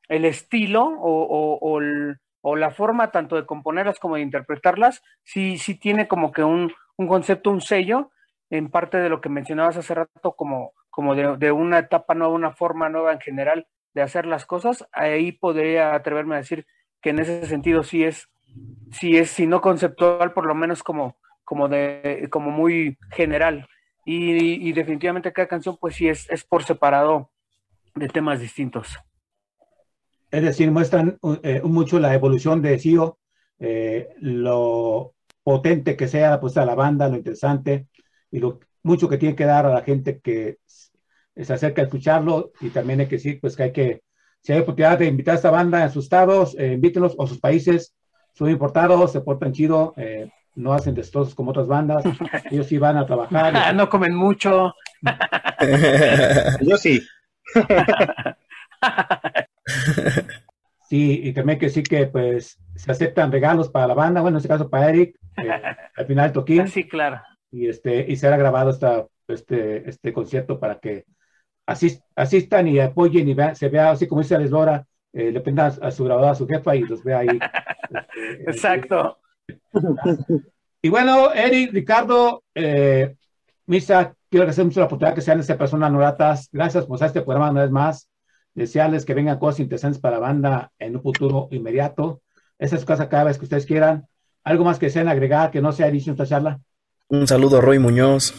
el 0.08 0.24
estilo 0.26 0.84
o, 0.84 1.58
o, 2.42 2.56
la 2.56 2.70
forma 2.70 3.10
tanto 3.10 3.36
de 3.36 3.46
componerlas 3.46 3.98
como 3.98 4.16
de 4.16 4.22
interpretarlas, 4.22 5.02
sí, 5.24 5.56
sí 5.56 5.78
tiene 5.78 6.08
como 6.08 6.30
que 6.30 6.44
un, 6.44 6.72
un 6.96 7.08
concepto, 7.08 7.50
un 7.50 7.62
sello, 7.62 8.10
en 8.50 8.70
parte 8.70 8.98
de 8.98 9.08
lo 9.08 9.22
que 9.22 9.30
mencionabas 9.30 9.78
hace 9.78 9.94
rato, 9.94 10.32
como, 10.32 10.72
como 10.90 11.14
de, 11.14 11.38
de, 11.38 11.52
una 11.52 11.78
etapa 11.78 12.14
nueva, 12.14 12.34
una 12.34 12.52
forma 12.52 12.90
nueva 12.90 13.12
en 13.12 13.20
general 13.20 13.66
de 13.94 14.02
hacer 14.02 14.26
las 14.26 14.46
cosas, 14.46 14.86
ahí 14.92 15.32
podría 15.32 15.94
atreverme 15.94 16.34
a 16.34 16.38
decir 16.38 16.66
que 17.00 17.10
en 17.10 17.18
ese 17.18 17.46
sentido 17.46 17.82
sí 17.82 18.04
es, 18.04 18.28
sí 18.92 19.16
es, 19.16 19.30
si 19.30 19.46
no 19.46 19.60
conceptual, 19.60 20.32
por 20.32 20.46
lo 20.46 20.54
menos 20.54 20.82
como, 20.82 21.16
como 21.44 21.68
de, 21.68 22.28
como 22.30 22.50
muy 22.50 22.98
general. 23.10 23.68
Y, 24.04 24.72
definitivamente 24.72 25.32
cada 25.32 25.48
canción, 25.48 25.76
pues 25.80 25.94
sí 25.94 26.08
es, 26.08 26.28
es 26.30 26.44
por 26.44 26.64
separado 26.64 27.30
de 27.94 28.08
temas 28.08 28.40
distintos. 28.40 28.98
Es 30.30 30.42
decir, 30.42 30.70
muestran 30.70 31.18
eh, 31.42 31.60
mucho 31.62 31.98
la 31.98 32.14
evolución 32.14 32.62
de 32.62 32.78
Sio, 32.78 33.18
eh, 33.58 34.08
lo 34.20 35.14
potente 35.42 35.96
que 35.96 36.08
sea 36.08 36.40
pues, 36.40 36.56
a 36.56 36.64
la 36.64 36.74
banda, 36.74 37.08
lo 37.08 37.16
interesante 37.16 37.88
y 38.30 38.38
lo 38.38 38.60
mucho 38.82 39.08
que 39.08 39.18
tiene 39.18 39.36
que 39.36 39.44
dar 39.44 39.66
a 39.66 39.74
la 39.74 39.82
gente 39.82 40.20
que 40.20 40.58
se 41.36 41.52
acerca 41.52 41.82
a 41.82 41.84
escucharlo 41.84 42.52
y 42.60 42.70
también 42.70 43.00
hay 43.00 43.06
que 43.06 43.16
decir 43.16 43.38
pues 43.40 43.56
que 43.56 43.64
hay 43.64 43.72
que, 43.72 44.02
si 44.40 44.52
hay 44.52 44.60
oportunidad 44.60 44.98
de 44.98 45.06
invitar 45.06 45.32
a 45.32 45.36
esta 45.36 45.50
banda 45.50 45.82
en 45.82 45.90
sus 45.90 46.04
estados, 46.04 46.56
eh, 46.58 46.72
invítenlos 46.72 47.14
o 47.18 47.26
sus 47.26 47.40
países, 47.40 47.94
son 48.34 48.50
importados, 48.50 49.12
se 49.12 49.20
portan 49.20 49.52
chido, 49.52 49.94
eh, 49.96 50.30
no 50.54 50.72
hacen 50.72 50.94
destrozos 50.94 51.34
como 51.34 51.50
otras 51.50 51.66
bandas, 51.66 52.04
ellos 52.50 52.66
sí 52.66 52.78
van 52.78 52.96
a 52.96 53.06
trabajar. 53.06 53.74
no 53.74 53.88
comen 53.88 54.14
mucho. 54.14 54.74
Yo 56.60 56.76
sí. 56.76 57.00
sí, 60.88 61.20
y 61.24 61.32
también 61.32 61.58
que 61.58 61.68
sí 61.68 61.82
que 61.82 62.06
pues 62.06 62.58
se 62.76 62.90
aceptan 62.90 63.32
regalos 63.32 63.68
para 63.68 63.86
la 63.86 63.94
banda, 63.94 64.20
bueno, 64.20 64.36
en 64.36 64.38
este 64.38 64.48
caso 64.48 64.70
para 64.70 64.90
Eric, 64.90 65.16
eh, 65.36 65.50
al 65.96 66.06
final 66.06 66.32
toquín. 66.32 66.68
Sí, 66.68 66.88
claro. 66.88 67.20
Y 67.50 67.68
este, 67.68 68.06
y 68.08 68.16
será 68.16 68.36
grabado 68.36 68.70
esta, 68.70 69.06
este, 69.28 69.88
este 69.88 70.12
concierto 70.12 70.60
para 70.60 70.78
que 70.78 71.04
asist, 71.70 72.02
asistan 72.16 72.66
y 72.68 72.78
apoyen 72.80 73.28
y 73.28 73.34
vean, 73.34 73.54
se 73.54 73.68
vea, 73.68 73.90
así 73.90 74.06
como 74.06 74.22
dice 74.22 74.34
Alex 74.34 74.50
Lora, 74.50 74.86
eh, 75.12 75.30
le 75.30 75.40
prendan 75.40 75.72
a, 75.80 75.90
su 75.90 76.04
grabadora, 76.04 76.32
a 76.32 76.34
su 76.34 76.46
jefa 76.46 76.74
y 76.76 76.80
los 76.82 77.02
vea 77.02 77.18
ahí. 77.20 77.28
Este, 78.20 78.50
Exacto. 78.50 79.18
Y 80.82 80.88
bueno, 80.88 81.32
Eric, 81.32 81.72
Ricardo, 81.72 82.44
eh, 82.54 83.16
Misa, 83.66 84.14
quiero 84.28 84.44
agradecer 84.44 84.64
mucho 84.64 84.80
la 84.80 84.86
oportunidad 84.86 85.14
que 85.14 85.20
sean 85.20 85.40
estas 85.40 85.56
personas 85.56 85.90
noratas. 85.90 86.48
Gracias 86.52 86.86
por 86.86 87.02
este 87.02 87.22
programa 87.22 87.50
una 87.50 87.62
vez 87.62 87.70
más. 87.70 88.08
Desearles 88.54 89.04
que 89.04 89.14
vengan 89.14 89.38
cosas 89.38 89.60
interesantes 89.60 90.00
para 90.00 90.16
la 90.16 90.20
banda 90.20 90.72
en 90.78 90.96
un 90.96 91.02
futuro 91.02 91.48
inmediato. 91.50 92.22
Esa 92.58 92.76
es 92.76 92.82
su 92.82 92.86
casa 92.86 93.08
cada 93.08 93.24
vez 93.24 93.38
que 93.38 93.44
ustedes 93.44 93.66
quieran. 93.66 94.06
¿Algo 94.44 94.64
más 94.64 94.78
que 94.78 94.90
sean 94.90 95.08
agregar 95.08 95.50
que 95.50 95.60
no 95.60 95.72
sea 95.72 95.90
dicho 95.90 96.10
en 96.10 96.14
esta 96.14 96.26
charla? 96.26 96.60
Un 97.08 97.26
saludo 97.26 97.58
a 97.58 97.60
Roy 97.60 97.78
Muñoz. 97.78 98.32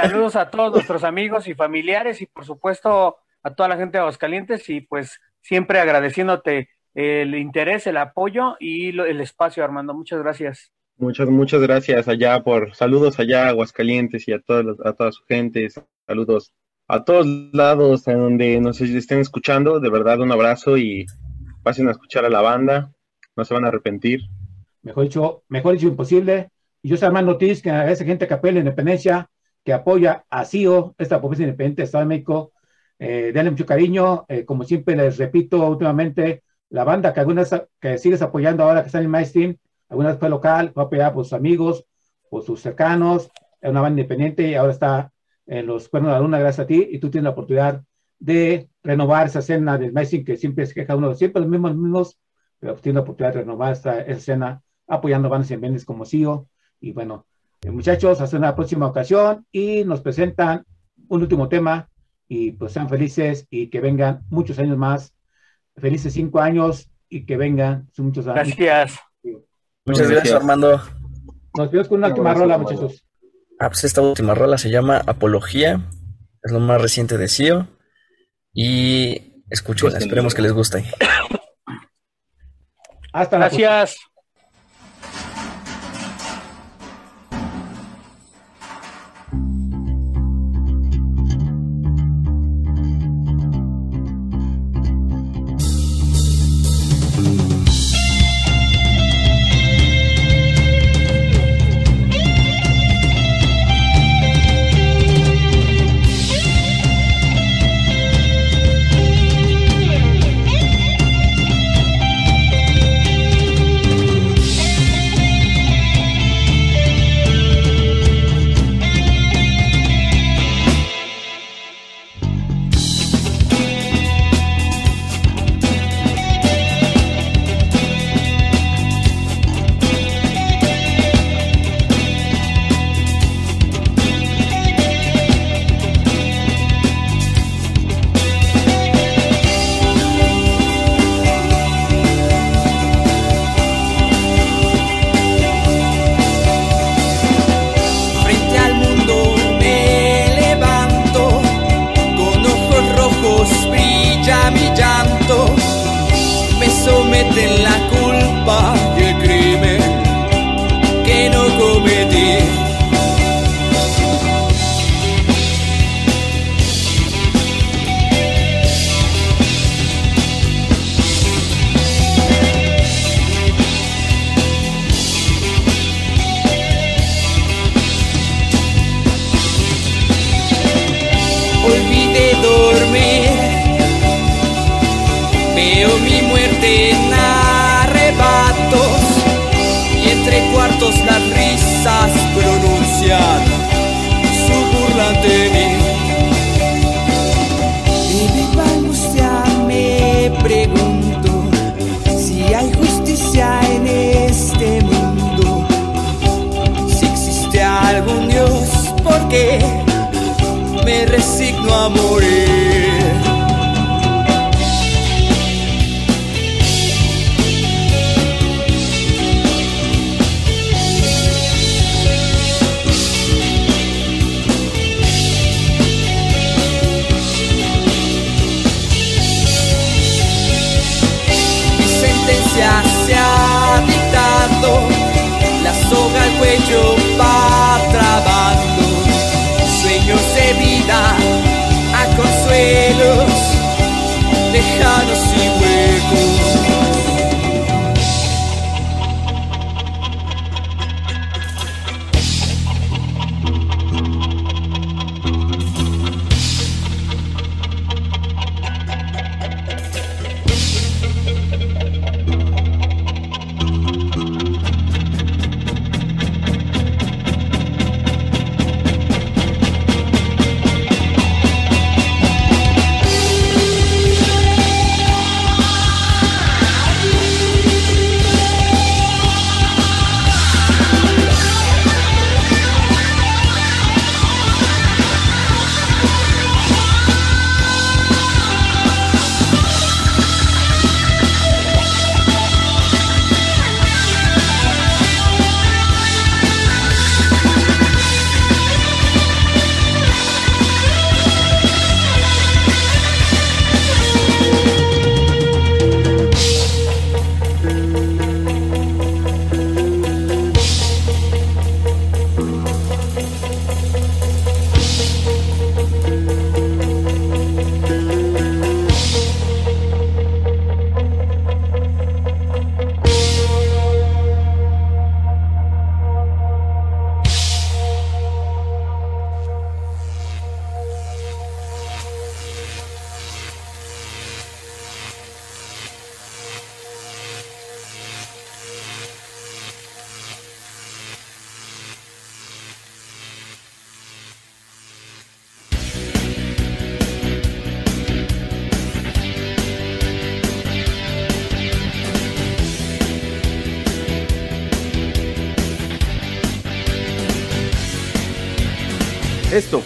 Saludos 0.00 0.36
a 0.36 0.48
todos 0.48 0.74
nuestros 0.74 1.02
amigos 1.02 1.48
y 1.48 1.54
familiares 1.54 2.22
y 2.22 2.26
por 2.26 2.44
supuesto 2.44 3.16
a 3.42 3.54
toda 3.56 3.68
la 3.68 3.76
gente 3.76 3.98
de 3.98 4.02
Aguascalientes 4.02 4.70
y 4.70 4.80
pues 4.80 5.20
siempre 5.40 5.80
agradeciéndote 5.80 6.68
el 6.94 7.34
interés, 7.34 7.84
el 7.88 7.96
apoyo 7.96 8.54
y 8.60 8.92
lo, 8.92 9.06
el 9.06 9.20
espacio, 9.20 9.64
Armando. 9.64 9.94
Muchas 9.94 10.20
gracias. 10.20 10.70
Muchas, 10.98 11.28
muchas 11.28 11.60
gracias 11.62 12.06
allá 12.06 12.44
por 12.44 12.76
saludos 12.76 13.18
allá 13.18 13.46
a 13.46 13.48
Aguascalientes 13.48 14.28
y 14.28 14.32
a, 14.34 14.38
todos, 14.38 14.78
a 14.86 14.92
toda 14.92 15.10
su 15.10 15.24
gente. 15.24 15.68
Saludos 16.06 16.54
a 16.86 17.02
todos 17.02 17.26
lados 17.52 18.06
en 18.06 18.20
donde 18.20 18.60
nos 18.60 18.80
estén 18.80 19.18
escuchando. 19.18 19.80
De 19.80 19.90
verdad, 19.90 20.20
un 20.20 20.30
abrazo 20.30 20.78
y 20.78 21.06
pasen 21.64 21.88
a 21.88 21.90
escuchar 21.90 22.24
a 22.24 22.30
la 22.30 22.40
banda. 22.40 22.92
No 23.34 23.44
se 23.44 23.52
van 23.52 23.64
a 23.64 23.68
arrepentir. 23.68 24.20
Mejor 24.82 25.02
dicho, 25.02 25.42
mejor 25.48 25.72
dicho 25.72 25.88
imposible. 25.88 26.50
Y 26.82 26.90
yo 26.90 26.96
soy 26.96 27.06
Armando 27.06 27.32
Ortiz, 27.32 27.60
que 27.60 27.70
a 27.72 27.90
esa 27.90 28.04
gente 28.04 28.28
que 28.28 28.34
apela 28.34 28.54
la 28.54 28.60
independencia, 28.60 29.28
que 29.68 29.74
apoya 29.74 30.24
a 30.30 30.46
CIO, 30.46 30.94
esta 30.96 31.20
provincia 31.20 31.44
independiente 31.44 31.82
de 31.82 31.84
Estado 31.84 32.04
de 32.04 32.08
México. 32.08 32.52
Eh, 32.98 33.32
denle 33.34 33.50
mucho 33.50 33.66
cariño. 33.66 34.24
Eh, 34.26 34.46
como 34.46 34.64
siempre 34.64 34.96
les 34.96 35.18
repito 35.18 35.68
últimamente, 35.68 36.42
la 36.70 36.84
banda 36.84 37.12
que 37.12 37.20
algunas 37.20 37.54
que 37.78 37.98
sigues 37.98 38.22
apoyando 38.22 38.62
ahora 38.62 38.80
que 38.80 38.86
está 38.86 38.96
en 38.96 39.04
el 39.04 39.10
Maestin, 39.10 39.60
algunas 39.90 40.18
fue 40.18 40.30
local, 40.30 40.70
fue 40.72 40.84
apoyada 40.84 41.12
por 41.12 41.24
sus 41.26 41.34
amigos, 41.34 41.84
por 42.30 42.44
sus 42.44 42.62
cercanos, 42.62 43.30
es 43.60 43.70
una 43.70 43.82
banda 43.82 44.00
independiente 44.00 44.48
y 44.48 44.54
ahora 44.54 44.72
está 44.72 45.12
en 45.44 45.66
los 45.66 45.90
cuernos 45.90 46.12
de 46.12 46.14
la 46.14 46.22
luna 46.22 46.38
gracias 46.38 46.64
a 46.64 46.66
ti 46.66 46.88
y 46.90 46.98
tú 46.98 47.10
tienes 47.10 47.24
la 47.24 47.30
oportunidad 47.32 47.84
de 48.18 48.70
renovar 48.82 49.26
esa 49.26 49.40
escena 49.40 49.76
del 49.76 49.92
Maestin 49.92 50.24
que 50.24 50.38
siempre 50.38 50.64
se 50.64 50.72
queja 50.72 50.96
uno, 50.96 51.12
siempre 51.14 51.42
los 51.42 51.50
mismos, 51.50 51.72
los 51.72 51.80
mismos, 51.80 52.18
pero 52.58 52.74
tienes 52.76 52.94
la 52.94 53.02
oportunidad 53.02 53.34
de 53.34 53.40
renovar 53.40 53.72
esta, 53.72 54.00
esa 54.00 54.12
escena 54.12 54.62
apoyando 54.86 55.28
bandas 55.28 55.50
independientes 55.50 55.84
como 55.84 56.06
CIO 56.06 56.48
y 56.80 56.92
bueno, 56.92 57.26
eh, 57.62 57.70
muchachos, 57.70 58.20
hasta 58.20 58.36
una 58.36 58.54
próxima 58.54 58.86
ocasión 58.86 59.46
y 59.50 59.84
nos 59.84 60.00
presentan 60.00 60.64
un 61.08 61.22
último 61.22 61.48
tema 61.48 61.88
y 62.28 62.52
pues 62.52 62.72
sean 62.72 62.88
felices 62.88 63.46
y 63.50 63.68
que 63.68 63.80
vengan 63.80 64.22
muchos 64.28 64.58
años 64.58 64.76
más 64.76 65.14
felices 65.76 66.12
cinco 66.12 66.40
años 66.40 66.90
y 67.08 67.24
que 67.24 67.36
vengan 67.36 67.88
muchos 67.96 68.26
años. 68.26 68.56
Gracias. 68.56 68.98
Muchas 69.84 70.10
gracias, 70.10 70.34
Armando. 70.34 70.82
Nos 71.56 71.70
vemos 71.70 71.88
con 71.88 71.98
una 71.98 72.08
última 72.08 72.34
rola, 72.34 72.58
muchachos. 72.58 73.04
Ah, 73.58 73.68
pues 73.68 73.84
esta 73.84 74.02
última 74.02 74.34
rola 74.34 74.58
se 74.58 74.70
llama 74.70 75.02
Apología, 75.06 75.88
es 76.42 76.52
lo 76.52 76.60
más 76.60 76.80
reciente 76.80 77.16
de 77.16 77.28
CIO. 77.28 77.66
Y 78.52 79.42
escúchenla, 79.50 79.98
esperemos 79.98 80.34
que 80.34 80.42
les 80.42 80.52
guste. 80.52 80.84
Hasta 83.12 83.38
la 83.38 83.48
Gracias. 83.48 83.98